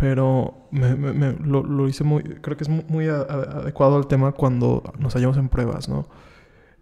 pero 0.02 0.68
me, 0.72 1.34
lo, 1.44 1.88
hice 1.88 2.04
muy, 2.04 2.24
creo 2.24 2.58
que 2.58 2.64
es 2.64 2.70
muy, 2.70 3.08
adecuado 3.08 3.98
al 3.98 4.08
tema 4.08 4.32
cuando 4.32 4.82
nos 4.98 5.14
hallamos 5.14 5.38
en 5.38 5.48
pruebas, 5.48 5.88
¿no? 5.90 6.08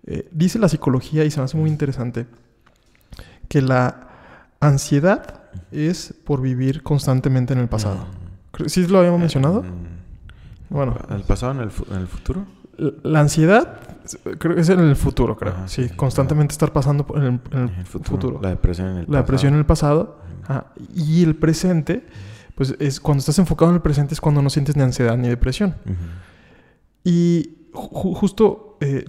Eh, 0.05 0.29
dice 0.31 0.57
la 0.57 0.69
psicología 0.69 1.25
y 1.25 1.29
se 1.31 1.39
me 1.41 1.43
hace 1.43 1.57
muy 1.57 1.69
interesante 1.69 2.27
que 3.49 3.61
la 3.61 4.07
ansiedad 4.61 5.41
es 5.73 6.13
por 6.23 6.39
vivir 6.41 6.81
constantemente 6.81 7.51
en 7.51 7.59
el 7.59 7.67
pasado. 7.67 8.07
Mm. 8.57 8.63
¿Sí 8.67 8.87
lo 8.87 8.99
habíamos 8.99 9.19
mencionado? 9.19 9.63
Mm. 9.63 10.73
Bueno. 10.73 10.95
¿El 11.09 11.23
pasado 11.23 11.51
en 11.51 11.59
el, 11.59 11.71
en 11.91 11.97
el 11.97 12.07
futuro? 12.07 12.45
La 13.03 13.19
ansiedad, 13.19 13.81
creo 14.37 14.55
que 14.55 14.61
es 14.61 14.69
en 14.69 14.79
el 14.79 14.95
futuro, 14.95 15.35
creo. 15.35 15.51
Ajá, 15.51 15.67
sí, 15.67 15.89
constantemente 15.89 16.53
estar 16.53 16.71
pasando 16.71 17.05
por- 17.05 17.17
en 17.17 17.23
el, 17.25 17.39
en 17.51 17.59
el 17.63 17.69
En 17.69 17.79
el 17.79 17.85
futuro. 17.85 18.09
futuro. 18.09 18.39
La 18.41 18.49
depresión 18.51 18.87
en 18.87 18.93
el 18.93 19.01
La 19.01 19.05
pasado. 19.07 19.23
depresión 19.23 19.53
en 19.55 19.59
el 19.59 19.65
pasado. 19.65 20.19
ajá, 20.47 20.67
y 20.95 21.21
el 21.23 21.35
presente, 21.35 22.07
pues 22.59 22.75
es 22.79 22.99
cuando 22.99 23.19
estás 23.19 23.39
enfocado 23.39 23.71
en 23.71 23.75
el 23.75 23.81
presente 23.81 24.13
es 24.13 24.19
cuando 24.19 24.41
no 24.41 24.49
sientes 24.49 24.75
ni 24.75 24.83
ansiedad 24.83 25.17
ni 25.17 25.29
depresión. 25.29 25.75
Y 27.03 27.51
ju- 27.71 28.13
justo 28.15 28.77
eh, 28.81 29.05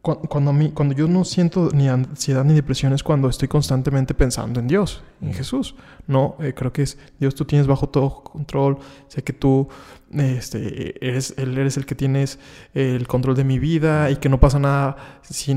cu- 0.00 0.20
cuando, 0.28 0.50
a 0.50 0.54
mí, 0.54 0.70
cuando 0.70 0.94
yo 0.94 1.08
no 1.08 1.24
siento 1.24 1.70
ni 1.74 1.88
ansiedad 1.88 2.44
ni 2.44 2.54
depresión 2.54 2.92
es 2.92 3.02
cuando 3.02 3.28
estoy 3.28 3.48
constantemente 3.48 4.14
pensando 4.14 4.60
en 4.60 4.68
Dios, 4.68 5.02
en. 5.20 5.32
Jesús. 5.32 5.74
No, 6.06 6.36
eh, 6.40 6.54
creo 6.56 6.72
que 6.72 6.82
es 6.82 6.98
Dios, 7.18 7.34
tú 7.34 7.44
tienes 7.44 7.66
bajo 7.66 7.88
todo 7.88 8.22
control. 8.22 8.78
Sé 9.08 9.22
que 9.24 9.32
tú 9.32 9.68
este, 10.12 11.04
eres, 11.06 11.34
él 11.36 11.56
eres 11.58 11.76
el 11.76 11.86
que 11.86 11.94
tienes 11.94 12.38
el 12.74 13.06
control 13.06 13.34
de 13.36 13.44
mi 13.44 13.58
vida 13.58 14.10
y 14.10 14.16
que 14.16 14.28
no 14.28 14.38
pasa 14.40 14.58
nada 14.60 14.96
si, 15.22 15.52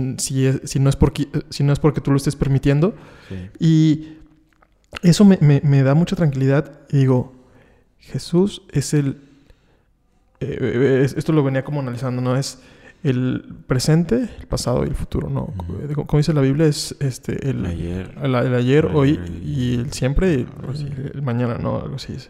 es- 0.48 0.62
si, 0.66 0.80
no 0.80 0.90
es 0.90 0.96
porque, 0.96 1.28
si 1.50 1.64
no 1.64 1.74
es 1.74 1.80
porque 1.80 2.02
tú 2.02 2.12
lo 2.12 2.18
estés 2.18 2.36
permitiendo. 2.36 2.96
Sí. 3.30 3.50
Y 3.60 4.18
eso 5.02 5.26
me, 5.26 5.38
me- 5.42 5.62
me 5.64 5.84
da 5.84 5.94
mucha 5.96 6.16
tranquilidad. 6.16 6.72
Y 6.90 6.98
digo, 7.00 7.34
Jesús 8.00 8.62
es 8.72 8.94
el... 8.94 9.18
eh, 10.40 10.58
eh, 10.62 11.02
es- 11.06 11.14
esto 11.18 11.32
lo 11.34 11.44
venía 11.44 11.64
como 11.64 11.80
analizando, 11.82 12.22
¿no? 12.22 12.36
Es 12.36 12.60
el 13.04 13.44
presente, 13.68 14.30
el 14.40 14.48
pasado 14.48 14.86
y 14.86 14.88
el 14.90 14.96
futuro, 14.96 15.30
¿no? 15.30 15.54
Eh, 15.90 15.94
Como 15.94 16.18
dice 16.20 16.34
la 16.34 16.40
Biblia, 16.42 16.68
es 16.68 16.96
este, 17.00 17.50
el, 17.50 17.66
Ayer. 17.66 18.14
el, 18.24 18.36
el 18.36 18.56
ayer, 18.56 18.86
El 18.86 18.96
hoy 18.96 19.20
ayer 19.22 19.42
y 19.44 19.76
el 19.76 19.92
siempre 19.92 20.32
y 20.34 20.36
el, 20.36 21.12
el 21.16 21.22
mañana, 21.22 21.58
¿no? 21.58 21.82
Algo 21.82 21.96
así 21.96 22.14
es. 22.14 22.30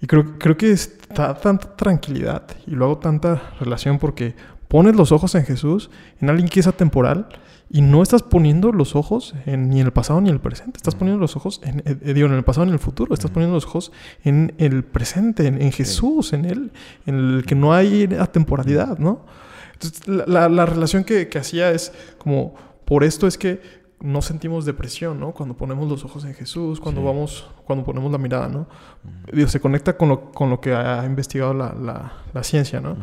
Y 0.00 0.06
creo, 0.06 0.38
creo 0.38 0.56
que 0.56 0.72
está 0.72 1.34
tanta 1.34 1.76
tranquilidad 1.76 2.44
y 2.66 2.70
luego 2.72 2.98
tanta 2.98 3.54
relación 3.60 3.98
porque 3.98 4.34
pones 4.66 4.96
los 4.96 5.12
ojos 5.12 5.34
en 5.34 5.44
Jesús, 5.44 5.90
en 6.20 6.30
alguien 6.30 6.48
que 6.48 6.60
es 6.60 6.66
atemporal, 6.66 7.28
y 7.74 7.80
no 7.80 8.02
estás 8.02 8.22
poniendo 8.22 8.70
los 8.70 8.94
ojos 8.94 9.34
en- 9.46 9.70
ni 9.70 9.80
en 9.80 9.86
el 9.86 9.92
pasado 9.92 10.20
ni 10.20 10.28
en 10.28 10.34
el 10.34 10.40
presente. 10.40 10.76
Estás 10.76 10.92
Ujú. 10.94 10.98
poniendo 11.00 11.20
los 11.20 11.34
ojos 11.36 11.60
en, 11.64 11.78
eh, 11.80 11.96
eh, 12.02 12.12
digo, 12.14 12.26
en 12.28 12.34
el 12.34 12.44
pasado 12.44 12.66
ni 12.66 12.70
en 12.70 12.74
el 12.74 12.78
futuro. 12.80 13.14
Estás 13.14 13.26
Ujú. 13.30 13.34
poniendo 13.34 13.54
los 13.56 13.64
ojos 13.64 13.92
en 14.24 14.54
el 14.58 14.84
presente, 14.84 15.46
en, 15.46 15.60
en 15.62 15.72
Jesús, 15.72 16.34
en 16.34 16.44
Él, 16.44 16.70
en 17.06 17.14
el 17.38 17.44
que 17.46 17.54
no 17.54 17.72
hay 17.72 18.04
atemporalidad, 18.20 18.98
¿no? 18.98 19.24
Entonces, 19.72 20.06
la, 20.06 20.24
la- 20.26 20.48
la 20.50 20.66
relación 20.66 21.02
que, 21.04 21.28
que 21.28 21.38
hacía 21.38 21.70
es 21.70 21.92
como, 22.18 22.54
por 22.84 23.04
esto 23.04 23.26
es 23.26 23.38
que 23.38 23.60
no 24.00 24.20
sentimos 24.20 24.64
depresión, 24.64 25.18
¿no? 25.18 25.32
Cuando 25.32 25.56
ponemos 25.56 25.88
los 25.88 26.04
ojos 26.04 26.24
en 26.24 26.34
Jesús, 26.34 26.78
cuando 26.80 27.00
Sí. 27.00 27.06
vamos, 27.06 27.46
cuando 27.64 27.84
ponemos 27.84 28.10
la 28.12 28.18
mirada, 28.18 28.48
¿no? 28.48 28.66
Digo, 29.32 29.48
se 29.48 29.60
conecta 29.60 29.96
con 29.96 30.08
lo, 30.10 30.30
con 30.32 30.50
lo 30.50 30.60
que 30.60 30.74
ha 30.74 31.04
investigado 31.06 31.54
la, 31.54 31.72
la- 31.72 32.12
la 32.34 32.42
ciencia, 32.42 32.80
¿no? 32.80 32.96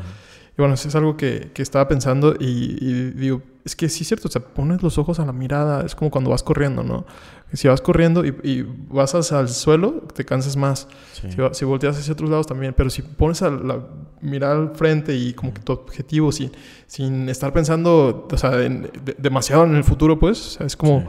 Y 0.58 0.62
bueno, 0.62 0.74
eso 0.74 0.90
es 0.90 0.96
algo 0.96 1.16
que, 1.18 1.52
que 1.54 1.62
estaba 1.62 1.88
pensando 1.88 2.36
y, 2.38 2.78
y 2.82 3.12
digo, 3.12 3.42
es 3.70 3.76
que 3.76 3.88
sí 3.90 4.02
es 4.04 4.08
cierto, 4.10 4.28
o 4.28 4.32
sea, 4.32 4.42
pones 4.42 4.82
los 4.84 4.98
ojos 4.98 5.20
a 5.20 5.26
la 5.26 5.32
mirada, 5.34 5.86
es 5.86 5.96
como 5.96 6.12
cuando 6.12 6.30
vas 6.32 6.44
corriendo, 6.44 6.84
¿no? 6.84 7.06
Si 7.54 7.68
vas 7.68 7.82
corriendo 7.82 8.26
y, 8.26 8.30
y 8.44 8.62
vas 8.90 9.16
hacia 9.16 9.40
el 9.40 9.50
suelo, 9.50 10.04
te 10.14 10.24
cansas 10.26 10.56
más. 10.56 10.88
Sí. 11.14 11.30
Si, 11.32 11.38
si 11.54 11.66
volteas 11.66 11.98
hacia 11.98 12.14
otros 12.14 12.30
lados 12.30 12.46
también, 12.48 12.74
pero 12.78 12.90
si 12.90 13.02
pones 13.02 13.42
a 13.42 13.50
la 13.50 13.80
mirada 14.22 14.56
al 14.56 14.76
frente 14.76 15.16
y 15.16 15.34
como 15.34 15.54
que 15.54 15.62
tu 15.62 15.74
objetivo, 15.74 16.32
sin, 16.32 16.52
sin 16.86 17.28
estar 17.30 17.52
pensando, 17.54 18.28
o 18.32 18.38
sea, 18.38 18.62
en- 18.64 18.84
de- 19.04 19.16
demasiado 19.18 19.64
en 19.64 19.76
el 19.76 19.84
futuro, 19.84 20.20
pues, 20.20 20.40
o 20.46 20.50
sea, 20.58 20.68
es 20.68 20.76
como, 20.78 21.02
Sí. 21.02 21.08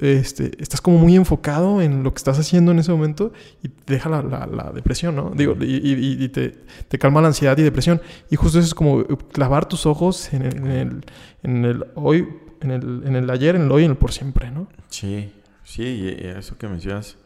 Este, 0.00 0.50
estás 0.62 0.80
como 0.80 0.98
muy 0.98 1.14
enfocado 1.16 1.80
en 1.82 2.02
lo 2.02 2.12
que 2.12 2.18
estás 2.18 2.38
haciendo 2.38 2.72
en 2.72 2.78
ese 2.78 2.90
momento 2.90 3.32
y 3.62 3.68
te 3.68 3.94
deja 3.94 4.08
la, 4.08 4.22
la- 4.22 4.46
la 4.46 4.72
depresión, 4.72 5.14
¿no? 5.16 5.30
Digo, 5.36 5.56
y, 5.60 5.76
y- 5.76 6.24
y 6.24 6.28
te, 6.28 6.50
te 6.88 6.98
calma 6.98 7.20
la 7.20 7.28
ansiedad 7.28 7.56
y 7.58 7.62
depresión. 7.62 8.00
Y 8.30 8.36
justo 8.36 8.58
eso 8.58 8.66
es 8.66 8.74
como 8.74 9.04
clavar 9.32 9.66
tus 9.68 9.86
ojos 9.86 10.32
en 10.32 10.42
el, 10.42 10.56
en 10.56 10.66
el, 10.66 11.04
en 11.42 11.64
el 11.64 11.84
hoy, 11.94 12.26
en 12.60 12.70
el, 12.70 13.02
en 13.06 13.16
el 13.16 13.30
ayer, 13.30 13.56
en 13.56 13.62
el 13.62 13.72
hoy 13.72 13.82
y 13.82 13.84
en 13.86 13.90
el 13.92 13.96
por 13.96 14.12
siempre, 14.12 14.50
¿no? 14.50 14.68
Sí, 14.88 15.32
sí, 15.64 15.82
y 15.82 16.08
y 16.24 16.26
eso 16.28 16.56
que 16.58 16.66
mencionas, 16.68 17.16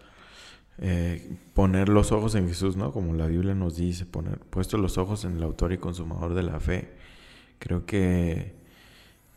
eh, 0.79 1.37
poner 1.55 1.89
los 1.89 2.11
ojos 2.13 2.35
en 2.35 2.49
Jesús, 2.49 2.77
¿no? 2.77 2.91
Como 2.93 3.15
la 3.15 3.27
Biblia 3.27 3.55
nos 3.55 3.77
dice, 3.77 4.07
poner 4.07 4.39
puestos 4.41 4.81
los 4.81 4.99
ojos 4.99 5.25
en 5.25 5.37
el 5.37 5.43
autor 5.45 5.73
y 5.73 5.79
consumador 5.79 6.35
de 6.35 6.43
la 6.43 6.59
fe. 6.61 6.91
Creo 7.61 7.87
que, 7.87 8.55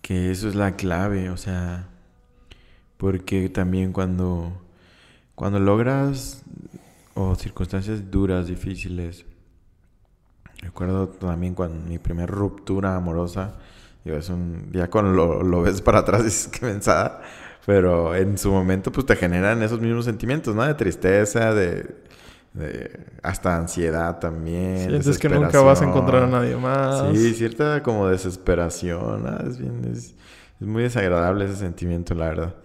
que 0.02 0.32
eso 0.32 0.50
es 0.50 0.56
la 0.56 0.76
clave, 0.76 1.30
o 1.30 1.38
sea, 1.38 1.90
porque 2.98 3.50
también 3.50 3.94
cuando, 3.94 4.52
cuando 5.36 5.60
logras 5.60 6.44
o 7.14 7.36
circunstancias 7.36 8.12
duras, 8.12 8.48
difíciles, 8.48 9.26
recuerdo 10.62 11.08
también 11.08 11.54
cuando 11.54 11.88
mi 11.88 12.00
primera 12.00 12.28
ruptura 12.28 12.96
amorosa, 12.96 13.56
digo, 14.04 14.18
es 14.18 14.30
un, 14.30 14.70
ya 14.72 14.90
cuando 14.90 15.12
lo, 15.12 15.44
lo 15.44 15.62
ves 15.62 15.82
para 15.82 16.00
atrás 16.00 16.24
dices 16.26 16.48
que 16.48 16.60
pensada, 16.60 17.22
pero 17.66 18.16
en 18.16 18.38
su 18.38 18.52
momento 18.52 18.92
pues 18.92 19.06
te 19.06 19.16
generan 19.16 19.62
esos 19.62 19.80
mismos 19.80 20.06
sentimientos, 20.06 20.56
¿no? 20.56 20.66
De 20.66 20.74
tristeza, 20.74 21.54
de, 21.54 21.86
de 22.54 23.00
hasta 23.22 23.58
ansiedad 23.58 24.20
también. 24.20 24.90
Sientes 24.90 25.20
que 25.20 25.30
nunca 25.30 25.62
vas 25.62 25.82
a 25.82 25.86
encontrar 25.86 26.24
a 26.24 26.28
nadie 26.28 26.56
más. 26.56 27.16
Sí, 27.16 27.34
cierta 27.34 27.84
como 27.84 28.08
desesperación, 28.08 29.24
¿no? 29.24 29.50
es, 29.50 29.58
bien, 29.58 29.82
es, 29.92 30.16
es 30.60 30.68
muy 30.68 30.84
desagradable 30.84 31.46
ese 31.46 31.58
sentimiento, 31.58 32.16
la 32.16 32.30
verdad. 32.30 32.56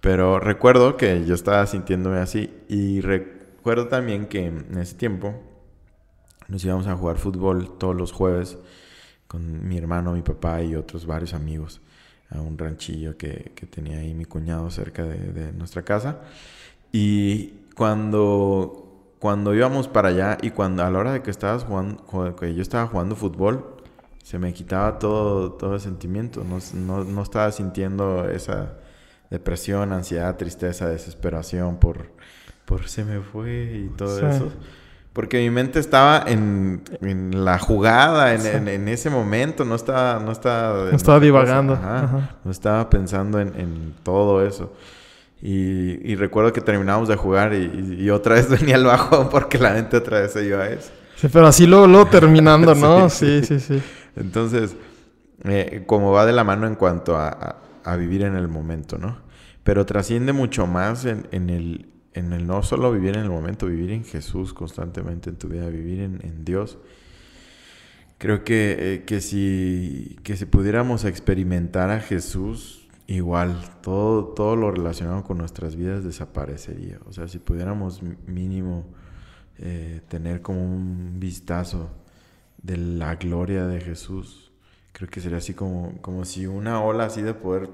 Pero 0.00 0.38
recuerdo 0.38 0.96
que 0.96 1.24
yo 1.26 1.34
estaba 1.34 1.66
sintiéndome 1.66 2.18
así 2.18 2.52
y 2.68 3.00
recuerdo 3.00 3.88
también 3.88 4.26
que 4.26 4.46
en 4.46 4.78
ese 4.78 4.94
tiempo 4.94 5.34
nos 6.48 6.64
íbamos 6.64 6.86
a 6.86 6.96
jugar 6.96 7.18
fútbol 7.18 7.76
todos 7.78 7.96
los 7.96 8.12
jueves 8.12 8.58
con 9.26 9.68
mi 9.68 9.76
hermano, 9.76 10.12
mi 10.12 10.22
papá 10.22 10.62
y 10.62 10.74
otros 10.74 11.04
varios 11.06 11.34
amigos 11.34 11.80
a 12.30 12.40
un 12.40 12.56
ranchillo 12.58 13.16
que, 13.16 13.52
que 13.54 13.66
tenía 13.66 13.98
ahí 13.98 14.14
mi 14.14 14.24
cuñado 14.24 14.70
cerca 14.70 15.02
de, 15.04 15.52
nuestra 15.52 15.82
casa. 15.82 16.20
Y 16.92 17.48
cuando, 17.76 19.14
cuando 19.18 19.54
íbamos 19.54 19.88
para 19.88 20.08
allá 20.08 20.38
y 20.42 20.50
cuando 20.50 20.84
a 20.84 20.90
la 20.90 20.98
hora 20.98 21.12
de 21.12 21.22
que, 21.22 21.30
estabas 21.30 21.64
jugando, 21.64 22.02
ju- 22.06 22.34
que 22.34 22.54
yo 22.54 22.62
estaba 22.62 22.86
jugando 22.86 23.16
fútbol, 23.16 23.76
se 24.22 24.38
me 24.38 24.52
quitaba 24.52 24.98
todo, 24.98 25.52
todo 25.52 25.74
el 25.74 25.80
sentimiento. 25.80 26.44
No, 26.44 26.58
no, 26.74 27.04
no 27.04 27.22
estaba 27.22 27.50
sintiendo 27.52 28.28
esa 28.28 28.78
depresión, 29.30 29.92
ansiedad, 29.92 30.36
tristeza, 30.36 30.88
desesperación 30.88 31.78
por, 31.78 32.12
por 32.64 32.88
se 32.88 33.04
me 33.04 33.20
fue 33.20 33.84
y 33.86 33.88
todo 33.96 34.18
Sí. 34.18 34.24
eso. 34.26 34.52
Porque 35.12 35.38
mi 35.38 35.50
mente 35.50 35.80
estaba 35.80 36.22
en, 36.26 36.82
en 37.00 37.44
la 37.44 37.58
jugada, 37.58 38.34
en, 38.34 38.40
Sí. 38.40 38.48
en- 38.52 38.68
en 38.68 38.88
ese 38.88 39.10
momento, 39.10 39.64
no 39.64 39.74
estaba... 39.74 40.20
No 40.20 40.30
estaba, 40.30 40.90
No 40.90 40.96
estaba 40.96 41.18
divagando. 41.18 41.74
cosa. 41.74 41.96
Ajá. 41.96 42.04
Ajá. 42.04 42.36
No 42.44 42.50
estaba 42.50 42.88
pensando 42.90 43.40
en, 43.40 43.48
en 43.58 43.94
todo 44.04 44.46
eso. 44.46 44.72
Y, 45.42 46.10
y 46.10 46.14
recuerdo 46.16 46.52
que 46.52 46.60
terminábamos 46.60 47.08
de 47.08 47.16
jugar 47.16 47.52
y, 47.54 47.96
y 48.00 48.10
otra 48.10 48.34
vez 48.36 48.48
venía 48.60 48.76
el 48.76 48.84
bajo 48.84 49.28
porque 49.30 49.58
la 49.58 49.72
mente 49.72 49.96
otra 49.96 50.20
vez 50.20 50.32
se 50.32 50.44
iba 50.44 50.62
a 50.62 50.68
eso. 50.68 50.90
Sí, 51.16 51.28
pero 51.32 51.48
así 51.48 51.66
luego, 51.66 51.86
luego 51.88 52.06
terminando, 52.06 52.74
¿no? 52.76 53.08
Sí, 53.10 53.42
Sí, 53.44 53.58
sí, 53.58 53.60
sí. 53.78 53.82
Entonces, 54.14 54.76
eh, 55.44 55.82
como 55.86 56.12
va 56.12 56.26
de 56.26 56.32
la 56.32 56.44
mano 56.44 56.66
en 56.68 56.74
cuanto 56.76 57.16
a, 57.16 57.28
a- 57.28 57.56
a 57.92 57.96
vivir 57.96 58.22
en 58.22 58.36
el 58.36 58.48
momento, 58.48 58.98
¿no? 58.98 59.18
Pero 59.64 59.86
trasciende 59.86 60.32
mucho 60.32 60.66
más 60.66 61.04
en, 61.04 61.26
el, 61.50 61.88
en 62.14 62.32
el 62.32 62.46
no 62.46 62.62
solo 62.62 62.92
vivir 62.92 63.16
en 63.16 63.22
el 63.22 63.30
momento, 63.30 63.66
vivir 63.66 63.90
en 63.90 64.04
Jesús 64.04 64.54
constantemente 64.54 65.30
en 65.30 65.36
tu 65.36 65.48
vida, 65.48 65.68
vivir 65.68 66.00
en, 66.00 66.44
Dios. 66.44 66.78
Creo 68.18 68.44
que, 68.44 68.76
eh, 68.78 69.04
que, 69.04 69.20
si, 69.20 70.16
que 70.22 70.36
si 70.36 70.46
pudiéramos 70.46 71.04
experimentar 71.04 71.90
a 71.90 72.00
Jesús, 72.00 72.88
igual, 73.06 73.60
todo, 73.82 74.28
todo 74.28 74.56
lo 74.56 74.70
relacionado 74.70 75.22
con 75.24 75.38
nuestras 75.38 75.76
vidas 75.76 76.04
desaparecería. 76.04 76.98
O 77.06 77.12
sea, 77.12 77.28
si 77.28 77.38
pudiéramos 77.38 78.02
mínimo 78.26 78.86
eh, 79.58 80.00
tener 80.08 80.40
como 80.40 80.62
un 80.62 81.18
vistazo 81.18 81.90
de 82.62 82.76
la 82.76 83.16
gloria 83.16 83.66
de 83.66 83.80
Jesús, 83.80 84.47
creo 84.98 85.08
que 85.08 85.20
sería 85.20 85.38
así 85.38 85.54
como, 85.54 85.94
como 86.02 86.24
si 86.24 86.46
una 86.46 86.82
ola 86.82 87.04
así 87.04 87.22
de 87.22 87.32
poder 87.32 87.70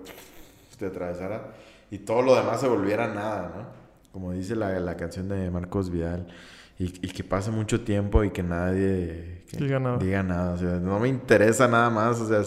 te 0.79 0.87
atravesara 0.87 1.55
y 1.91 1.99
todo 1.99 2.21
lo 2.23 2.35
demás 2.37 2.61
se 2.61 2.69
volviera 2.69 3.09
nada, 3.13 3.53
¿no? 3.57 3.67
Como 4.13 4.33
dice 4.33 4.55
la, 4.55 4.79
la 4.79 4.97
canción 4.97 5.29
de 5.29 5.51
Marcos 5.51 5.91
Vidal, 5.91 6.29
y, 6.79 6.85
y 6.85 7.09
que 7.11 7.25
pase 7.25 7.51
mucho 7.51 7.81
tiempo 7.83 8.25
y 8.25 8.31
que 8.31 8.43
nadie 8.43 9.45
que 9.51 9.57
Diga 9.57 9.79
nada. 9.81 9.99
diga 9.99 10.23
nada, 10.23 10.53
o 10.53 10.59
sea, 10.59 10.81
no 10.81 10.99
me 11.01 11.09
interesa 11.09 11.67
nada 11.67 11.89
más, 11.89 12.21
o 12.21 12.29
sea, 12.29 12.43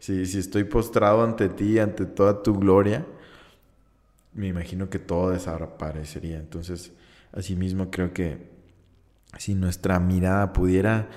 si, 0.00 0.26
si 0.26 0.38
estoy 0.38 0.64
postrado 0.64 1.22
ante 1.22 1.48
ti, 1.48 1.78
ante 1.78 2.04
toda 2.04 2.42
tu 2.42 2.58
gloria, 2.58 3.06
me 4.32 4.48
imagino 4.48 4.90
que 4.90 4.98
todo 4.98 5.30
desaparecería. 5.30 6.38
Entonces, 6.38 6.92
asimismo 7.32 7.90
creo 7.90 8.12
que 8.12 8.50
si 9.38 9.54
nuestra 9.54 10.00
mirada 10.00 10.52
pudiera 10.52 11.08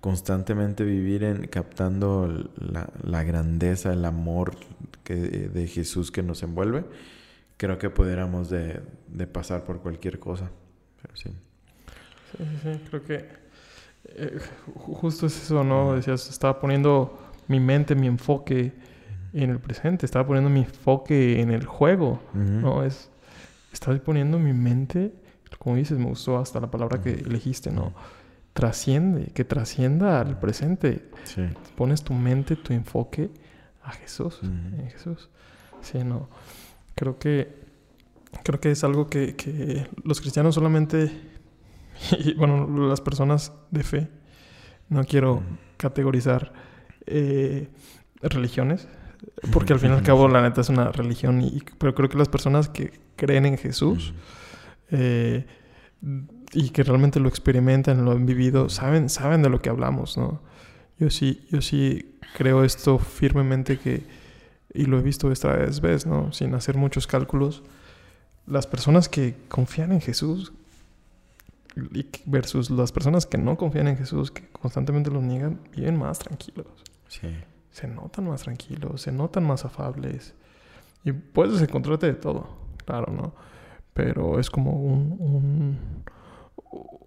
constantemente 0.00 0.84
vivir 0.84 1.24
en 1.24 1.46
captando 1.46 2.48
la, 2.56 2.88
la 3.02 3.24
grandeza, 3.24 3.92
el 3.92 4.04
amor 4.04 4.56
que, 5.04 5.14
de 5.14 5.66
Jesús 5.66 6.10
que 6.10 6.22
nos 6.22 6.42
envuelve, 6.42 6.84
creo 7.56 7.78
que 7.78 7.90
pudiéramos 7.90 8.48
de, 8.50 8.80
de 9.08 9.26
pasar 9.26 9.64
por 9.64 9.80
cualquier 9.80 10.18
cosa. 10.18 10.50
Pero 11.02 11.16
sí. 11.16 11.30
Sí, 12.36 12.44
sí, 12.44 12.72
sí, 12.74 12.80
creo 12.90 13.04
que 13.04 13.28
eh, 14.04 14.38
justo 14.74 15.26
es 15.26 15.42
eso, 15.42 15.64
¿no? 15.64 15.94
Decías, 15.94 16.28
estaba 16.28 16.60
poniendo 16.60 17.18
mi 17.46 17.60
mente, 17.60 17.94
mi 17.94 18.06
enfoque 18.06 18.72
en 19.32 19.50
el 19.50 19.58
presente, 19.58 20.06
estaba 20.06 20.26
poniendo 20.26 20.50
mi 20.50 20.60
enfoque 20.60 21.40
en 21.40 21.50
el 21.50 21.64
juego, 21.64 22.20
¿no? 22.32 22.84
Es, 22.84 23.10
estaba 23.72 23.96
poniendo 23.98 24.38
mi 24.38 24.52
mente, 24.52 25.12
como 25.58 25.76
dices, 25.76 25.98
me 25.98 26.06
gustó 26.06 26.38
hasta 26.38 26.60
la 26.60 26.70
palabra 26.70 27.00
que 27.00 27.10
elegiste, 27.10 27.70
¿no? 27.70 27.92
Trasciende, 28.58 29.26
que 29.32 29.44
trascienda 29.44 30.20
al 30.20 30.40
presente. 30.40 31.08
Sí. 31.22 31.42
Pones 31.76 32.02
tu 32.02 32.12
mente, 32.12 32.56
tu 32.56 32.72
enfoque 32.72 33.30
a 33.84 33.92
Jesús, 33.92 34.40
en 34.42 34.90
Jesús. 34.90 35.30
Sí, 35.80 35.98
no. 36.02 36.28
Creo 36.96 37.20
que, 37.20 37.54
creo 38.42 38.58
que 38.58 38.72
es 38.72 38.82
algo 38.82 39.06
que, 39.06 39.36
que 39.36 39.86
los 40.02 40.20
cristianos 40.20 40.56
solamente, 40.56 41.08
y 42.18 42.34
bueno, 42.34 42.66
las 42.88 43.00
personas 43.00 43.52
de 43.70 43.84
fe, 43.84 44.08
no 44.88 45.04
quiero 45.04 45.40
categorizar 45.76 46.52
eh, 47.06 47.68
religiones, 48.20 48.88
porque 49.52 49.72
al 49.72 49.78
fin 49.78 49.92
y 49.92 49.94
al 49.94 50.02
cabo 50.02 50.26
la 50.28 50.42
neta 50.42 50.62
es 50.62 50.68
una 50.68 50.90
religión, 50.90 51.42
y, 51.42 51.62
pero 51.78 51.94
creo 51.94 52.08
que 52.08 52.18
las 52.18 52.28
personas 52.28 52.68
que 52.68 52.90
creen 53.14 53.46
en 53.46 53.56
Jesús 53.56 54.14
eh, 54.90 55.46
y 56.52 56.70
que 56.70 56.82
realmente 56.82 57.20
lo 57.20 57.28
experimentan, 57.28 58.04
lo 58.04 58.12
han 58.12 58.26
vivido, 58.26 58.68
saben, 58.68 59.08
saben 59.08 59.42
de 59.42 59.50
lo 59.50 59.60
que 59.60 59.68
hablamos, 59.68 60.16
¿no? 60.16 60.40
Yo 60.98 61.10
sí, 61.10 61.46
yo 61.50 61.60
sí 61.60 62.18
creo 62.36 62.64
esto 62.64 62.98
firmemente 62.98 63.78
que, 63.78 64.04
y 64.72 64.84
lo 64.84 64.98
he 64.98 65.02
visto 65.02 65.30
esta 65.30 65.52
vez, 65.52 66.06
¿no? 66.06 66.32
Sin 66.32 66.54
hacer 66.54 66.76
muchos 66.76 67.06
cálculos, 67.06 67.62
las 68.46 68.66
personas 68.66 69.08
que 69.08 69.36
confían 69.48 69.92
en 69.92 70.00
Jesús 70.00 70.52
versus 72.24 72.70
las 72.70 72.92
personas 72.92 73.26
que 73.26 73.38
no 73.38 73.56
confían 73.56 73.88
en 73.88 73.96
Jesús, 73.96 74.30
que 74.30 74.48
constantemente 74.48 75.10
lo 75.10 75.20
niegan, 75.20 75.60
viven 75.74 75.96
más 75.96 76.18
tranquilos. 76.18 76.66
Sí. 77.08 77.28
Se 77.70 77.86
notan 77.86 78.26
más 78.26 78.42
tranquilos, 78.42 79.02
se 79.02 79.12
notan 79.12 79.44
más 79.44 79.64
afables. 79.64 80.34
Y 81.04 81.12
puedes 81.12 81.60
encontrarte 81.62 82.06
de 82.06 82.14
todo, 82.14 82.48
claro, 82.84 83.12
¿no? 83.12 83.34
Pero 83.94 84.40
es 84.40 84.50
como 84.50 84.72
un, 84.72 86.04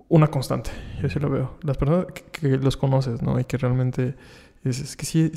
una 0.10 0.28
constante, 0.28 0.72
yo 1.02 1.10
sí 1.10 1.20
lo 1.20 1.30
veo. 1.30 1.58
Las 1.64 1.78
personas 1.78 2.08
que, 2.32 2.58
los 2.58 2.76
conoces, 2.76 3.22
¿no? 3.22 3.40
Y 3.40 3.46
que 3.46 3.58
realmente 3.58 4.16
es, 4.64 4.96
que 4.98 5.06
sí, 5.06 5.32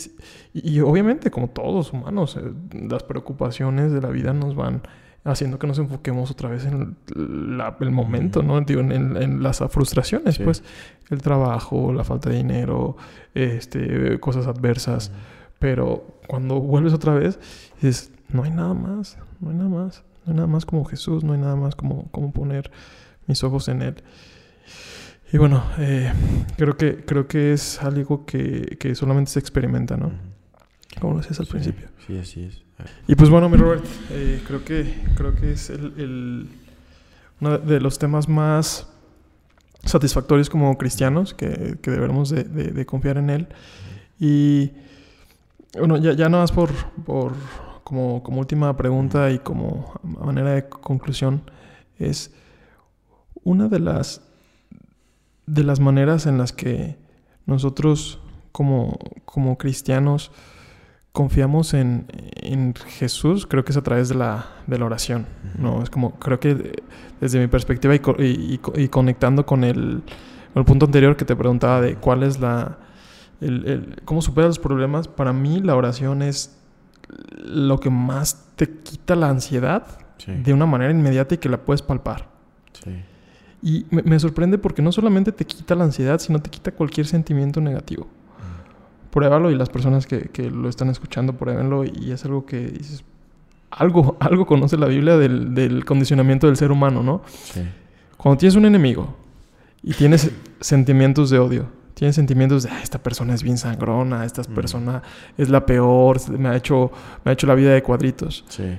y, 0.52 0.80
obviamente 0.80 1.30
como 1.30 1.48
todos 1.48 1.92
humanos, 1.92 2.36
eh, 2.36 2.52
las 2.88 3.04
preocupaciones 3.04 3.92
de 3.92 4.00
la 4.00 4.08
vida 4.08 4.32
nos 4.32 4.54
van 4.54 4.82
haciendo 5.24 5.58
que 5.58 5.66
nos 5.66 5.78
enfoquemos 5.78 6.30
otra 6.30 6.50
vez 6.50 6.66
en 6.66 6.96
el 7.14 7.90
momento, 7.90 8.42
¿no? 8.42 8.60
Digo, 8.60 8.80
en, 8.80 9.42
las 9.42 9.60
frustraciones, 9.70 10.38
pues, 10.38 10.62
el 11.08 11.22
trabajo, 11.22 11.92
la 11.92 12.04
falta 12.04 12.28
de 12.28 12.36
dinero, 12.36 12.96
este, 13.34 14.18
cosas 14.20 14.46
adversas. 14.46 15.12
Pero 15.58 16.18
cuando 16.26 16.60
vuelves 16.60 16.92
otra 16.92 17.14
vez, 17.14 17.38
dices, 17.80 18.12
no 18.28 18.42
hay 18.42 18.50
nada 18.50 18.74
más, 18.74 19.16
no 19.40 19.50
hay 19.50 19.56
nada 19.56 19.70
más, 19.70 20.02
no 20.26 20.32
hay 20.32 20.36
nada 20.36 20.48
más 20.48 20.66
como 20.66 20.84
Jesús, 20.84 21.24
no 21.24 21.32
hay 21.32 21.38
nada 21.38 21.56
más 21.56 21.74
como, 21.74 22.10
como 22.10 22.32
poner 22.32 22.70
mis 23.26 23.42
ojos 23.44 23.68
en 23.68 23.82
Él. 23.82 24.02
Y 25.32 25.38
bueno, 25.38 25.64
eh, 25.78 26.12
creo, 26.56 26.76
que, 26.76 27.04
creo 27.04 27.26
que 27.26 27.52
es 27.52 27.82
algo 27.82 28.24
que, 28.24 28.76
que 28.78 28.94
solamente 28.94 29.32
se 29.32 29.40
experimenta, 29.40 29.96
¿no? 29.96 30.12
Como 31.00 31.14
lo 31.14 31.20
decías 31.20 31.40
al 31.40 31.46
principio. 31.46 31.88
Sí, 32.06 32.18
así 32.18 32.44
es. 32.44 32.62
Y 33.06 33.14
pues 33.14 33.30
bueno, 33.30 33.48
mi 33.48 33.56
Robert, 33.56 33.84
eh, 34.10 34.42
creo, 34.46 34.64
que, 34.64 34.94
creo 35.16 35.34
que 35.34 35.52
es 35.52 35.70
el, 35.70 36.48
uno 37.40 37.58
de 37.58 37.80
los 37.80 37.98
temas 37.98 38.28
más 38.28 38.88
satisfactorios 39.84 40.50
como 40.50 40.76
cristianos, 40.78 41.34
que, 41.34 41.78
que 41.82 41.90
debemos 41.90 42.30
de, 42.30 42.44
de, 42.44 42.86
confiar 42.86 43.18
en 43.18 43.30
Él. 43.30 43.48
Y 44.18 44.72
bueno, 45.78 45.96
ya, 45.96 46.12
ya 46.12 46.28
nada 46.28 46.44
más 46.44 46.52
por, 46.52 46.70
por 47.04 47.32
como, 47.84 48.22
como 48.22 48.40
última 48.40 48.76
pregunta 48.76 49.30
y 49.30 49.38
como 49.38 49.92
manera 50.02 50.52
de 50.52 50.68
conclusión, 50.68 51.42
es 51.98 52.32
una 53.44 53.68
de 53.68 53.78
las, 53.78 54.22
de 55.46 55.64
las 55.64 55.80
maneras 55.80 56.26
en 56.26 56.38
las 56.38 56.52
que 56.52 56.96
nosotros 57.46 58.18
como, 58.52 58.98
como 59.24 59.58
cristianos 59.58 60.32
confiamos 61.12 61.74
en, 61.74 62.06
Jesús, 62.98 63.46
creo 63.46 63.64
que 63.64 63.70
es 63.70 63.76
a 63.76 63.82
través 63.82 64.08
de 64.08 64.16
la, 64.16 64.46
de 64.66 64.78
la 64.78 64.84
oración, 64.84 65.26
¿no? 65.56 65.82
Es 65.82 65.88
como, 65.88 66.18
creo 66.18 66.40
que 66.40 66.82
desde 67.20 67.38
mi 67.38 67.46
perspectiva 67.46 67.94
y, 67.94 68.60
y, 68.74 68.88
conectando 68.88 69.46
con 69.46 69.62
el, 69.62 70.02
el, 70.54 70.64
punto 70.64 70.86
anterior 70.86 71.16
que 71.16 71.24
te 71.24 71.36
preguntaba 71.36 71.80
de 71.80 71.94
cuál 71.94 72.24
es 72.24 72.40
la, 72.40 72.78
el, 73.40 74.00
cómo 74.04 74.22
superar 74.22 74.48
los 74.48 74.58
problemas, 74.58 75.06
para 75.06 75.32
mí 75.32 75.60
la 75.60 75.76
oración 75.76 76.20
es 76.22 76.58
lo 77.38 77.78
que 77.78 77.90
más 77.90 78.48
te 78.56 78.68
quita 78.82 79.14
la 79.14 79.28
ansiedad 79.28 79.86
de 80.26 80.52
una 80.52 80.66
manera 80.66 80.90
inmediata 80.90 81.36
y 81.36 81.38
que 81.38 81.48
la 81.48 81.58
puedes 81.58 81.82
palpar. 81.82 82.28
Y 83.64 83.86
me, 83.90 84.02
me 84.02 84.20
sorprende 84.20 84.58
porque 84.58 84.80
no 84.80 84.92
solamente 84.92 85.32
te 85.32 85.44
quita 85.44 85.74
la 85.74 85.82
ansiedad, 85.82 86.20
sino 86.20 86.38
te 86.38 86.50
quita 86.50 86.70
cualquier 86.70 87.06
sentimiento 87.08 87.60
negativo 87.60 88.06
pruébalo 89.14 89.52
y 89.52 89.54
las 89.54 89.70
personas 89.70 90.08
que, 90.08 90.22
que 90.22 90.50
lo 90.50 90.68
están 90.68 90.90
escuchando, 90.90 91.34
pruébenlo 91.34 91.84
y 91.84 92.10
es 92.10 92.24
algo 92.24 92.44
que 92.44 92.66
dices, 92.66 93.04
algo, 93.70 94.16
algo 94.20 94.44
conoce 94.44 94.76
la 94.76 94.88
Biblia 94.88 95.16
del, 95.16 95.54
del 95.54 95.84
condicionamiento 95.84 96.48
del 96.48 96.56
ser 96.56 96.72
humano, 96.72 97.04
¿no? 97.04 97.22
Sí. 97.44 97.60
Cuando 98.16 98.38
tienes 98.38 98.56
un 98.56 98.64
enemigo 98.66 99.14
y 99.84 99.94
tienes 99.94 100.32
sentimientos 100.60 101.30
de 101.30 101.38
odio, 101.38 101.66
tienes 101.94 102.16
sentimientos 102.16 102.64
de, 102.64 102.70
esta 102.82 102.98
persona 102.98 103.34
es 103.34 103.44
bien 103.44 103.56
sangrona, 103.56 104.24
esta 104.24 104.42
persona 104.42 105.00
es 105.38 105.48
la 105.48 105.64
peor, 105.64 106.18
me 106.36 106.48
ha, 106.48 106.56
hecho, 106.56 106.90
me 107.24 107.30
ha 107.30 107.34
hecho 107.34 107.46
la 107.46 107.54
vida 107.54 107.72
de 107.72 107.84
cuadritos. 107.84 108.44
Sí. 108.48 108.76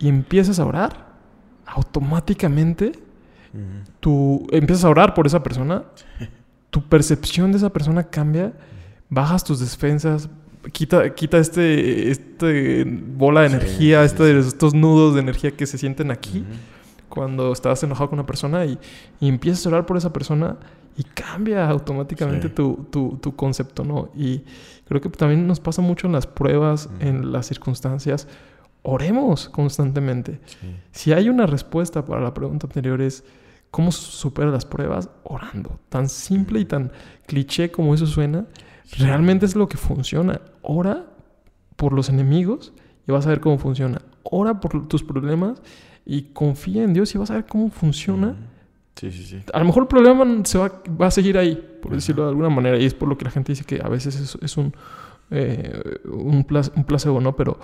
Y 0.00 0.08
empiezas 0.08 0.58
a 0.58 0.66
orar, 0.66 1.16
automáticamente 1.64 2.92
tú 4.00 4.46
empiezas 4.50 4.84
a 4.84 4.88
orar 4.88 5.14
por 5.14 5.26
esa 5.26 5.42
persona, 5.42 5.84
tu 6.70 6.82
percepción 6.82 7.52
de 7.52 7.58
esa 7.58 7.70
persona 7.70 8.04
cambia 8.04 8.52
bajas 9.10 9.44
tus 9.44 9.60
defensas, 9.60 10.28
quita, 10.72 11.14
quita 11.14 11.38
este, 11.38 12.10
este 12.10 12.84
bola 12.84 13.42
de 13.42 13.48
energía, 13.48 14.04
este, 14.04 14.38
estos 14.38 14.74
nudos 14.74 15.14
de 15.14 15.20
energía 15.20 15.50
que 15.52 15.66
se 15.66 15.78
sienten 15.78 16.10
aquí 16.10 16.44
cuando 17.08 17.52
estás 17.52 17.82
enojado 17.82 18.10
con 18.10 18.18
una 18.18 18.26
persona 18.26 18.64
y, 18.66 18.78
y, 19.20 19.28
empiezas 19.28 19.64
a 19.64 19.70
orar 19.70 19.86
por 19.86 19.96
esa 19.96 20.12
persona 20.12 20.56
y 20.96 21.04
cambia 21.04 21.68
automáticamente 21.68 22.48
tu, 22.48 22.86
tu, 22.90 23.18
tu, 23.20 23.34
concepto, 23.34 23.84
¿no? 23.84 24.10
Y 24.14 24.42
creo 24.86 25.00
que 25.00 25.08
también 25.08 25.46
nos 25.46 25.58
pasa 25.60 25.80
mucho 25.80 26.06
en 26.06 26.12
las 26.12 26.26
pruebas, 26.26 26.90
en 27.00 27.32
las 27.32 27.46
circunstancias. 27.46 28.28
Oremos 28.90 29.48
constantemente. 29.48 30.40
Si 30.92 31.12
hay 31.12 31.28
una 31.28 31.46
respuesta 31.46 32.04
para 32.04 32.22
la 32.22 32.32
pregunta 32.32 32.66
anterior 32.66 33.02
es, 33.02 33.24
¿cómo 33.70 33.92
supera 33.92 34.50
las 34.50 34.64
pruebas? 34.64 35.10
Orando. 35.24 35.78
Tan 35.88 36.08
simple 36.08 36.60
y 36.60 36.64
tan 36.64 36.92
cliché 37.26 37.70
como 37.70 37.94
eso 37.94 38.06
suena, 38.06 38.46
Realmente 38.96 39.46
es 39.46 39.54
lo 39.54 39.68
que 39.68 39.76
funciona. 39.76 40.40
Ora 40.62 41.04
por 41.76 41.92
los 41.92 42.08
enemigos 42.08 42.72
y 43.06 43.12
vas 43.12 43.26
a 43.26 43.30
ver 43.30 43.40
cómo 43.40 43.58
funciona. 43.58 44.00
Ora 44.22 44.60
por 44.60 44.88
tus 44.88 45.02
problemas 45.02 45.60
y 46.06 46.22
confía 46.32 46.82
en 46.84 46.94
Dios 46.94 47.14
y 47.14 47.18
vas 47.18 47.30
a 47.30 47.34
ver 47.34 47.46
cómo 47.46 47.70
funciona. 47.70 48.36
Sí, 48.94 49.12
sí, 49.12 49.24
sí. 49.24 49.40
A 49.52 49.58
lo 49.58 49.66
mejor 49.66 49.82
el 49.82 49.88
problema 49.88 50.24
se 50.44 50.58
va, 50.58 50.72
va 51.00 51.06
a 51.06 51.10
seguir 51.10 51.38
ahí, 51.38 51.78
por 51.82 51.92
decirlo 51.92 52.24
de 52.24 52.30
alguna 52.30 52.48
manera. 52.48 52.78
Y 52.78 52.86
es 52.86 52.94
por 52.94 53.08
lo 53.08 53.18
que 53.18 53.24
la 53.24 53.30
gente 53.30 53.52
dice 53.52 53.64
que 53.64 53.80
a 53.82 53.88
veces 53.88 54.18
es, 54.18 54.38
es 54.40 54.56
un, 54.56 54.74
eh, 55.30 56.00
un, 56.06 56.46
un, 56.74 56.84
placebo, 56.84 57.20
¿no? 57.20 57.36
Pero, 57.36 57.58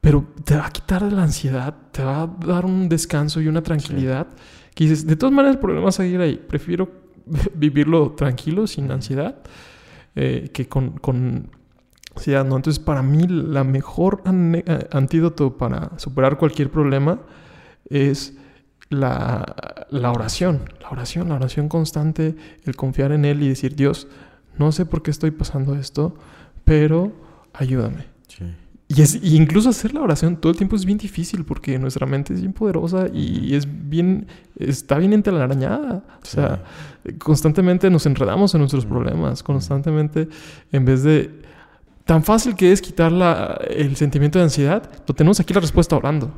pero 0.00 0.24
te 0.44 0.56
va 0.56 0.66
a 0.66 0.70
quitar 0.70 1.02
la 1.02 1.22
ansiedad, 1.22 1.74
te 1.90 2.04
va 2.04 2.22
a 2.22 2.26
dar 2.26 2.64
un 2.64 2.88
descanso 2.88 3.40
y 3.40 3.48
una 3.48 3.62
tranquilidad. 3.62 4.28
Que 4.74 4.84
dices, 4.84 5.06
de 5.06 5.16
todas 5.16 5.34
maneras 5.34 5.56
el 5.56 5.60
problema 5.60 5.84
va 5.84 5.88
a 5.88 5.92
seguir 5.92 6.20
ahí. 6.20 6.36
Prefiero 6.36 6.90
vivirlo 7.54 8.12
tranquilo, 8.12 8.66
sin 8.66 8.90
ansiedad 8.90 9.36
eh, 10.16 10.50
que 10.52 10.66
con, 10.66 10.92
con 10.92 11.50
¿no? 12.26 12.56
Entonces, 12.56 12.78
para 12.78 13.02
mí, 13.02 13.26
la 13.28 13.62
mejor 13.62 14.22
eh, 14.26 14.88
antídoto 14.90 15.58
para 15.58 15.98
superar 15.98 16.38
cualquier 16.38 16.70
problema 16.70 17.20
es 17.90 18.34
la, 18.88 19.44
la, 19.90 20.12
oración. 20.12 20.62
La 20.80 20.88
oración, 20.88 21.28
la 21.28 21.34
oración 21.34 21.68
constante, 21.68 22.34
el 22.64 22.74
confiar 22.74 23.12
en 23.12 23.26
Él 23.26 23.42
y 23.42 23.48
decir, 23.48 23.76
Dios, 23.76 24.08
no 24.56 24.72
sé 24.72 24.86
por 24.86 25.02
qué 25.02 25.10
estoy 25.10 25.30
pasando 25.30 25.74
esto, 25.74 26.14
pero 26.64 27.12
ayúdame. 27.52 28.15
Y, 28.88 29.02
es, 29.02 29.18
incluso 29.22 29.70
hacer 29.70 29.94
la 29.94 30.00
oración 30.00 30.36
todo 30.36 30.52
el 30.52 30.56
tiempo 30.56 30.76
es 30.76 30.84
bien 30.84 30.98
difícil 30.98 31.44
porque 31.44 31.76
nuestra 31.78 32.06
mente 32.06 32.32
es 32.32 32.40
bien 32.40 32.52
poderosa 32.52 33.08
y 33.12 33.54
es 33.54 33.66
bien, 33.66 34.26
está 34.58 34.98
bien 34.98 35.12
entelarañada. 35.12 36.04
O 36.22 36.24
sea, 36.24 36.62
constantemente 37.18 37.90
nos 37.90 38.06
enredamos 38.06 38.54
en 38.54 38.60
nuestros 38.60 38.86
problemas, 38.86 39.42
constantemente, 39.42 40.28
en 40.72 40.84
vez 40.84 41.02
de... 41.02 41.46
Tan 42.04 42.22
fácil 42.22 42.54
que 42.54 42.70
es 42.70 42.80
quitar 42.80 43.10
la, 43.10 43.58
el 43.68 43.96
sentimiento 43.96 44.38
de 44.38 44.44
ansiedad, 44.44 44.88
lo 45.08 45.12
tenemos 45.12 45.40
aquí 45.40 45.52
la 45.52 45.58
respuesta 45.58 45.96
orando. 45.96 46.32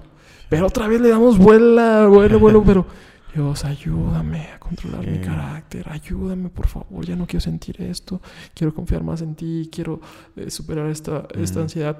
Pero 0.49 0.67
otra 0.67 0.89
vez 0.89 0.99
le 0.99 1.11
damos 1.11 1.37
vuela, 1.37 2.07
vuelo, 2.07 2.39
vuelo, 2.39 2.65
pero 2.65 2.87
Dios, 3.35 3.67
ayúdame 3.67 4.49
a 4.55 4.59
controlar 4.59 5.07
mi 5.07 5.19
carácter, 5.19 5.87
ayúdame, 5.91 6.49
por 6.49 6.67
favor, 6.67 7.05
ya 7.05 7.17
no 7.17 7.27
quiero 7.27 7.43
sentir 7.43 7.83
esto, 7.83 8.23
quiero 8.55 8.73
confiar 8.73 9.05
más 9.05 9.21
en 9.21 9.35
ti, 9.35 9.69
quiero 9.71 10.01
eh, 10.37 10.51
superar 10.51 10.87
esta, 10.89 11.29
esta 11.35 11.61
ansiedad. 11.61 11.99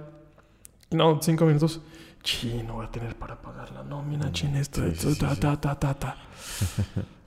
No, 0.91 1.21
cinco 1.23 1.45
minutos, 1.45 1.81
chin, 2.23 2.67
no 2.67 2.75
voy 2.75 2.87
a 2.87 2.91
tener 2.91 3.15
para 3.17 3.41
pagar 3.41 3.71
la 3.73 3.83
nómina, 3.83 4.33
chin, 4.33 4.57
esto, 4.57 4.83
Sí, 4.83 4.89
esto, 4.89 5.15
ta, 5.17 5.37
ta, 5.37 5.61
ta, 5.61 5.79
ta, 5.79 5.95
ta. 5.95 6.17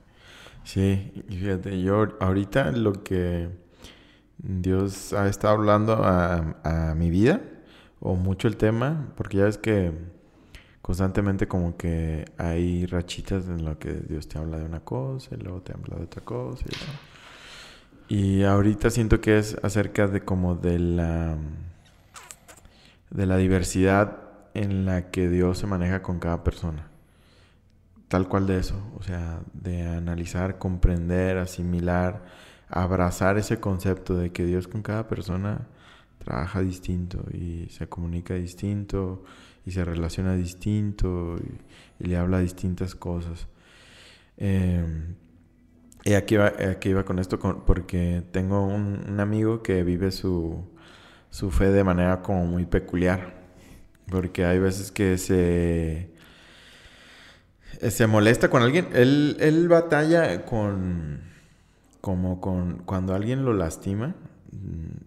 Sí, 0.64 1.12
y 1.30 1.38
fíjate, 1.38 1.82
yo 1.82 2.08
ahorita 2.20 2.72
lo 2.72 3.04
que 3.04 3.50
Dios 4.38 5.14
ha 5.14 5.28
estado 5.28 5.56
hablando 5.56 5.94
a, 6.04 6.56
a 6.64 6.96
mi 6.96 7.10
vida, 7.10 7.42
o 8.00 8.16
mucho 8.16 8.48
el 8.48 8.58
tema, 8.58 9.14
porque 9.18 9.38
ya 9.38 9.46
ves 9.46 9.58
que 9.58 9.92
constantemente 10.82 11.48
como 11.48 11.78
que 11.78 12.26
hay 12.38 12.86
rachitas 12.88 13.48
en 13.48 13.66
lo 13.66 13.80
que 13.80 13.94
Dios 13.94 14.28
te 14.28 14.40
habla 14.40 14.58
de 14.60 14.66
una 14.66 14.82
cosa 14.82 15.36
y 15.36 15.40
luego 15.44 15.62
te 15.62 15.74
habla 15.74 15.98
de 15.98 16.04
otra 16.04 16.24
cosa. 16.24 16.66
Y, 18.10 18.16
y 18.40 18.44
ahorita 18.44 18.90
siento 18.90 19.22
que 19.22 19.38
es 19.38 19.58
acerca 19.64 20.08
de 20.08 20.22
como 20.22 20.56
de 20.56 20.80
la 20.80 21.38
de 23.12 23.26
la 23.26 23.38
diversidad 23.38 24.18
en 24.54 24.86
la 24.86 25.12
que 25.12 25.30
Dios 25.30 25.60
se 25.60 25.68
maneja 25.68 26.02
con 26.02 26.20
cada 26.20 26.44
persona. 26.44 26.88
Tal 28.08 28.28
cual 28.28 28.48
de 28.48 28.58
eso, 28.58 28.76
o 28.98 29.04
sea, 29.04 29.42
de 29.54 29.84
analizar, 29.84 30.58
comprender, 30.58 31.38
asimilar, 31.38 32.24
abrazar 32.68 33.38
ese 33.38 33.60
concepto 33.60 34.16
de 34.18 34.32
que 34.32 34.46
Dios 34.46 34.68
con 34.68 34.82
cada 34.82 35.08
persona 35.08 35.68
trabaja 36.18 36.62
distinto 36.62 37.24
y 37.34 37.68
se 37.70 37.88
comunica 37.88 38.34
distinto 38.34 39.24
y 39.66 39.72
se 39.72 39.86
relaciona 39.86 40.36
distinto 40.36 41.38
y, 41.38 42.06
le 42.08 42.18
habla 42.18 42.40
distintas 42.40 42.96
cosas. 42.96 43.48
Eh, 44.38 44.84
y 46.04 46.14
aquí 46.14 46.36
iba, 46.36 46.48
aquí 46.72 46.90
iba 46.90 47.06
con 47.06 47.20
esto 47.20 47.40
con- 47.40 47.64
porque 47.64 48.24
tengo 48.32 48.66
un 48.66 49.20
amigo 49.20 49.62
que 49.62 49.84
vive 49.84 50.12
su, 50.12 50.66
su 51.32 51.50
fe 51.50 51.72
de 51.72 51.84
manera 51.84 52.22
como 52.22 52.46
muy 52.46 52.66
peculiar. 52.66 53.42
Porque 54.10 54.46
hay 54.46 54.60
veces 54.60 54.92
que 54.92 55.18
se, 55.18 56.12
se 57.90 58.08
molesta 58.08 58.50
con 58.50 58.62
alguien. 58.62 58.90
Él, 58.94 59.38
él 59.40 59.68
batalla 59.68 60.46
con, 60.46 61.22
como 62.02 62.40
con, 62.42 62.80
cuando 62.86 63.14
alguien 63.16 63.46
lo 63.46 63.54
lastima, 63.54 64.16
mm, 64.52 64.98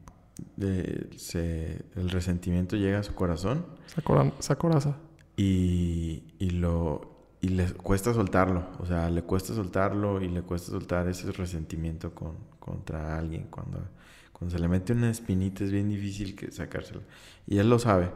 de- 0.56 1.10
se- 1.16 1.82
el 1.96 2.10
resentimiento 2.10 2.76
llega 2.76 2.98
a 3.00 3.02
su 3.02 3.14
corazón 3.14 3.66
Sakura- 3.94 4.32
Sakuraza. 4.38 4.96
y, 5.36 6.24
y 6.38 6.50
lo 6.50 7.12
y 7.40 7.48
le 7.48 7.66
cuesta 7.74 8.14
soltarlo, 8.14 8.64
o 8.78 8.86
sea, 8.86 9.10
le 9.10 9.20
cuesta 9.22 9.52
soltarlo 9.52 10.22
y 10.22 10.28
le 10.28 10.40
cuesta 10.40 10.70
soltar 10.70 11.06
ese 11.08 11.30
resentimiento 11.30 12.14
con, 12.14 12.32
contra 12.58 13.18
alguien 13.18 13.48
cuando, 13.50 13.80
cuando 14.44 14.56
se 14.58 14.58
le 14.62 14.68
mete 14.68 14.92
una 14.92 15.10
espinita 15.10 15.64
es 15.64 15.72
bien 15.72 15.88
difícil 15.88 16.34
que 16.36 16.50
sacársela 16.52 17.00
y 17.46 17.58
él 17.58 17.70
lo 17.70 17.78
sabe. 17.78 18.10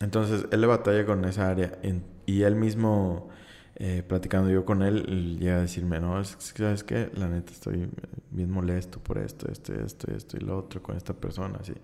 Entonces 0.00 0.46
él 0.52 0.60
le 0.60 0.66
batalla 0.66 1.04
con 1.04 1.24
esa 1.24 1.48
área 1.50 1.72
en- 1.82 2.04
y 2.26 2.42
él 2.42 2.54
mismo 2.54 3.28
eh, 3.76 4.02
platicando 4.06 4.50
yo 4.50 4.64
con 4.64 4.82
él 4.82 5.38
llega 5.38 5.56
a 5.56 5.60
decirme 5.60 6.00
no 6.00 6.20
es 6.20 6.36
sabes 6.40 6.82
qué 6.84 7.10
la 7.14 7.28
neta 7.28 7.52
estoy 7.52 7.88
bien 8.30 8.50
molesto 8.50 8.98
por 9.00 9.18
esto 9.18 9.50
esto 9.50 9.72
esto 9.74 10.10
esto 10.12 10.36
y 10.36 10.40
lo 10.40 10.58
otro 10.58 10.82
con 10.82 10.96
esta 10.96 11.14
persona 11.14 11.58
así 11.60 11.74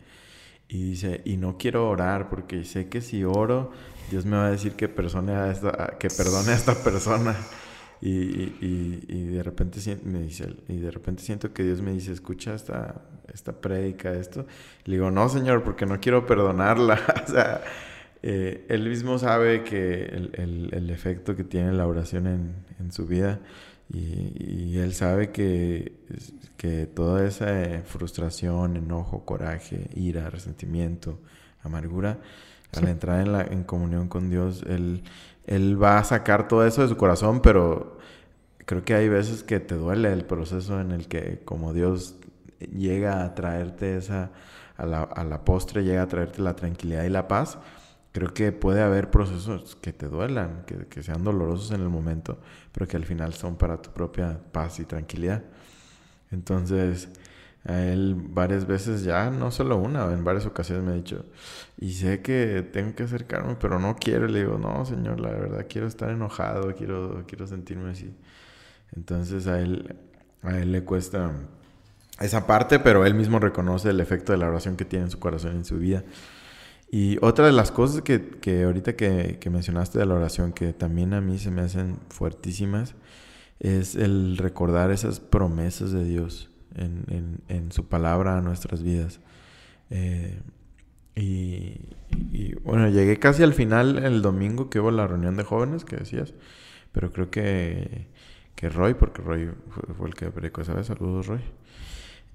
y 0.68 0.82
dice, 0.90 1.22
y 1.24 1.36
no 1.36 1.58
quiero 1.58 1.88
orar 1.90 2.30
porque 2.30 2.64
sé 2.64 2.88
que 2.88 3.00
si 3.02 3.24
oro, 3.24 3.72
Dios 4.10 4.24
me 4.26 4.36
va 4.36 4.46
a 4.46 4.50
decir 4.50 4.72
que, 4.74 4.88
persone 4.88 5.32
a 5.32 5.50
esta, 5.50 5.98
que 5.98 6.08
perdone 6.08 6.52
a 6.52 6.54
esta 6.56 6.74
persona. 6.74 7.36
Y, 8.00 8.10
y- 8.10 9.04
y- 9.08 9.24
de 9.28 9.42
repente 9.42 9.78
me 10.04 10.20
dice, 10.22 10.54
y 10.68 10.76
de 10.76 10.90
repente 10.90 11.22
siento 11.22 11.52
que 11.52 11.62
Dios 11.62 11.80
me 11.80 11.92
dice, 11.92 12.12
escucha 12.12 12.54
esta, 12.54 13.02
esta 13.32 13.52
prédica, 13.60 14.12
esto. 14.12 14.46
Le 14.84 14.94
digo, 14.96 15.10
no, 15.10 15.28
Señor, 15.28 15.62
porque 15.62 15.86
no 15.86 15.98
quiero 16.00 16.26
perdonarla. 16.26 16.98
o 17.26 17.30
sea, 17.30 17.62
eh, 18.22 18.66
él 18.68 18.88
mismo 18.88 19.18
sabe 19.18 19.62
que 19.64 20.04
el, 20.04 20.30
el- 20.34 20.70
el 20.74 20.90
efecto 20.90 21.34
que 21.36 21.44
tiene 21.44 21.72
la 21.72 21.86
oración 21.86 22.26
en, 22.26 22.54
en 22.78 22.92
su 22.92 23.06
vida. 23.06 23.40
Y, 23.92 24.32
y 24.72 24.78
él 24.78 24.94
sabe 24.94 25.30
que, 25.30 25.92
que 26.56 26.86
toda 26.86 27.26
esa 27.26 27.62
eh, 27.62 27.82
frustración, 27.84 28.76
enojo, 28.76 29.24
coraje, 29.24 29.88
ira, 29.94 30.28
resentimiento, 30.30 31.20
amargura, 31.62 32.18
Sí. 32.72 32.80
al 32.80 32.88
entrar 32.88 33.20
en, 33.20 33.30
la, 33.30 33.42
en 33.44 33.62
comunión 33.62 34.08
con 34.08 34.30
Dios, 34.30 34.64
él, 34.66 35.04
él 35.46 35.82
va 35.82 35.98
a 35.98 36.04
sacar 36.04 36.48
todo 36.48 36.66
eso 36.66 36.82
de 36.82 36.88
su 36.88 36.96
corazón, 36.96 37.40
pero 37.40 37.98
creo 38.66 38.84
que 38.84 38.94
hay 38.94 39.08
veces 39.08 39.42
que 39.42 39.60
te 39.60 39.74
duele 39.74 40.12
el 40.12 40.24
proceso 40.24 40.80
en 40.80 40.90
el 40.92 41.08
que 41.08 41.42
como 41.44 41.72
Dios 41.72 42.16
llega 42.60 43.24
a 43.24 43.34
traerte 43.34 43.96
esa, 43.96 44.30
a 44.76 44.86
la, 44.86 45.02
a 45.02 45.24
la 45.24 45.44
postre, 45.44 45.84
llega 45.84 46.02
a 46.02 46.08
traerte 46.08 46.42
la 46.42 46.56
tranquilidad 46.56 47.04
y 47.04 47.10
la 47.10 47.28
paz. 47.28 47.58
Creo 48.12 48.32
que 48.32 48.52
puede 48.52 48.80
haber 48.80 49.10
procesos 49.10 49.76
que 49.76 49.92
te 49.92 50.06
duelan, 50.06 50.64
que, 50.66 50.86
que 50.86 51.02
sean 51.02 51.24
dolorosos 51.24 51.72
en 51.72 51.80
el 51.80 51.88
momento, 51.88 52.38
pero 52.72 52.86
que 52.86 52.96
al 52.96 53.04
final 53.04 53.34
son 53.34 53.56
para 53.56 53.82
tu 53.82 53.90
propia 53.90 54.40
paz 54.52 54.78
y 54.78 54.84
tranquilidad. 54.84 55.42
Entonces, 56.30 57.08
a 57.66 57.82
él 57.82 58.14
varias 58.16 58.66
veces 58.66 59.04
ya, 59.04 59.30
no 59.30 59.50
solo 59.50 59.78
una, 59.78 60.12
en 60.12 60.22
varias 60.22 60.44
ocasiones 60.44 60.84
me 60.84 60.92
ha 60.92 60.94
dicho, 60.94 61.24
y 61.78 61.92
sé 61.92 62.20
que 62.20 62.62
tengo 62.72 62.94
que 62.94 63.04
acercarme, 63.04 63.56
pero 63.58 63.78
no 63.78 63.96
quiero. 63.96 64.28
Le 64.28 64.40
digo, 64.40 64.58
no, 64.58 64.84
señor, 64.84 65.20
la 65.20 65.30
verdad 65.30 65.66
quiero 65.68 65.86
estar 65.86 66.10
enojado, 66.10 66.74
quiero, 66.74 67.24
quiero 67.26 67.46
sentirme 67.46 67.90
así. 67.90 68.14
Entonces 68.94 69.46
a 69.46 69.60
él, 69.60 69.96
a 70.42 70.58
él 70.58 70.72
le 70.72 70.84
cuesta 70.84 71.32
esa 72.20 72.46
parte, 72.46 72.78
pero 72.78 73.06
él 73.06 73.14
mismo 73.14 73.38
reconoce 73.40 73.90
el 73.90 74.00
efecto 74.00 74.32
de 74.32 74.38
la 74.38 74.48
oración 74.48 74.76
que 74.76 74.84
tiene 74.84 75.06
en 75.06 75.10
su 75.10 75.18
corazón 75.18 75.52
en 75.56 75.64
su 75.64 75.78
vida. 75.78 76.04
Y 76.90 77.18
otra 77.22 77.46
de 77.46 77.52
las 77.52 77.72
cosas 77.72 78.02
que, 78.02 78.28
que 78.40 78.64
ahorita 78.64 78.94
que, 78.94 79.38
que 79.40 79.50
mencionaste 79.50 79.98
de 79.98 80.06
la 80.06 80.14
oración, 80.14 80.52
que 80.52 80.72
también 80.72 81.12
a 81.14 81.20
mí 81.20 81.38
se 81.38 81.50
me 81.50 81.62
hacen 81.62 81.98
fuertísimas, 82.08 82.94
es 83.58 83.96
el 83.96 84.36
recordar 84.36 84.90
esas 84.90 85.18
promesas 85.18 85.92
de 85.92 86.04
Dios 86.04 86.53
en, 86.76 87.04
en, 87.08 87.40
en 87.48 87.72
su 87.72 87.86
palabra 87.88 88.38
a 88.38 88.40
nuestras 88.40 88.82
vidas. 88.82 89.20
Eh, 89.90 90.40
y, 91.16 91.80
y, 92.32 92.54
bueno, 92.64 92.88
llegué 92.88 93.18
casi 93.18 93.42
al 93.42 93.54
final 93.54 93.98
el 93.98 94.22
domingo 94.22 94.68
que 94.70 94.80
hubo 94.80 94.90
la 94.90 95.06
reunión 95.06 95.36
de 95.36 95.44
jóvenes 95.44 95.84
que 95.84 95.96
decías, 95.96 96.34
pero 96.92 97.12
creo 97.12 97.30
que, 97.30 98.08
que 98.56 98.68
Roy, 98.68 98.94
porque 98.94 99.22
Roy 99.22 99.50
fue, 99.96 100.08
el 100.08 100.14
que 100.14 100.30
predicó 100.30 100.62
esa 100.62 100.74
vez, 100.74 100.86
saludos 100.86 101.26
Roy, 101.28 101.40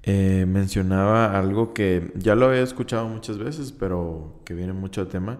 eh, 0.03 0.45
mencionaba 0.47 1.37
algo 1.37 1.73
que 1.73 2.13
ya 2.15 2.35
lo 2.35 2.47
había 2.47 2.61
escuchado 2.61 3.07
muchas 3.09 3.37
veces, 3.37 3.73
pero 3.73 4.41
que 4.45 4.53
viene 4.53 4.73
mucho 4.73 5.01
al 5.01 5.07
tema, 5.09 5.39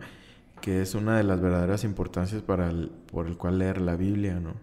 que 0.62 0.82
es 0.82 0.95
una 0.95 1.18
de 1.18 1.24
las 1.24 1.39
verdaderas 1.39 1.86
importancias 1.86 2.41
para 2.41 2.70
el, 2.70 2.91
por 3.12 3.28
el 3.28 3.38
cual 3.38 3.60
leer 3.60 3.80
la 3.80 3.95
Biblia, 3.95 4.39
¿no? 4.41 4.56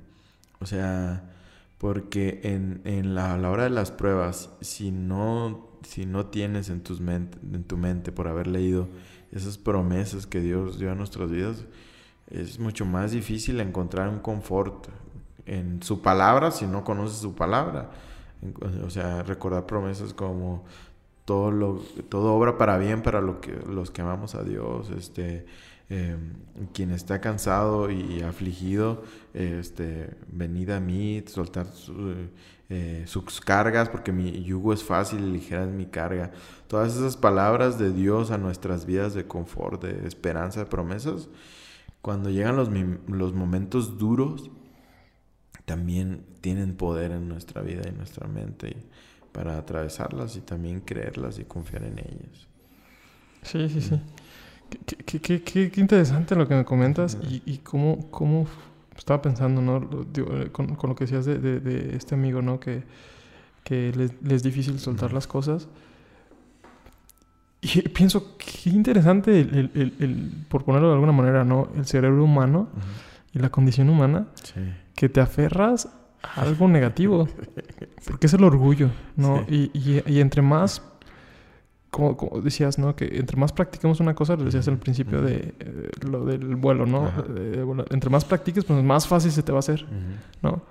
O 0.60 0.66
sea, 0.66 1.35
porque 1.78 2.40
en, 2.42 2.80
en 2.84 3.14
la, 3.14 3.36
la 3.36 3.50
hora 3.50 3.64
de 3.64 3.70
las 3.70 3.90
pruebas, 3.90 4.50
si 4.60 4.90
no, 4.90 5.68
si 5.82 6.06
no 6.06 6.26
tienes 6.26 6.70
en, 6.70 6.80
tus 6.80 7.00
mente, 7.00 7.38
en 7.52 7.64
tu 7.64 7.76
mente 7.76 8.12
por 8.12 8.28
haber 8.28 8.46
leído 8.46 8.88
esas 9.32 9.58
promesas 9.58 10.26
que 10.26 10.40
Dios 10.40 10.78
dio 10.78 10.90
a 10.90 10.94
nuestras 10.94 11.30
vidas, 11.30 11.64
es 12.28 12.58
mucho 12.58 12.84
más 12.84 13.12
difícil 13.12 13.60
encontrar 13.60 14.08
un 14.08 14.18
confort 14.18 14.88
en 15.44 15.82
su 15.82 16.02
palabra 16.02 16.50
si 16.50 16.66
no 16.66 16.84
conoces 16.84 17.18
su 17.18 17.34
palabra. 17.34 17.90
O 18.84 18.90
sea, 18.90 19.22
recordar 19.22 19.66
promesas 19.66 20.12
como 20.12 20.64
todo 21.24 21.50
lo 21.50 21.80
todo 22.08 22.34
obra 22.34 22.58
para 22.58 22.78
bien 22.78 23.02
para 23.02 23.20
lo 23.20 23.40
que, 23.40 23.52
los 23.52 23.90
que 23.90 24.02
amamos 24.02 24.34
a 24.34 24.44
Dios, 24.44 24.90
este 24.90 25.46
eh, 25.88 26.16
quien 26.72 26.90
está 26.90 27.20
cansado 27.20 27.90
y 27.90 28.22
afligido, 28.22 29.04
este 29.34 30.16
venid 30.28 30.70
a 30.70 30.80
mí, 30.80 31.22
soltar 31.26 31.66
su, 31.66 32.14
eh, 32.68 33.04
sus 33.06 33.40
cargas, 33.40 33.88
porque 33.88 34.10
mi 34.10 34.42
yugo 34.42 34.72
es 34.72 34.82
fácil 34.82 35.20
y 35.20 35.32
ligera 35.32 35.64
es 35.64 35.70
mi 35.70 35.86
carga. 35.86 36.32
Todas 36.66 36.96
esas 36.96 37.16
palabras 37.16 37.78
de 37.78 37.92
Dios 37.92 38.32
a 38.32 38.38
nuestras 38.38 38.86
vidas 38.86 39.14
de 39.14 39.26
confort, 39.26 39.82
de 39.84 40.08
esperanza, 40.08 40.60
de 40.60 40.66
promesas, 40.66 41.28
cuando 42.02 42.30
llegan 42.30 42.56
los, 42.56 42.68
los 43.06 43.34
momentos 43.34 43.98
duros, 43.98 44.50
también 45.64 46.24
tienen 46.40 46.76
poder 46.76 47.12
en 47.12 47.28
nuestra 47.28 47.62
vida 47.62 47.82
y 47.88 47.92
nuestra 47.92 48.26
mente 48.26 48.76
para 49.30 49.58
atravesarlas 49.58 50.36
y 50.36 50.40
también 50.40 50.80
creerlas 50.80 51.38
y 51.38 51.44
confiar 51.44 51.84
en 51.84 51.98
ellas. 51.98 52.48
Sí, 53.42 53.68
sí, 53.68 53.80
sí. 53.80 54.00
Qué, 54.68 55.20
qué, 55.20 55.42
qué, 55.42 55.70
qué, 55.70 55.80
interesante 55.80 56.34
lo 56.34 56.46
que 56.48 56.54
me 56.54 56.64
comentas 56.64 57.16
y, 57.22 57.42
y 57.46 57.58
cómo, 57.58 58.10
cómo 58.10 58.46
estaba 58.96 59.22
pensando, 59.22 59.60
¿no? 59.62 59.80
Digo, 60.12 60.28
con, 60.52 60.74
con, 60.74 60.90
lo 60.90 60.96
que 60.96 61.04
decías 61.04 61.24
de, 61.24 61.38
de, 61.38 61.60
de, 61.60 61.96
este 61.96 62.14
amigo, 62.14 62.42
¿no? 62.42 62.58
Que, 62.58 62.82
que 63.62 63.92
le, 63.92 64.34
es 64.34 64.42
difícil 64.42 64.78
soltar 64.78 65.12
las 65.12 65.26
cosas. 65.26 65.68
Y 67.60 67.82
pienso, 67.90 68.36
qué 68.38 68.70
interesante, 68.70 69.40
el, 69.40 69.54
el, 69.54 69.70
el, 69.74 69.94
el, 70.00 70.32
por 70.48 70.64
ponerlo 70.64 70.88
de 70.88 70.94
alguna 70.94 71.12
manera, 71.12 71.44
¿no? 71.44 71.68
El 71.76 71.86
cerebro 71.86 72.24
humano 72.24 72.68
uh 72.72 72.78
-huh. 72.78 73.36
y 73.36 73.38
la 73.38 73.50
condición 73.50 73.88
humana. 73.88 74.26
Sí. 74.42 74.60
que 74.96 75.08
te 75.10 75.20
aferras 75.20 75.88
a 76.22 76.42
algo 76.42 76.66
negativo. 76.68 77.28
Porque 78.06 78.26
es 78.26 78.34
el 78.34 78.42
orgullo, 78.44 78.90
¿no? 79.16 79.44
Y, 79.48 79.70
y, 79.74 80.02
y, 80.06 80.20
entre 80.20 80.42
más, 80.42 80.82
como, 81.90 82.16
como, 82.16 82.40
decías, 82.40 82.78
¿no? 82.78 82.94
Que 82.96 83.06
entre 83.18 83.36
más 83.38 83.52
practiquemos 83.52 84.00
una 84.00 84.14
cosa, 84.14 84.36
lo 84.36 84.44
decías 84.44 84.68
al 84.68 84.78
principio 84.78 85.22
de 85.22 85.54
eh, 85.58 85.90
lo 86.08 86.24
del 86.24 86.56
vuelo, 86.56 86.84
¿no? 86.86 87.10
Eh, 87.36 87.62
bueno, 87.64 87.84
entre 87.90 88.10
más 88.10 88.24
practiques, 88.24 88.64
pues 88.64 88.82
más 88.84 89.06
fácil 89.08 89.30
se 89.32 89.42
te 89.42 89.52
va 89.52 89.58
a 89.58 89.60
hacer, 89.60 89.86
¿no? 90.42 90.62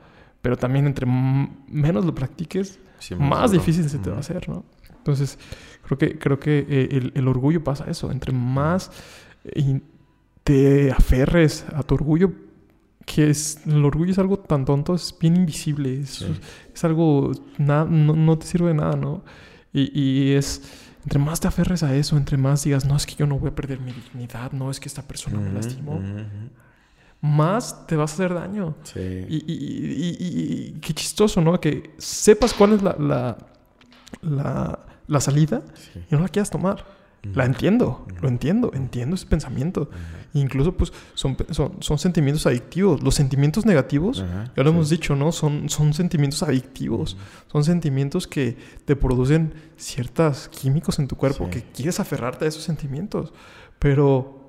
Pero 0.41 0.57
también 0.57 0.85
entre 0.85 1.07
menos 1.07 2.05
lo 2.05 2.13
practiques, 2.13 2.79
Sí, 2.99 3.13
más 3.15 3.51
difícil 3.51 3.89
se 3.89 3.99
te 3.99 4.09
va 4.09 4.17
a 4.17 4.19
hacer, 4.19 4.47
¿no? 4.49 4.63
Entonces, 4.97 5.37
creo 5.83 5.97
que, 5.97 6.17
creo 6.17 6.39
que 6.39 6.65
eh, 6.67 6.87
el, 6.91 7.11
el 7.15 7.27
orgullo 7.27 7.63
pasa 7.63 7.85
eso. 7.89 8.11
Entre 8.11 8.31
más 8.31 8.89
eh, 9.43 9.81
te 10.43 10.91
aferres 10.91 11.65
a 11.73 11.83
tu 11.83 11.95
orgullo, 11.95 12.31
que 13.05 13.29
es, 13.29 13.59
el 13.67 13.83
orgullo 13.85 14.11
es 14.11 14.17
algo 14.19 14.37
tan 14.39 14.65
tonto, 14.65 14.95
es 14.95 15.15
bien 15.19 15.35
invisible, 15.35 15.99
es, 16.01 16.09
Sí. 16.09 16.27
es 16.73 16.83
algo, 16.83 17.31
na- 17.59 17.85
no, 17.85 18.15
no 18.15 18.37
te 18.39 18.45
sirve 18.47 18.69
de 18.69 18.75
nada, 18.75 18.95
¿no? 18.95 19.23
Y, 19.73 19.91
y 19.99 20.31
es, 20.33 20.63
entre 21.05 21.19
más 21.19 21.39
te 21.39 21.47
aferres 21.47 21.81
a 21.83 21.95
eso, 21.95 22.17
entre 22.17 22.35
más 22.37 22.63
digas, 22.63 22.83
no, 22.85 22.95
es 22.97 23.05
que 23.05 23.15
yo 23.15 23.25
no 23.27 23.39
voy 23.39 23.49
a 23.49 23.55
perder 23.55 23.79
mi 23.79 23.91
dignidad, 23.93 24.51
no, 24.51 24.69
es 24.71 24.79
que 24.79 24.89
esta 24.89 25.01
persona 25.03 25.39
me 25.39 25.51
lastimó, 25.53 26.01
más 27.21 27.87
te 27.87 27.95
vas 27.95 28.11
a 28.11 28.13
hacer 28.15 28.33
daño. 28.33 28.75
Sí. 28.83 28.99
Y, 28.99 29.35
y- 29.37 29.53
y- 29.53 30.17
y- 30.19 30.67
y 30.75 30.79
qué 30.81 30.93
chistoso, 30.93 31.41
¿no? 31.41 31.59
Que 31.59 31.93
sepas 31.97 32.53
cuál 32.53 32.73
es 32.73 32.81
la, 32.83 32.95
la, 32.99 33.37
la, 34.21 34.79
la 35.07 35.19
salida 35.19 35.61
sí. 35.73 36.03
y 36.11 36.15
no 36.15 36.21
la 36.21 36.29
quieras 36.29 36.49
tomar. 36.49 36.85
La 37.33 37.45
entiendo, 37.45 38.05
lo 38.21 38.27
entiendo, 38.29 38.71
entiendo 38.73 39.15
ese 39.15 39.25
pensamiento. 39.25 39.89
Incluso, 40.33 40.73
pues, 40.75 40.91
son, 41.13 41.37
son, 41.51 41.77
son 41.79 41.97
sentimientos 41.97 42.45
adictivos. 42.45 43.01
Los 43.01 43.15
sentimientos 43.15 43.65
negativos, 43.65 44.19
Ajá, 44.21 44.51
ya 44.55 44.63
lo 44.63 44.69
hemos 44.69 44.89
dicho, 44.89 45.15
¿no? 45.15 45.31
Son, 45.31 45.69
son 45.69 45.93
sentimientos 45.93 46.43
adictivos. 46.43 47.17
Son 47.51 47.63
sentimientos 47.63 48.27
que 48.27 48.57
te 48.85 48.95
producen 48.95 49.53
ciertos 49.77 50.49
químicos 50.49 50.99
en 50.99 51.07
tu 51.07 51.15
cuerpo 51.15 51.45
Sí. 51.45 51.51
que 51.51 51.63
quieres 51.71 51.99
aferrarte 51.99 52.45
a 52.45 52.47
esos 52.49 52.63
sentimientos. 52.63 53.33
Pero 53.79 54.41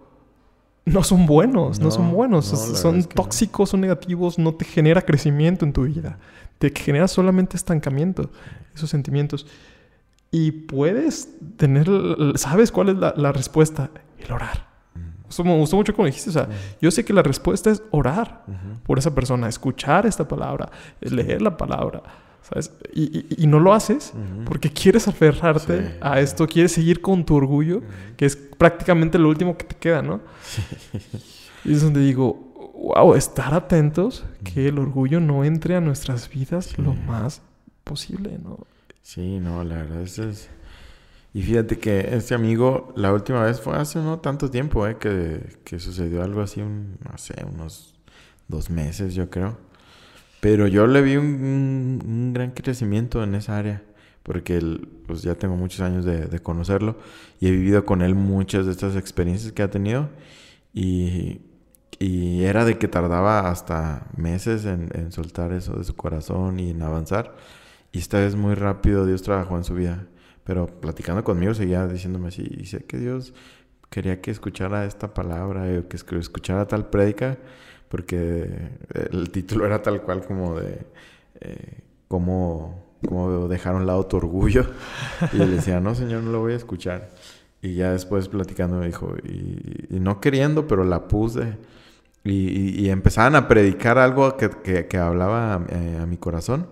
no 0.85 1.03
son 1.03 1.27
buenos, 1.27 1.79
no, 1.79 1.87
No, 1.87 1.91
son 1.91 2.11
buenos. 2.13 2.53
no, 2.53 2.59
son 2.77 2.95
que 3.03 3.09
no. 3.09 3.15
tóxicos, 3.23 3.71
son 3.71 3.81
negativos, 3.81 4.39
no 4.39 4.55
te 4.55 4.65
genera 4.65 5.03
crecimiento 5.03 5.65
en 5.65 5.73
tu 5.73 5.85
vida. 5.85 6.19
Te 6.59 6.71
genera 6.71 7.07
solamente 7.09 7.57
estancamiento, 7.57 8.31
esos 8.75 8.91
sentimientos. 8.91 9.47
Y 10.31 10.51
puedes 10.51 11.29
tener, 11.57 11.89
¿sabes 12.35 12.71
cuál 12.73 12.91
es 12.91 12.97
la, 12.97 13.15
la 13.17 13.33
respuesta? 13.33 13.91
El 14.19 14.33
orar. 14.33 14.67
Eso 15.29 15.43
me 15.45 15.57
gustó 15.57 15.77
mucho 15.77 15.93
como 15.95 16.07
dijiste. 16.07 16.31
O 16.31 16.33
sea, 16.33 16.49
yo 16.81 16.91
sé 16.91 17.05
que 17.05 17.13
la 17.13 17.23
respuesta 17.23 17.71
es 17.71 17.83
orar 17.91 18.45
Ujú. 18.47 18.81
por 18.85 18.99
esa 18.99 19.15
persona, 19.15 19.49
escuchar 19.49 20.07
esta 20.07 20.27
palabra, 20.29 20.71
leer 21.01 21.43
la 21.43 21.57
palabra, 21.57 22.03
¿sabes? 22.43 22.73
Y, 22.93 23.19
y- 23.19 23.27
y 23.39 23.47
no 23.49 23.59
lo 23.59 23.73
haces 23.73 24.13
porque 24.45 24.71
quieres 24.71 25.09
aferrarte 25.09 25.83
Sí. 25.87 25.93
a 26.01 26.21
esto, 26.21 26.47
quieres 26.47 26.73
seguir 26.73 27.01
con 27.01 27.25
tu 27.25 27.35
orgullo, 27.35 27.83
que 28.17 28.25
es 28.27 28.37
prácticamente 28.37 29.19
lo 29.19 29.29
último 29.29 29.57
que 29.57 29.65
te 29.65 29.75
queda, 29.77 30.01
¿no? 30.03 30.21
Y 31.65 31.73
es 31.73 31.83
donde 31.83 32.01
digo, 32.01 32.53
wow, 32.95 33.15
estar 33.15 33.53
atentos 33.53 34.25
que 34.45 34.69
el 34.69 34.79
orgullo 34.79 35.19
no 35.19 35.43
entre 35.45 35.75
a 35.75 35.81
nuestras 35.81 36.29
vidas 36.31 36.67
Sí. 36.67 36.83
lo 36.83 36.95
más 36.95 37.43
posible, 37.83 38.39
¿no? 38.43 38.59
Sí, 39.07 39.39
no, 39.41 39.63
la 39.65 39.77
verdad 39.77 40.03
es, 40.03 40.19
es- 40.19 40.51
Y 41.35 41.43
fíjate 41.43 41.79
que 41.79 42.15
este 42.17 42.35
amigo, 42.35 42.93
la 42.97 43.13
última 43.13 43.45
vez 43.45 43.61
fue 43.61 43.77
hace 43.77 44.01
no 44.01 44.21
tanto 44.21 44.51
tiempo, 44.51 44.87
eh, 44.89 44.99
que, 44.99 45.59
que 45.65 45.79
sucedió 45.81 46.23
algo 46.25 46.43
así, 46.43 46.61
un, 46.63 46.99
no 47.11 47.19
sé, 47.19 47.35
unos 47.53 47.95
dos 48.49 48.71
meses 48.71 49.15
yo 49.15 49.31
creo. 49.31 49.59
Pero 50.41 50.69
yo 50.69 50.87
le 50.89 51.03
vi 51.03 51.17
un, 51.19 51.27
un- 51.27 52.03
un 52.07 52.33
gran 52.35 52.53
crecimiento 52.53 53.23
en 53.25 53.35
esa 53.37 53.59
área, 53.59 53.83
porque 54.25 54.57
él, 54.59 54.89
pues 55.07 55.23
ya 55.23 55.35
tengo 55.37 55.57
muchos 55.57 55.81
años 55.83 56.05
de, 56.07 56.27
de 56.27 56.41
conocerlo 56.41 56.99
y 57.41 57.49
he 57.49 57.53
vivido 57.53 57.85
con 57.87 58.03
él 58.03 58.15
muchas 58.17 58.67
de 58.67 58.73
estas 58.73 58.97
experiencias 58.97 59.53
que 59.53 59.63
ha 59.65 59.71
tenido. 59.71 60.11
Y, 60.75 61.41
y 61.99 62.45
era 62.45 62.65
de 62.65 62.79
que 62.79 62.89
tardaba 62.89 63.51
hasta 63.51 64.07
meses 64.17 64.65
en, 64.67 64.91
en 64.95 65.13
soltar 65.13 65.53
eso 65.53 65.75
de 65.77 65.85
su 65.85 65.97
corazón 65.97 66.61
y 66.61 66.71
en 66.71 66.83
avanzar. 66.83 67.35
Y 67.93 67.99
esta 67.99 68.19
vez 68.21 68.37
muy 68.37 68.55
rápido 68.55 69.07
Dios 69.07 69.23
trabajó 69.23 69.57
en 69.57 69.65
su 69.65 69.75
vida. 69.75 70.07
Pero 70.45 70.67
platicando 70.67 71.25
conmigo 71.25 71.55
seguía 71.55 71.87
diciéndome 71.89 72.29
así, 72.29 72.47
y 72.49 72.67
sé 72.67 72.85
que 72.85 72.99
Dios 72.99 73.35
quería 73.91 74.21
que 74.21 74.31
escuchara 74.31 74.85
esta 74.85 75.13
palabra 75.15 75.69
eh, 75.69 75.79
o 75.79 75.89
que 75.89 75.97
escu- 75.97 76.19
escuchara 76.19 76.67
tal 76.69 76.89
prédica, 76.89 77.39
porque 77.89 78.71
el 79.11 79.31
título 79.31 79.67
era 79.67 79.83
tal 79.83 80.03
cual 80.03 80.25
como 80.25 80.59
de 80.61 80.87
eh, 81.41 81.81
cómo, 82.09 82.85
cómo 83.09 83.49
dejar 83.49 83.75
a 83.75 83.79
un 83.79 83.87
lado 83.87 84.07
tu 84.07 84.17
orgullo. 84.19 84.67
Y 85.33 85.39
le 85.39 85.47
decía, 85.47 85.81
no, 85.81 85.95
Señor, 85.95 86.23
no 86.23 86.31
lo 86.33 86.41
voy 86.41 86.53
a 86.53 86.57
escuchar. 86.57 87.11
Y 87.63 87.75
ya 87.75 87.91
después 87.93 88.29
platicando 88.29 88.77
me 88.79 88.87
dijo, 88.87 89.15
y, 89.25 89.87
y 89.97 89.99
no 90.01 90.21
queriendo, 90.21 90.67
pero 90.69 90.85
la 90.85 91.09
puse. 91.09 91.57
Y, 92.23 92.31
y- 92.51 92.81
y 92.87 92.91
empezaban 92.91 93.35
a 93.35 93.49
predicar 93.49 93.99
algo 93.99 94.37
que, 94.37 94.51
que- 94.51 94.87
que 94.87 94.97
hablaba 94.99 95.65
eh, 95.71 95.99
a 96.01 96.07
mi 96.07 96.17
corazón. 96.19 96.69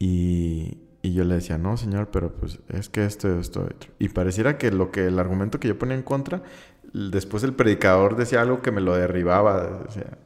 Y, 0.00 0.78
y 1.02 1.14
yo 1.14 1.24
le 1.24 1.36
decía, 1.36 1.58
no, 1.58 1.78
señor, 1.78 2.10
pero 2.12 2.34
pues 2.34 2.60
es 2.70 2.90
que 2.90 3.06
esto, 3.06 3.40
esto, 3.40 3.62
otro. 3.62 3.92
Y 4.00 4.10
pareciera 4.10 4.58
que 4.58 4.72
lo 4.72 4.92
que 4.92 5.06
el 5.08 5.20
argumento 5.20 5.60
que 5.60 5.68
yo 5.68 5.78
ponía 5.78 5.96
en 5.96 6.04
contra, 6.04 6.42
después 6.94 7.44
el 7.44 7.54
predicador 7.54 8.16
decía 8.16 8.42
algo 8.42 8.62
que 8.62 8.72
me 8.72 8.82
lo 8.82 8.96
derribaba. 8.96 9.84
o 9.88 9.92
sea, 9.92 10.18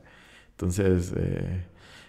entonces, 0.52 1.12
eh, 1.16 1.66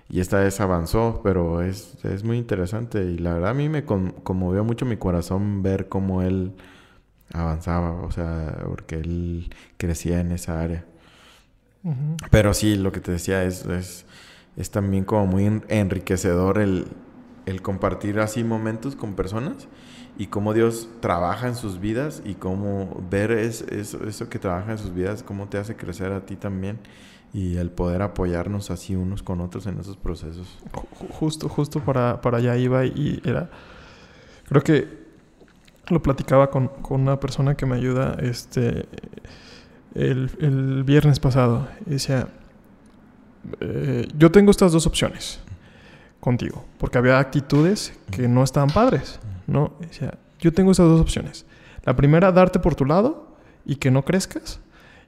y 0.09 0.20
esta 0.22 0.39
vez 0.39 0.59
avanzó, 0.61 1.22
pero 1.24 1.61
es, 1.63 1.97
es 2.05 2.24
muy 2.24 2.38
interesante. 2.38 3.03
Y 3.03 3.18
la 3.20 3.36
verdad 3.36 3.51
a 3.51 3.55
mí 3.55 3.70
me 3.70 3.86
con- 3.86 4.11
conmovió 4.11 4.63
mucho 4.66 4.86
mi 4.86 4.97
corazón 4.97 5.63
ver 5.63 5.89
cómo 5.89 6.22
él 6.24 6.53
avanzaba, 7.34 7.91
o 8.03 8.11
sea, 8.11 8.57
porque 8.68 8.95
él 8.97 9.49
crecía 9.78 10.22
en 10.22 10.32
esa 10.34 10.61
área. 10.61 10.86
Pero 12.32 12.53
sí, 12.53 12.76
lo 12.76 12.91
que 12.91 12.99
te 12.99 13.11
decía 13.11 13.43
es, 13.43 13.66
es, 13.66 14.05
es 14.57 14.72
también 14.72 15.03
como 15.05 15.28
muy 15.28 15.45
en- 15.45 15.63
enriquecedor 15.70 16.59
el, 16.59 16.88
el 17.46 17.62
compartir 17.62 18.20
así 18.20 18.43
momentos 18.43 18.96
con 18.96 19.16
personas 19.16 19.68
y 20.18 20.28
cómo 20.28 20.54
Dios 20.54 20.89
trabaja 21.00 21.48
en 21.48 21.56
sus 21.56 21.80
vidas 21.80 22.22
y 22.26 22.36
cómo 22.36 23.04
ver 23.12 23.32
es, 23.32 23.62
eso, 23.62 24.30
que 24.30 24.39
trabaja 24.39 24.72
en 24.72 24.78
sus 24.78 24.93
vidas, 24.93 25.24
cómo 25.24 25.48
te 25.48 25.58
hace 25.58 25.76
crecer 25.76 26.12
a 26.12 26.26
ti 26.26 26.36
también 26.36 26.80
y 27.34 27.58
el 27.58 27.70
poder 27.70 28.02
apoyarnos 28.02 28.72
así 28.72 28.96
unos 28.96 29.22
con 29.22 29.41
otros 29.41 29.68
en 29.68 29.78
esos 29.80 29.98
procesos. 29.98 30.48
Ju- 30.74 31.10
Justo, 31.10 31.50
justo 31.50 31.82
para, 31.82 32.22
para 32.22 32.38
allá 32.38 32.58
iba 32.58 32.86
y 32.86 33.22
era... 33.26 33.50
Creo 34.48 34.62
que 34.64 35.06
lo 35.89 36.02
platicaba 36.02 36.50
con, 36.50 36.68
con 36.68 37.02
una 37.02 37.20
persona 37.20 37.56
que 37.56 37.66
me 37.66 37.76
ayuda 37.76 38.16
este, 38.22 38.86
el, 39.96 40.32
el 40.39 40.84
viernes 40.84 41.20
pasado. 41.20 41.68
Y 41.86 41.91
decía, 41.91 42.28
eh, 43.60 44.08
yo 44.18 44.32
tengo 44.32 44.52
estas 44.52 44.72
dos 44.72 44.88
opciones 44.88 45.39
contigo, 46.26 46.66
porque 46.80 46.98
había 46.98 47.20
actitudes 47.20 47.94
que 48.12 48.28
no 48.28 48.44
estaban 48.44 48.70
padres, 48.72 49.20
¿no? 49.48 49.74
Y 49.80 49.86
decía, 49.86 50.16
yo 50.40 50.52
tengo 50.52 50.72
estas 50.72 50.88
dos 50.88 51.00
opciones. 51.00 51.46
La 51.86 51.96
primera, 51.96 52.32
darte 52.32 52.60
por 52.60 52.74
tu 52.76 52.84
lado 52.86 53.28
y 53.66 53.76
que 53.78 53.92
no 53.92 54.04
crezcas 54.04 54.60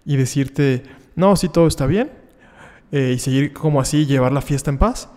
y 0.05 0.15
decirte, 0.15 0.84
no, 1.15 1.36
sí, 1.36 1.49
todo 1.49 1.68
está 1.68 1.88
bien, 1.88 2.11
eh, 2.91 3.13
y 3.15 3.20
seguir 3.20 3.51
como 3.51 3.82
así, 3.82 4.05
llevar 4.05 4.32
la 4.32 4.41
fiesta 4.41 4.70
en 4.72 4.78
paz. 4.78 5.09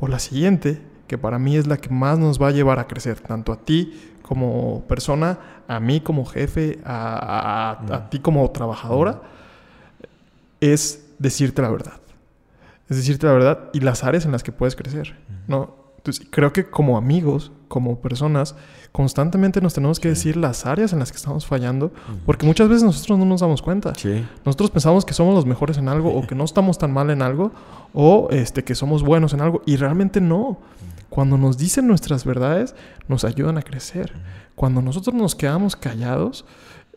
O 0.00 0.06
la 0.06 0.20
siguiente, 0.20 0.80
que 1.08 1.18
para 1.18 1.38
mí 1.40 1.56
es 1.56 1.66
la 1.66 1.76
que 1.76 1.90
más 1.90 2.18
nos 2.20 2.40
va 2.40 2.48
a 2.48 2.52
llevar 2.52 2.78
a 2.78 2.86
crecer, 2.86 3.18
tanto 3.20 3.52
a 3.52 3.56
ti 3.56 4.12
como 4.22 4.84
persona, 4.86 5.38
a 5.66 5.80
mí 5.80 6.00
como 6.00 6.24
jefe, 6.24 6.78
a, 6.84 7.14
a- 7.14 7.70
a- 7.72 7.96
a 7.96 7.98
Mm. 8.06 8.10
ti 8.10 8.18
como 8.20 8.48
trabajadora, 8.52 9.20
es 10.60 11.04
decirte 11.18 11.62
la 11.62 11.70
verdad. 11.70 11.94
Es 12.88 12.96
decirte 12.96 13.26
la 13.26 13.32
verdad 13.32 13.70
y 13.72 13.80
las 13.80 14.04
áreas 14.04 14.24
en 14.24 14.32
las 14.32 14.42
que 14.42 14.52
puedes 14.52 14.74
crecer, 14.76 15.16
¿no? 15.46 15.76
Entonces, 15.98 16.26
creo 16.30 16.52
que 16.52 16.70
como 16.70 16.96
amigos, 16.96 17.52
como 17.66 18.00
personas, 18.00 18.54
constantemente 18.92 19.60
nos 19.60 19.74
tenemos 19.74 20.00
que 20.00 20.08
decir 20.08 20.36
las 20.36 20.64
áreas 20.64 20.92
en 20.94 21.00
las 21.00 21.10
que 21.10 21.16
estamos 21.18 21.44
fallando, 21.44 21.92
porque 22.24 22.46
muchas 22.46 22.68
veces 22.68 22.84
nosotros 22.84 23.18
no 23.18 23.24
nos 23.26 23.40
damos 23.42 23.60
cuenta. 23.60 23.92
Sí, 23.94 24.26
Nosotros 24.46 24.70
pensamos 24.70 25.04
que 25.04 25.12
somos 25.12 25.34
los 25.34 25.44
mejores 25.44 25.76
en 25.76 25.88
algo 25.88 26.14
o 26.14 26.26
que 26.26 26.34
no 26.34 26.44
estamos 26.44 26.78
tan 26.78 26.92
mal 26.92 27.10
en 27.10 27.20
algo 27.20 27.52
o 27.92 28.28
este, 28.30 28.64
que 28.64 28.74
somos 28.74 29.02
buenos 29.02 29.34
en 29.34 29.40
algo 29.42 29.60
y 29.66 29.76
realmente 29.76 30.20
no. 30.20 30.58
Cuando 31.10 31.36
nos 31.36 31.58
dicen 31.58 31.86
nuestras 31.86 32.24
verdades, 32.24 32.74
nos 33.08 33.24
ayudan 33.24 33.58
a 33.58 33.62
crecer. 33.62 34.12
Cuando 34.54 34.80
nosotros 34.80 35.14
nos 35.14 35.34
quedamos 35.34 35.74
callados 35.76 36.46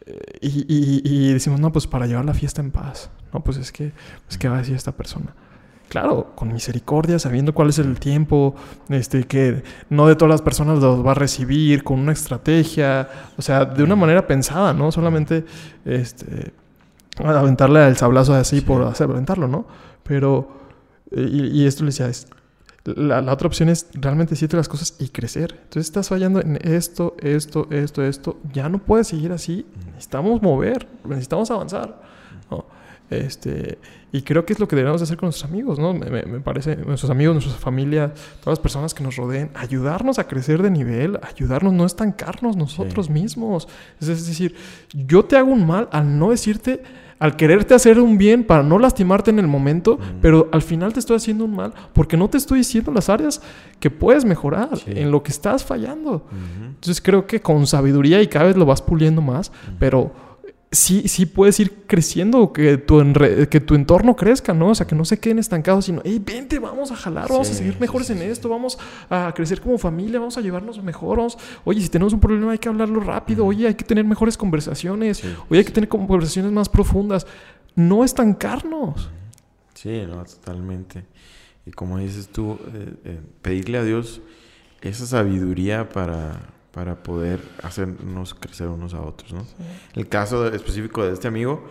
eh, 0.05 0.17
y, 0.41 0.65
y- 0.73 1.01
y 1.03 1.33
decimos, 1.33 1.59
no, 1.59 1.71
pues 1.73 1.87
para 1.87 2.05
llevar 2.07 2.23
la 2.25 2.33
fiesta 2.33 2.61
en 2.61 2.71
paz, 2.71 3.09
no, 3.33 3.43
pues 3.43 3.57
es 3.57 3.71
que, 3.71 3.93
pues, 4.25 4.37
¿qué 4.37 4.47
va 4.47 4.55
a 4.55 4.59
decir 4.59 4.75
esta 4.75 4.91
persona? 4.93 5.33
Claro, 5.91 6.31
con 6.35 6.53
misericordia, 6.53 7.19
sabiendo 7.19 7.53
cuál 7.53 7.67
es 7.67 7.77
el 7.77 7.99
tiempo, 7.99 8.55
este, 8.87 9.25
que 9.25 9.61
no 9.89 10.07
de 10.07 10.15
todas 10.15 10.29
las 10.31 10.41
personas 10.41 10.79
los 10.79 11.05
va 11.05 11.11
a 11.11 11.15
recibir, 11.15 11.83
con 11.83 11.99
una 11.99 12.13
estrategia, 12.13 13.09
o 13.37 13.41
sea, 13.41 13.65
de 13.65 13.83
una 13.83 13.97
manera 13.97 14.25
pensada, 14.25 14.71
¿no? 14.73 14.89
Solamente, 14.93 15.43
este, 15.83 16.53
aventarle 17.17 17.85
el 17.89 17.97
sablazo 17.97 18.33
así 18.33 18.61
Sí. 18.61 18.65
por 18.65 18.83
hacer 18.83 19.09
aventarlo, 19.09 19.49
¿no? 19.49 19.65
Pero 20.03 20.61
Y, 21.13 21.47
y 21.63 21.65
esto 21.67 21.83
le 21.83 21.87
decía, 21.89 22.07
es, 22.07 22.27
la, 22.85 23.21
la, 23.21 23.33
otra 23.33 23.47
opción 23.47 23.67
es 23.67 23.87
realmente 23.93 24.31
decirte 24.31 24.55
las 24.55 24.69
cosas 24.69 24.95
y 24.99 25.09
crecer. 25.09 25.51
Entonces 25.63 25.87
estás 25.87 26.07
fallando 26.07 26.39
en 26.41 26.57
esto, 26.63 27.15
esto, 27.19 27.67
esto, 27.69 28.01
esto. 28.03 28.37
Ya 28.53 28.69
no 28.69 28.77
puedes 28.79 29.07
seguir 29.09 29.33
así. 29.33 29.65
Necesitamos 29.87 30.41
mover, 30.41 30.87
necesitamos 31.03 31.51
avanzar. 31.51 32.01
Este, 33.12 33.78
y 34.14 34.22
creo 34.22 34.45
que 34.45 34.53
es 34.53 34.59
lo 34.59 34.68
que 34.68 34.76
debemos 34.76 35.01
hacer 35.01 35.18
con 35.18 35.28
nuestros 35.28 35.49
amigos, 35.49 35.78
¿no? 35.78 35.93
Me, 35.93 36.09
me, 36.09 36.39
parece, 36.39 36.78
nuestros 36.78 37.12
amigos, 37.12 37.36
nuestra 37.36 37.57
familia, 37.57 38.14
todas 38.39 38.57
las 38.57 38.59
personas 38.59 38.93
que 38.93 39.03
nos 39.03 39.18
rodeen, 39.18 39.51
ayudarnos 39.53 40.18
a 40.18 40.28
crecer 40.28 40.62
de 40.62 40.72
nivel, 40.72 41.20
ayudarnos, 41.22 41.74
no 41.74 41.86
estancarnos 41.86 42.55
nosotros 42.55 43.07
sí. 43.07 43.12
mismos. 43.12 43.68
Es, 43.99 44.07
es 44.07 44.28
decir, 44.28 44.55
yo 44.93 45.26
te 45.26 45.36
hago 45.36 45.51
un 45.51 45.68
mal 45.68 45.89
al 45.91 46.18
no 46.18 46.32
decirte 46.32 46.82
al 47.22 47.36
quererte 47.36 47.76
hacer 47.76 47.99
un 47.99 48.18
bien 48.18 48.43
para 48.43 48.64
no 48.64 48.80
lastimarte 48.80 49.30
en 49.30 49.38
el 49.38 49.45
momento, 49.45 49.97
mm. 49.97 50.22
pero 50.22 50.49
al 50.51 50.64
final 50.64 50.91
te 50.91 50.99
estoy 50.99 51.18
haciendo 51.18 51.45
un 51.45 51.55
mal 51.55 51.72
porque 51.93 52.18
no 52.18 52.28
te 52.28 52.39
estoy 52.39 52.59
diciendo 52.59 52.91
las 52.91 53.09
áreas 53.09 53.43
que 53.80 53.91
puedes 53.91 54.26
mejorar, 54.26 54.76
sí. 54.80 54.89
en 54.95 55.12
lo 55.12 55.22
que 55.22 55.30
estás 55.30 55.64
fallando. 55.64 56.26
Entonces 56.70 56.99
creo 56.99 57.28
que 57.28 57.39
con 57.39 57.68
sabiduría 57.68 58.24
y 58.24 58.28
cada 58.28 58.45
vez 58.45 58.57
lo 58.57 58.66
vas 58.66 58.82
puliendo 58.82 59.22
más, 59.22 59.51
pero 59.78 60.30
sí, 60.72 61.07
sí 61.09 61.26
puedes 61.26 61.59
ir 61.59 61.84
creciendo, 61.86 62.53
que 62.53 62.78
tu, 62.78 63.03
que 63.49 63.59
tu 63.59 63.76
entorno 63.76 64.15
crezca, 64.15 64.53
¿no? 64.53 64.69
O 64.69 64.76
sea, 64.76 64.88
que 64.88 64.95
no 64.95 65.03
se 65.03 65.19
queden 65.19 65.39
estancados, 65.39 65.86
sino, 65.86 66.01
hey, 66.05 66.22
vente, 66.26 66.59
vamos 66.59 66.91
a 66.91 66.95
jalar, 66.95 67.28
vamos 67.30 67.47
sí, 67.47 67.53
a 67.53 67.57
seguir 67.57 67.80
mejores 67.80 68.07
sí, 68.07 68.13
sí, 68.13 68.19
en 68.19 68.32
esto, 68.32 68.47
vamos 68.47 68.80
a 69.09 69.34
crecer 69.36 69.59
como 69.59 69.78
familia, 69.78 70.19
vamos 70.19 70.38
a 70.38 70.41
llevarnos 70.41 70.82
mejor, 70.82 71.17
vamos, 71.17 71.38
oye, 71.65 71.82
si 71.82 71.89
tenemos 71.89 72.13
un 72.13 72.22
problema 72.22 72.53
hay 72.53 72.57
que 72.57 72.69
hablarlo 72.69 73.01
rápido, 73.01 73.45
oye, 73.45 73.67
hay 73.67 73.76
que 73.76 73.84
tener 73.84 74.05
mejores 74.05 74.38
conversaciones, 74.38 75.24
oye, 75.49 75.59
hay 75.59 75.65
que 75.65 75.74
tener 75.74 75.89
conversaciones 75.89 76.51
más 76.51 76.69
profundas, 76.69 77.28
no 77.76 78.03
estancarnos. 78.05 79.09
Sí, 79.74 80.03
no, 80.07 80.24
totalmente. 80.24 81.05
Y 81.65 81.72
como 81.72 81.97
dices 81.97 82.30
tú, 82.30 82.57
eh, 82.74 82.93
eh, 83.03 83.19
pedirle 83.41 83.78
a 83.78 83.84
Dios 83.84 84.22
esa 84.82 85.05
sabiduría 85.05 85.89
para 85.89 86.50
para 86.72 87.03
poder 87.03 87.41
hacernos 87.63 88.34
crecer 88.34 88.67
unos 88.67 88.93
a 88.93 89.01
otros, 89.01 89.34
¿no? 89.34 89.41
Sí. 89.41 89.55
El 89.95 90.07
caso 90.07 90.47
específico 90.47 91.05
de 91.05 91.13
este 91.13 91.28
amigo, 91.28 91.63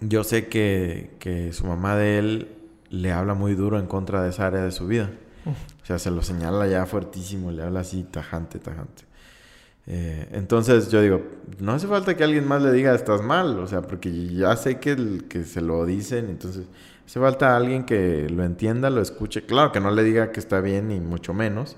yo 0.00 0.24
sé 0.24 0.48
que, 0.48 1.16
que, 1.18 1.52
su 1.52 1.66
mamá 1.66 1.96
de 1.96 2.18
él 2.18 2.48
le 2.90 3.12
habla 3.12 3.34
muy 3.34 3.54
duro 3.54 3.78
en 3.78 3.86
contra 3.86 4.22
de 4.22 4.30
esa 4.30 4.46
área 4.46 4.62
de 4.62 4.72
su 4.72 4.86
vida. 4.86 5.10
Uh. 5.44 5.50
O 5.50 5.86
sea, 5.86 5.98
se 5.98 6.10
lo 6.10 6.22
señala 6.22 6.66
ya 6.68 6.86
fuertísimo, 6.86 7.50
le 7.50 7.62
habla 7.62 7.80
así 7.80 8.04
tajante, 8.04 8.58
tajante. 8.58 9.10
Eh, 9.86 10.28
entonces 10.32 10.90
yo 10.90 11.00
digo, 11.00 11.22
no 11.58 11.72
hace 11.72 11.88
falta 11.88 12.16
que 12.16 12.22
alguien 12.22 12.46
más 12.46 12.62
le 12.62 12.70
diga 12.70 12.94
estás 12.94 13.22
mal, 13.22 13.58
o 13.58 13.66
sea, 13.66 13.82
porque 13.82 14.28
ya 14.28 14.54
sé 14.56 14.78
que, 14.78 14.92
el, 14.92 15.24
que 15.28 15.44
se 15.44 15.60
lo 15.60 15.84
dicen, 15.84 16.26
entonces 16.26 16.66
hace 17.06 17.18
falta 17.18 17.56
alguien 17.56 17.84
que 17.84 18.28
lo 18.30 18.44
entienda, 18.44 18.88
lo 18.90 19.00
escuche. 19.00 19.42
Claro 19.46 19.72
que 19.72 19.80
no 19.80 19.90
le 19.90 20.04
diga 20.04 20.30
que 20.30 20.38
está 20.38 20.60
bien, 20.60 20.88
ni 20.88 21.00
mucho 21.00 21.34
menos, 21.34 21.76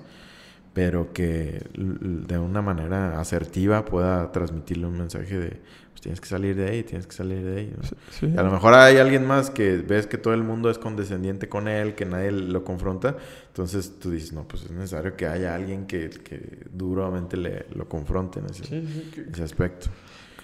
pero 0.73 1.13
que 1.13 1.61
de 1.73 2.37
una 2.37 2.61
manera 2.61 3.19
asertiva 3.19 3.85
pueda 3.85 4.31
transmitirle 4.31 4.87
un 4.87 4.97
mensaje 4.97 5.37
de 5.37 5.49
pues 5.91 6.01
tienes 6.01 6.19
que 6.19 6.27
salir 6.27 6.55
de 6.55 6.67
ahí, 6.67 6.83
tienes 6.83 7.05
que 7.05 7.13
salir 7.13 7.43
de 7.43 7.59
ahí. 7.59 7.73
¿no? 7.77 7.83
Sí. 8.09 8.33
A 8.35 8.41
lo 8.41 8.51
mejor 8.51 8.73
hay 8.73 8.97
alguien 8.97 9.27
más 9.27 9.51
que 9.51 9.77
ves 9.77 10.07
que 10.07 10.17
todo 10.17 10.33
el 10.33 10.43
mundo 10.43 10.71
es 10.71 10.79
condescendiente 10.79 11.47
con 11.47 11.67
él, 11.67 11.93
que 11.93 12.05
nadie 12.05 12.31
lo 12.31 12.63
confronta, 12.63 13.15
entonces 13.47 13.99
tú 13.99 14.09
dices, 14.09 14.33
no, 14.33 14.47
pues 14.47 14.63
es 14.63 14.71
necesario 14.71 15.15
que 15.15 15.27
haya 15.27 15.53
alguien 15.53 15.85
que, 15.85 16.09
que 16.09 16.63
duramente 16.71 17.37
le, 17.37 17.67
lo 17.75 17.87
confronte 17.87 18.39
en 18.39 18.45
ese, 18.47 18.63
sí, 18.63 19.11
sí, 19.13 19.23
ese, 19.31 19.43
aspecto. 19.43 19.89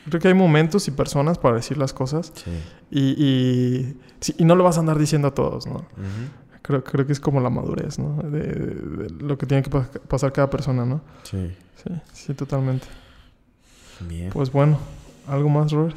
Creo 0.07 0.21
que 0.21 0.27
hay 0.27 0.33
momentos 0.35 0.87
y 0.87 0.91
personas 0.91 1.39
para 1.39 1.55
decir 1.55 1.77
las 1.77 1.93
cosas 1.93 2.31
y, 2.91 2.99
y, 2.99 3.97
y, 4.37 4.45
no 4.45 4.55
lo 4.55 4.63
vas 4.63 4.77
a 4.77 4.79
andar 4.81 4.97
diciendo 4.97 5.27
a 5.27 5.33
todos, 5.33 5.65
¿no? 5.67 5.73
Uh 5.73 5.77
-huh. 5.79 6.48
Creo, 6.61 6.83
creo 6.83 7.05
que 7.05 7.13
es 7.13 7.19
como 7.19 7.39
la 7.39 7.49
madurez, 7.49 7.99
¿no? 7.99 8.21
De, 8.23 8.39
de, 8.39 8.75
de 8.75 9.09
lo 9.23 9.37
que 9.37 9.45
tiene 9.45 9.63
que 9.63 9.69
pa 9.69 9.89
pasar 10.07 10.31
cada 10.33 10.49
persona, 10.49 10.85
¿no? 10.85 11.01
Sí. 11.23 11.55
Sí, 11.83 11.93
sí, 12.11 12.33
totalmente. 12.33 12.87
Bien. 14.01 14.29
Pues 14.31 14.51
bueno, 14.51 14.77
¿algo 15.27 15.49
más, 15.49 15.71
Robert? 15.71 15.95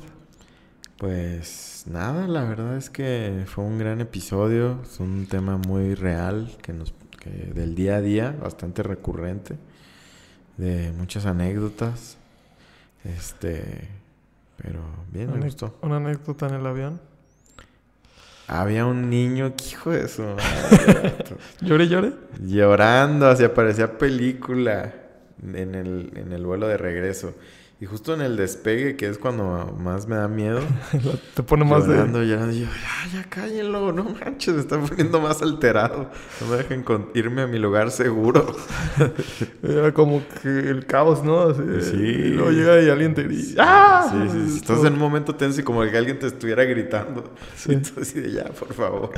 Pues 0.98 1.84
nada, 1.90 2.28
la 2.28 2.44
verdad 2.44 2.76
es 2.76 2.88
que 2.88 3.44
fue 3.46 3.64
un 3.64 3.78
gran 3.78 4.00
episodio. 4.00 4.78
Es 4.84 5.00
un 5.00 5.26
tema 5.26 5.56
muy 5.56 5.96
real, 5.96 6.56
que 6.62 6.72
nos, 6.72 6.94
que 7.18 7.30
del 7.30 7.74
día 7.74 7.96
a 7.96 8.00
día, 8.00 8.36
bastante 8.40 8.84
recurrente, 8.84 9.56
de 10.56 10.92
muchas 10.92 11.26
anécdotas. 11.26 12.18
Este, 13.02 13.88
pero 14.56 14.80
bien, 15.10 15.32
me 15.32 15.44
gustó. 15.44 15.76
¿Una 15.82 15.96
anécdota 15.96 16.46
en 16.46 16.54
el 16.54 16.66
avión? 16.66 17.00
Había 18.48 18.86
un 18.86 19.08
niño 19.08 19.54
que 19.56 19.64
hijo 19.64 19.90
de 19.90 20.08
su 20.08 20.22
madre. 20.22 21.14
¿Llore, 21.60 21.88
llore? 21.88 22.12
Llorando, 22.40 23.28
así 23.28 23.46
parecía 23.48 23.98
película 23.98 24.94
en 25.42 25.74
el, 25.74 26.12
en 26.16 26.32
el 26.32 26.44
vuelo 26.44 26.68
de 26.68 26.76
regreso. 26.76 27.34
Y 27.82 27.84
justo 27.84 28.14
en 28.14 28.20
el 28.20 28.36
despegue, 28.36 28.94
que 28.94 29.08
es 29.08 29.18
cuando 29.18 29.76
más 29.76 30.06
me 30.06 30.14
da 30.14 30.28
miedo. 30.28 30.60
Te 31.34 31.42
pone 31.42 31.64
más 31.64 31.84
llorando, 31.84 32.20
de... 32.20 32.26
Llorando, 32.26 32.52
yo, 32.52 32.66
ya, 32.66 33.12
ya 33.12 33.28
cállenlo, 33.28 33.90
no 33.90 34.04
manches, 34.04 34.54
me 34.54 34.60
está 34.60 34.78
poniendo 34.78 35.20
más 35.20 35.42
alterado. 35.42 36.08
No 36.40 36.46
me 36.46 36.58
dejen 36.58 36.84
con, 36.84 37.08
irme 37.14 37.42
a 37.42 37.48
mi 37.48 37.58
lugar 37.58 37.90
seguro. 37.90 38.54
Era 39.64 39.92
como 39.92 40.22
que 40.40 40.48
el 40.48 40.86
caos, 40.86 41.24
¿no? 41.24 41.40
Así, 41.40 41.62
sí. 41.80 41.96
Y 41.96 42.28
luego 42.28 42.52
llega 42.52 42.80
y 42.80 42.88
alguien 42.88 43.14
te 43.16 43.26
dice, 43.26 43.56
¡ah! 43.58 44.06
Sí, 44.08 44.28
sí, 44.30 44.50
sí. 44.50 44.56
Estás 44.58 44.84
en 44.84 44.92
un 44.92 45.00
momento 45.00 45.34
tenso 45.34 45.60
y 45.60 45.64
como 45.64 45.82
que 45.82 45.98
alguien 45.98 46.20
te 46.20 46.28
estuviera 46.28 46.62
gritando. 46.62 47.34
Sí. 47.56 47.72
Entonces, 47.72 48.32
ya, 48.32 48.44
por 48.44 48.72
favor. 48.74 49.10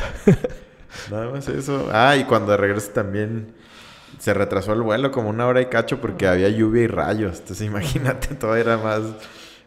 Nada 1.10 1.30
más 1.30 1.46
eso. 1.50 1.90
Ah, 1.92 2.16
y 2.16 2.24
cuando 2.24 2.56
regreso 2.56 2.92
también 2.92 3.52
se 4.24 4.32
retrasó 4.32 4.72
el 4.72 4.80
vuelo 4.80 5.10
como 5.10 5.28
una 5.28 5.46
hora 5.46 5.60
y 5.60 5.66
cacho 5.66 6.00
porque 6.00 6.26
había 6.26 6.48
lluvia 6.48 6.84
y 6.84 6.86
rayos. 6.86 7.40
Entonces 7.40 7.66
imagínate, 7.66 8.34
todo 8.40 8.56
era 8.56 8.78
más... 8.78 9.02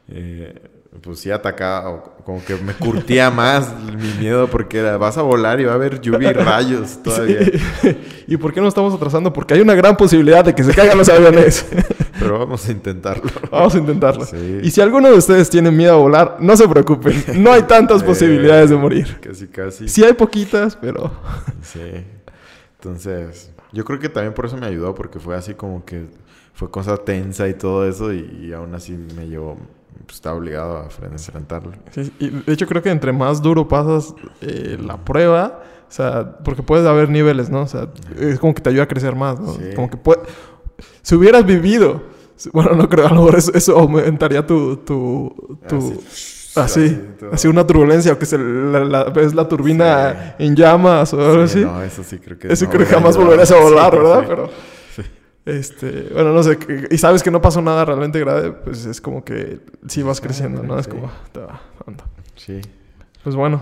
Eh, 0.10 0.56
pues 1.04 1.20
sí 1.20 1.30
atacaba, 1.30 2.02
como 2.26 2.44
que 2.44 2.56
me 2.56 2.74
curtía 2.74 3.30
más 3.30 3.72
mi 3.84 4.12
miedo 4.20 4.48
porque 4.48 4.80
era, 4.80 4.98
vas 4.98 5.16
a 5.20 5.22
volar 5.22 5.60
y 5.60 5.66
va 5.66 5.74
a 5.74 5.76
haber 5.76 6.02
lluvia 6.02 6.32
y 6.32 6.34
rayos 6.34 6.98
todavía. 7.04 7.46
Sí. 7.84 7.98
¿Y 8.26 8.38
por 8.38 8.52
qué 8.52 8.60
no 8.60 8.68
estamos 8.68 8.96
atrasando? 8.96 9.32
Porque 9.32 9.54
hay 9.54 9.62
una 9.62 9.76
gran 9.76 9.96
posibilidad 9.96 10.44
de 10.44 10.56
que 10.56 10.64
se 10.64 10.74
caigan 10.74 10.98
los 10.98 11.08
aviones. 11.08 11.64
Pero 12.18 12.40
vamos 12.40 12.68
a 12.68 12.72
intentarlo. 12.72 13.30
Vamos 13.52 13.76
a 13.76 13.78
intentarlo. 13.78 14.26
Sí. 14.26 14.62
Y 14.64 14.72
si 14.72 14.82
alguno 14.82 15.12
de 15.12 15.18
ustedes 15.20 15.52
tiene 15.52 15.70
miedo 15.70 15.94
a 15.94 15.98
volar, 15.98 16.38
no 16.40 16.58
se 16.58 16.68
preocupen. 16.68 17.44
No 17.44 17.52
hay 17.52 17.62
tantas 17.62 18.02
posibilidades 18.02 18.72
de 18.72 18.76
morir. 18.76 19.20
Casi, 19.22 19.46
casi. 19.50 19.88
Sí 19.88 20.04
hay 20.04 20.14
poquitas, 20.14 20.76
pero... 20.76 21.12
Sí. 21.62 22.04
Entonces... 22.80 23.52
Yo 23.72 23.86
creo 23.86 24.00
que 24.00 24.10
también 24.10 24.34
por 24.34 24.46
eso 24.46 24.58
me 24.58 24.66
ayudó, 24.66 24.96
porque 24.96 25.20
fue 25.20 25.36
así 25.36 25.54
como 25.54 25.84
que 25.86 26.06
fue 26.54 26.72
cosa 26.72 26.98
tensa 26.98 27.48
y 27.48 27.54
todo 27.54 27.88
eso, 27.88 28.14
y, 28.14 28.48
y 28.48 28.54
aún 28.54 28.74
así 28.74 28.94
me 29.16 29.28
llevó, 29.28 29.58
pues, 30.06 30.16
estaba 30.16 30.38
obligado 30.38 30.80
a 30.80 30.84
enfrentarlo. 30.84 31.74
Sí, 31.92 32.12
y 32.20 32.30
de 32.30 32.54
hecho 32.54 32.66
creo 32.66 32.82
que 32.82 32.90
entre 32.90 33.12
más 33.12 33.42
duro 33.42 33.68
pasas 33.68 34.16
eh, 34.42 34.78
la 34.82 34.98
prueba, 34.98 35.62
o 35.88 35.92
sea, 35.92 36.38
porque 36.44 36.64
puedes 36.64 36.86
haber 36.86 37.10
niveles, 37.10 37.50
¿no? 37.50 37.62
O 37.62 37.68
sea, 37.68 37.90
es 38.18 38.40
como 38.40 38.54
que 38.54 38.62
te 38.62 38.70
ayuda 38.70 38.84
a 38.84 38.88
crecer 38.88 39.16
más, 39.16 39.40
¿no? 39.40 39.54
Sí. 39.54 39.74
Como 39.76 39.90
que 39.90 39.98
puede... 39.98 40.22
Si 41.02 41.16
hubieras 41.16 41.46
vivido, 41.46 42.04
bueno, 42.54 42.76
no 42.76 42.90
creo, 42.90 43.08
a 43.08 43.10
lo 43.10 43.16
mejor 43.16 43.36
eso, 43.36 43.54
eso 43.54 43.78
aumentaría 43.78 44.46
tu... 44.46 44.78
tu, 44.78 45.58
tu... 45.68 45.76
Ah, 45.76 46.02
sí 46.10 46.37
Así, 46.58 47.00
así 47.32 47.48
una 47.48 47.66
turbulencia, 47.66 48.14
o 48.14 48.20
que 48.20 48.26
se 48.26 48.38
la, 48.38 48.84
la, 48.84 49.04
ves 49.06 49.34
la 49.34 49.48
turbina 49.48 50.36
sí. 50.38 50.46
en 50.46 50.56
llamas 50.56 51.14
o 51.14 51.22
algo 51.22 51.48
sí, 51.48 51.60
así. 51.60 51.66
No, 51.66 51.82
eso 51.84 52.04
sí 52.04 52.20
creo 52.20 52.38
que 52.38 52.52
Eso 52.52 52.66
no, 52.66 52.72
creo 52.72 52.88
que 52.88 52.94
jamás 52.94 53.18
volverás 53.18 53.52
a 53.52 53.60
volar, 53.60 53.96
¿verdad? 53.96 54.24
Pero, 54.28 54.50
este, 55.48 56.10
bueno, 56.12 56.34
no 56.34 56.44
sé, 56.44 56.60
y 56.92 56.98
sabes 56.98 57.24
que 57.24 57.32
no 57.32 57.42
pasó 57.42 57.62
nada 57.62 57.86
realmente 57.86 58.20
grave, 58.20 58.52
pues 58.52 58.86
es 58.86 59.00
como 59.00 59.24
que 59.24 59.62
sí 59.88 60.04
vas 60.04 60.20
creciendo, 60.20 60.62
¿no? 60.62 60.78
Es 60.78 60.90
como, 60.90 61.10
te 61.32 61.40
va 61.40 61.62
dando. 61.86 62.04
Sí. 62.36 62.60
Pues 63.24 63.34
bueno, 63.34 63.62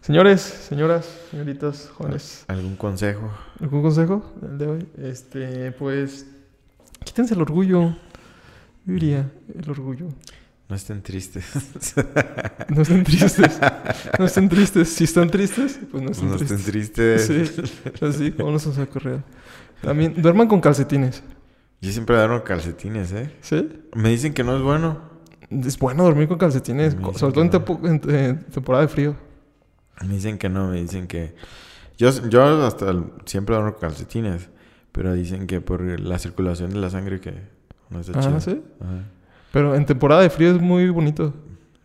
señores, 0.00 0.40
señoras, 0.40 1.08
señoritas, 1.30 1.88
jóvenes. 1.96 2.44
¿Algún 2.48 2.74
consejo? 2.74 3.30
¿Algún 3.60 3.80
consejo 3.80 4.24
el 4.42 4.58
de 4.58 4.66
hoy? 4.66 4.88
Este, 4.98 5.70
pues, 5.70 6.26
quítense 7.04 7.34
el 7.34 7.42
orgullo, 7.42 7.90
yo 8.84 8.92
diría, 8.92 9.30
el 9.56 9.70
orgullo. 9.70 10.08
No 10.70 10.76
estén 10.76 11.02
tristes. 11.02 11.44
no 12.68 12.82
estén 12.82 13.02
tristes. 13.02 13.60
No 14.16 14.24
estén 14.24 14.48
tristes. 14.48 14.88
Si 14.88 15.02
están 15.02 15.28
tristes, 15.28 15.80
pues 15.90 16.00
no 16.00 16.12
estén 16.12 16.30
no 16.30 16.36
tristes. 16.36 16.60
estén 16.60 16.72
tristes. 16.72 17.26
Sí, 17.26 18.04
así 18.04 18.30
como 18.30 18.52
nos 18.52 18.78
ha 18.78 18.82
ocurrido. 18.84 19.24
También 19.82 20.22
duerman 20.22 20.46
con 20.46 20.60
calcetines. 20.60 21.24
Yo 21.80 21.90
siempre 21.90 22.14
duermo 22.14 22.44
calcetines, 22.44 23.10
¿eh? 23.10 23.34
¿Sí? 23.40 23.68
Me 23.96 24.10
dicen 24.10 24.32
que 24.32 24.44
no 24.44 24.56
es 24.56 24.62
bueno. 24.62 25.00
Es 25.50 25.76
bueno 25.76 26.04
dormir 26.04 26.28
con 26.28 26.38
calcetines, 26.38 26.96
sobre 27.16 27.32
todo 27.32 27.42
en, 27.42 27.50
no. 27.50 27.88
en, 27.88 28.14
en, 28.14 28.44
temporada 28.44 28.82
de 28.82 28.88
frío. 28.88 29.16
Me 30.06 30.14
dicen 30.14 30.38
que 30.38 30.48
no, 30.48 30.68
me 30.68 30.80
dicen 30.80 31.08
que... 31.08 31.34
Yo, 31.98 32.10
yo 32.28 32.64
hasta 32.64 32.94
siempre 33.24 33.56
duermo 33.56 33.72
con 33.72 33.80
calcetines, 33.80 34.48
pero 34.92 35.14
dicen 35.14 35.48
que 35.48 35.60
por 35.60 35.82
la 35.98 36.20
circulación 36.20 36.70
de 36.70 36.78
la 36.78 36.90
sangre 36.90 37.20
que 37.20 37.34
no 37.88 37.98
está 37.98 38.16
ah, 38.20 38.22
chido. 38.22 38.40
¿sí? 38.40 38.62
Ajá. 38.80 39.19
Pero 39.52 39.74
en 39.74 39.84
temporada 39.86 40.22
de 40.22 40.30
frío 40.30 40.50
es 40.54 40.60
muy 40.60 40.88
bonito. 40.90 41.34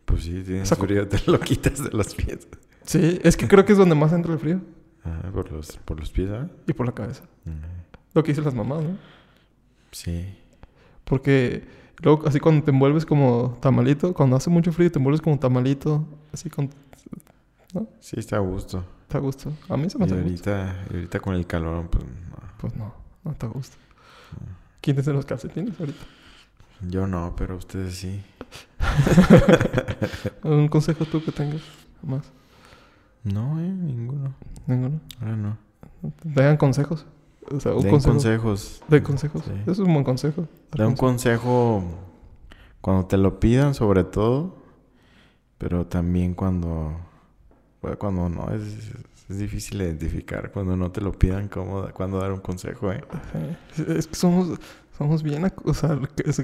Pues 0.05 0.24
sí, 0.24 0.43
tienes 0.45 0.70
Saco. 0.70 0.86
frío, 0.86 1.07
te 1.07 1.20
lo 1.30 1.39
quitas 1.39 1.84
de 1.84 1.89
los 1.97 2.13
pies. 2.13 2.47
Sí, 2.84 3.20
es 3.24 3.36
que 3.36 3.47
creo 3.47 3.66
que 3.66 3.72
es 3.72 3.78
donde 3.78 3.95
más 3.95 4.13
entra 4.13 4.34
el 4.34 4.39
frío. 4.39 4.61
Ah, 5.03 5.30
por 5.34 5.51
los, 5.51 5.78
por 5.78 5.99
los 5.99 6.11
pies, 6.11 6.30
¿ah? 6.32 6.47
Y 6.68 6.74
por 6.74 6.86
la 6.86 6.91
cabeza. 6.93 7.24
Mm, 7.45 7.51
Lo 8.13 8.24
que 8.24 8.32
dicen 8.32 8.43
las 8.45 8.53
mamás, 8.53 8.84
¿no? 8.84 8.97
Sí. 9.91 10.26
Porque 11.03 11.63
luego, 12.01 12.28
así 12.28 12.39
cuando 12.39 12.63
te 12.63 12.72
envuelves 12.72 13.05
como 13.05 13.57
tamalito, 13.61 14.13
cuando 14.13 14.36
hace 14.36 14.49
mucho 14.49 14.72
frío 14.72 14.91
te 14.91 14.99
envuelves 14.99 15.22
como 15.22 15.38
tamalito, 15.39 16.05
así 16.34 16.49
con... 16.49 16.70
Sí, 17.99 18.20
está 18.20 18.38
a 18.38 18.39
gusto. 18.39 18.86
Está 19.03 19.18
a 19.18 19.22
gusto. 19.22 19.51
A 19.70 19.76
mí 19.78 19.89
se 19.89 19.97
Y 19.97 19.99
me 19.99 20.05
hace 20.05 20.16
gusto. 20.22 20.49
ahorita, 20.51 20.86
y 20.91 20.95
ahorita 20.95 21.20
con 21.20 21.36
el 21.36 21.45
calor, 21.45 21.88
pues 21.89 22.03
no. 22.05 22.11
Pues 22.59 22.76
no, 22.76 22.93
no 23.24 23.32
está 23.32 23.47
a 23.47 23.49
gusto. 23.49 23.76
Quítense 24.82 25.11
los 25.13 25.26
calcetines 25.26 25.80
ahorita. 25.80 25.99
Yo 26.88 27.08
no, 27.08 27.36
pero 27.36 27.58
ustedes 27.58 27.96
sí. 27.96 28.22
¿Un 30.44 30.68
consejo 30.68 31.06
tú 31.06 31.24
que 31.24 31.32
tengas? 31.32 31.62
Más. 32.02 32.32
No, 33.24 33.60
eh, 33.60 33.68
ninguno. 33.68 34.34
Ninguno. 34.68 35.00
Ahora 35.20 35.36
no. 35.36 35.58
Dejan 36.24 36.58
consejos. 36.58 37.06
O 37.52 37.60
sea, 37.60 37.74
un 37.74 37.82
Den 37.82 37.92
consejo. 37.92 38.14
consejos. 38.14 38.84
De 38.88 39.04
consejos. 39.04 39.44
Sí. 39.46 39.52
Eso 39.64 39.72
es 39.72 39.80
un 39.80 39.94
buen 39.94 40.04
consejo. 40.04 40.48
Da 40.72 40.88
un 40.88 40.96
consejo. 40.96 41.84
cuando 42.82 43.06
te 43.06 43.18
lo 43.18 43.40
pidan, 43.40 43.74
sobre 43.74 44.04
todo. 44.04 44.58
Pero 45.58 45.86
también 45.88 46.34
cuando. 46.34 46.96
bueno, 47.82 47.98
cuando 47.98 48.30
no. 48.30 48.50
Es, 48.54 48.92
es 49.30 49.40
difícil 49.40 49.82
identificar. 49.82 50.52
Cuando 50.52 50.76
no 50.76 50.92
te 50.92 51.02
lo 51.02 51.12
pidan, 51.12 51.48
cómo, 51.48 51.88
cuándo 51.94 52.20
dar 52.20 52.32
un 52.32 52.42
consejo, 52.42 52.92
¿eh? 52.92 53.04
Es 53.88 54.08
que 54.08 54.16
somos, 54.16 54.60
somos 54.98 55.24
bien... 55.24 55.52
O 55.64 55.74
sea, 55.74 55.98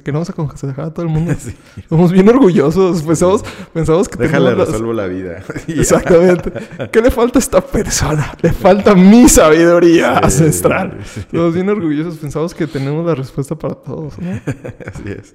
queremos 0.04 0.30
aconsejar 0.30 0.86
a 0.86 0.94
todo 0.94 1.06
el 1.06 1.12
mundo. 1.12 1.34
Sí. 1.40 1.56
Somos 1.90 2.12
bien 2.12 2.28
orgullosos. 2.30 3.02
Pensamos, 3.04 3.44
pensamos 3.74 4.10
que 4.10 4.18
Déjale, 4.18 4.56
las- 4.56 4.68
resuelvo 4.68 4.94
la 4.94 5.08
vida. 5.08 5.44
Exactamente. 5.68 6.52
¿Qué 6.92 7.02
le 7.02 7.12
falta 7.12 7.40
a 7.40 7.42
esta 7.42 7.62
persona? 7.62 8.34
Le 8.42 8.52
falta 8.52 8.94
mi 8.96 9.28
sabiduría 9.30 10.16
Sí, 10.20 10.26
ancestral. 10.26 10.98
sí. 11.06 11.22
Somos 11.32 11.54
bien 11.54 11.70
orgullosos. 11.70 12.18
Pensamos 12.18 12.54
que 12.54 12.68
tenemos 12.68 13.06
la 13.06 13.16
respuesta 13.16 13.56
para 13.56 13.76
todos, 13.76 14.18
¿no? 14.20 14.32
Así 14.86 15.04
es. 15.06 15.34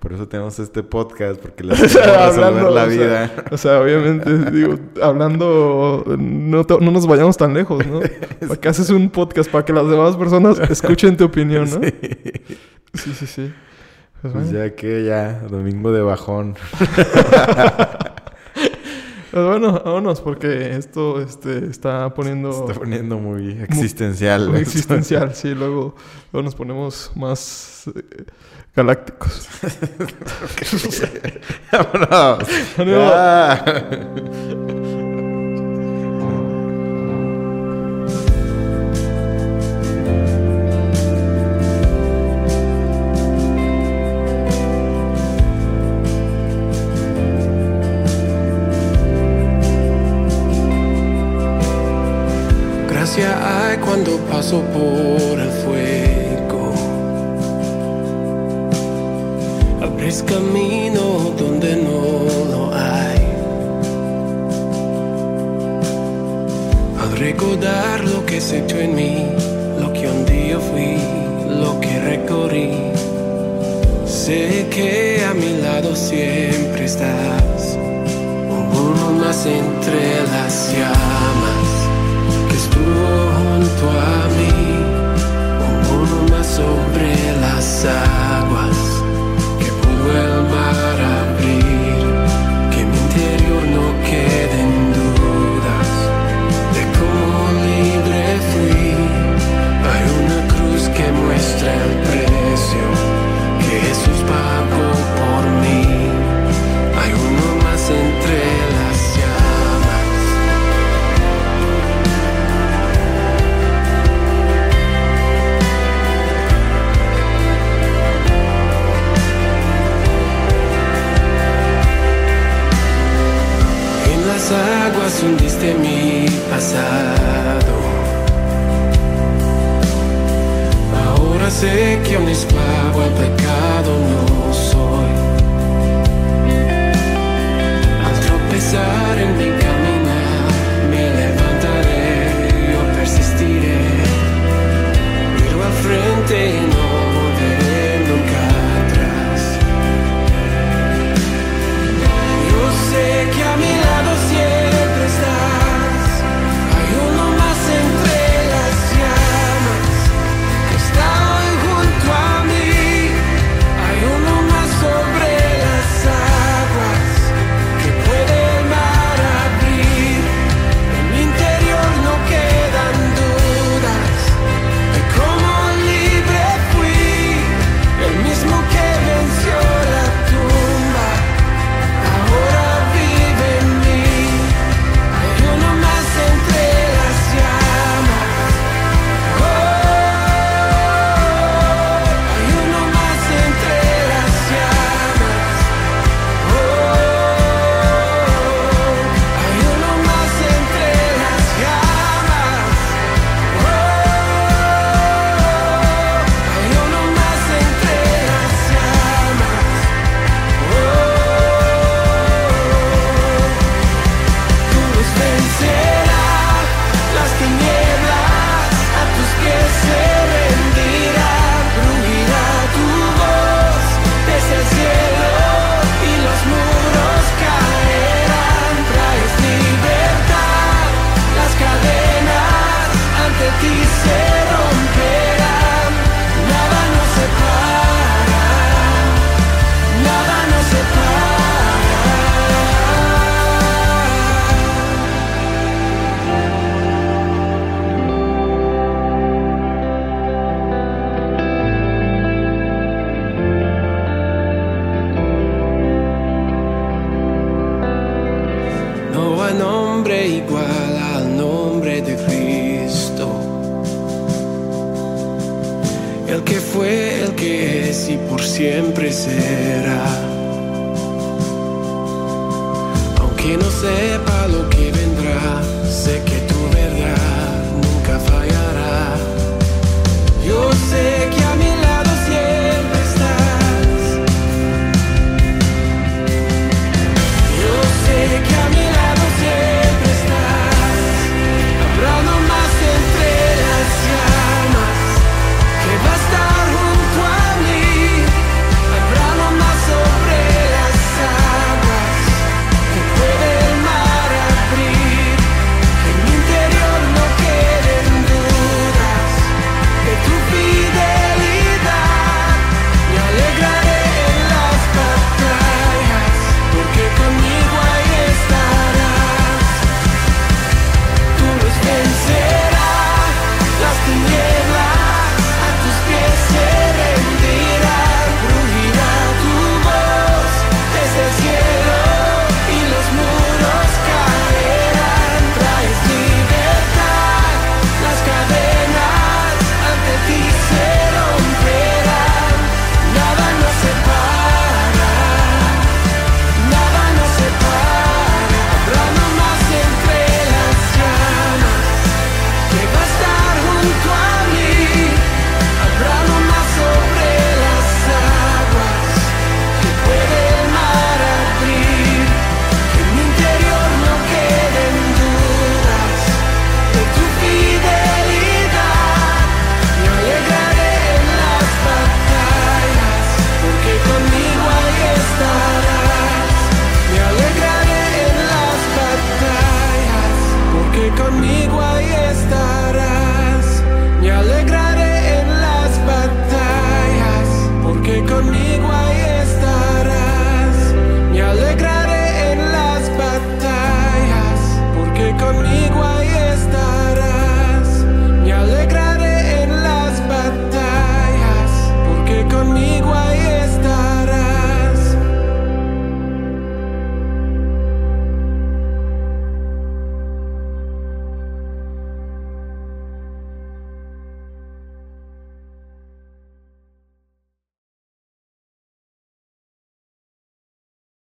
Por 0.00 0.12
eso 0.12 0.28
tenemos 0.28 0.58
este 0.60 0.82
podcast, 0.84 1.40
porque 1.40 1.64
les 1.64 1.96
Hablando, 1.96 2.70
la 2.70 2.84
o 2.84 2.86
sea, 2.86 2.96
vida. 2.96 3.32
O 3.50 3.56
sea, 3.56 3.80
obviamente, 3.80 4.50
digo, 4.52 4.78
hablando, 5.02 6.04
no, 6.18 6.64
te- 6.64 6.78
no 6.80 6.90
nos 6.92 7.06
vayamos 7.06 7.36
tan 7.36 7.52
lejos, 7.54 7.84
¿no? 7.86 8.00
¿Para 8.48 8.60
qué 8.60 8.68
haces 8.68 8.90
un 8.90 9.10
podcast? 9.10 9.50
Para 9.50 9.64
que 9.64 9.72
las 9.72 9.88
demás 9.88 10.16
personas 10.16 10.58
escuchen 10.70 11.16
tu 11.16 11.24
opinión, 11.24 11.64
¿no? 11.68 11.80
Sí, 12.94 13.12
sí, 13.14 13.26
sí. 13.26 13.52
Pues 14.22 14.32
Pues 14.32 14.50
bueno, 14.50 14.58
ya 14.64 14.74
que 14.74 15.04
ya, 15.04 15.40
domingo 15.48 15.92
de 15.92 16.02
bajón. 16.02 16.54
Pues 19.30 19.44
bueno, 19.46 19.72
vámonos, 19.84 20.22
porque 20.22 20.74
esto 20.74 21.20
este, 21.20 21.66
está 21.66 22.12
poniendo 22.14 22.50
Se 22.52 22.64
está 22.72 22.74
poniendo 22.80 23.18
muy 23.18 23.50
existencial. 23.60 24.48
muy 24.48 24.60
existencial. 24.60 25.34
Sí, 25.34 25.54
luego, 25.54 25.94
luego 26.32 26.44
nos 26.44 26.54
ponemos 26.54 27.12
más 27.14 27.84
eh, 27.94 28.24
galácticos. 28.78 29.48
Vámonos. 31.72 32.48
Ánimo. 32.78 33.00
Ya. 33.00 33.64
Gracia 52.88 53.30
hay 53.42 53.76
cuando 53.78 54.18
paso 54.30 54.62
por 54.72 55.07
Abres 60.28 60.42
camino 60.42 60.87
donde 60.87 60.87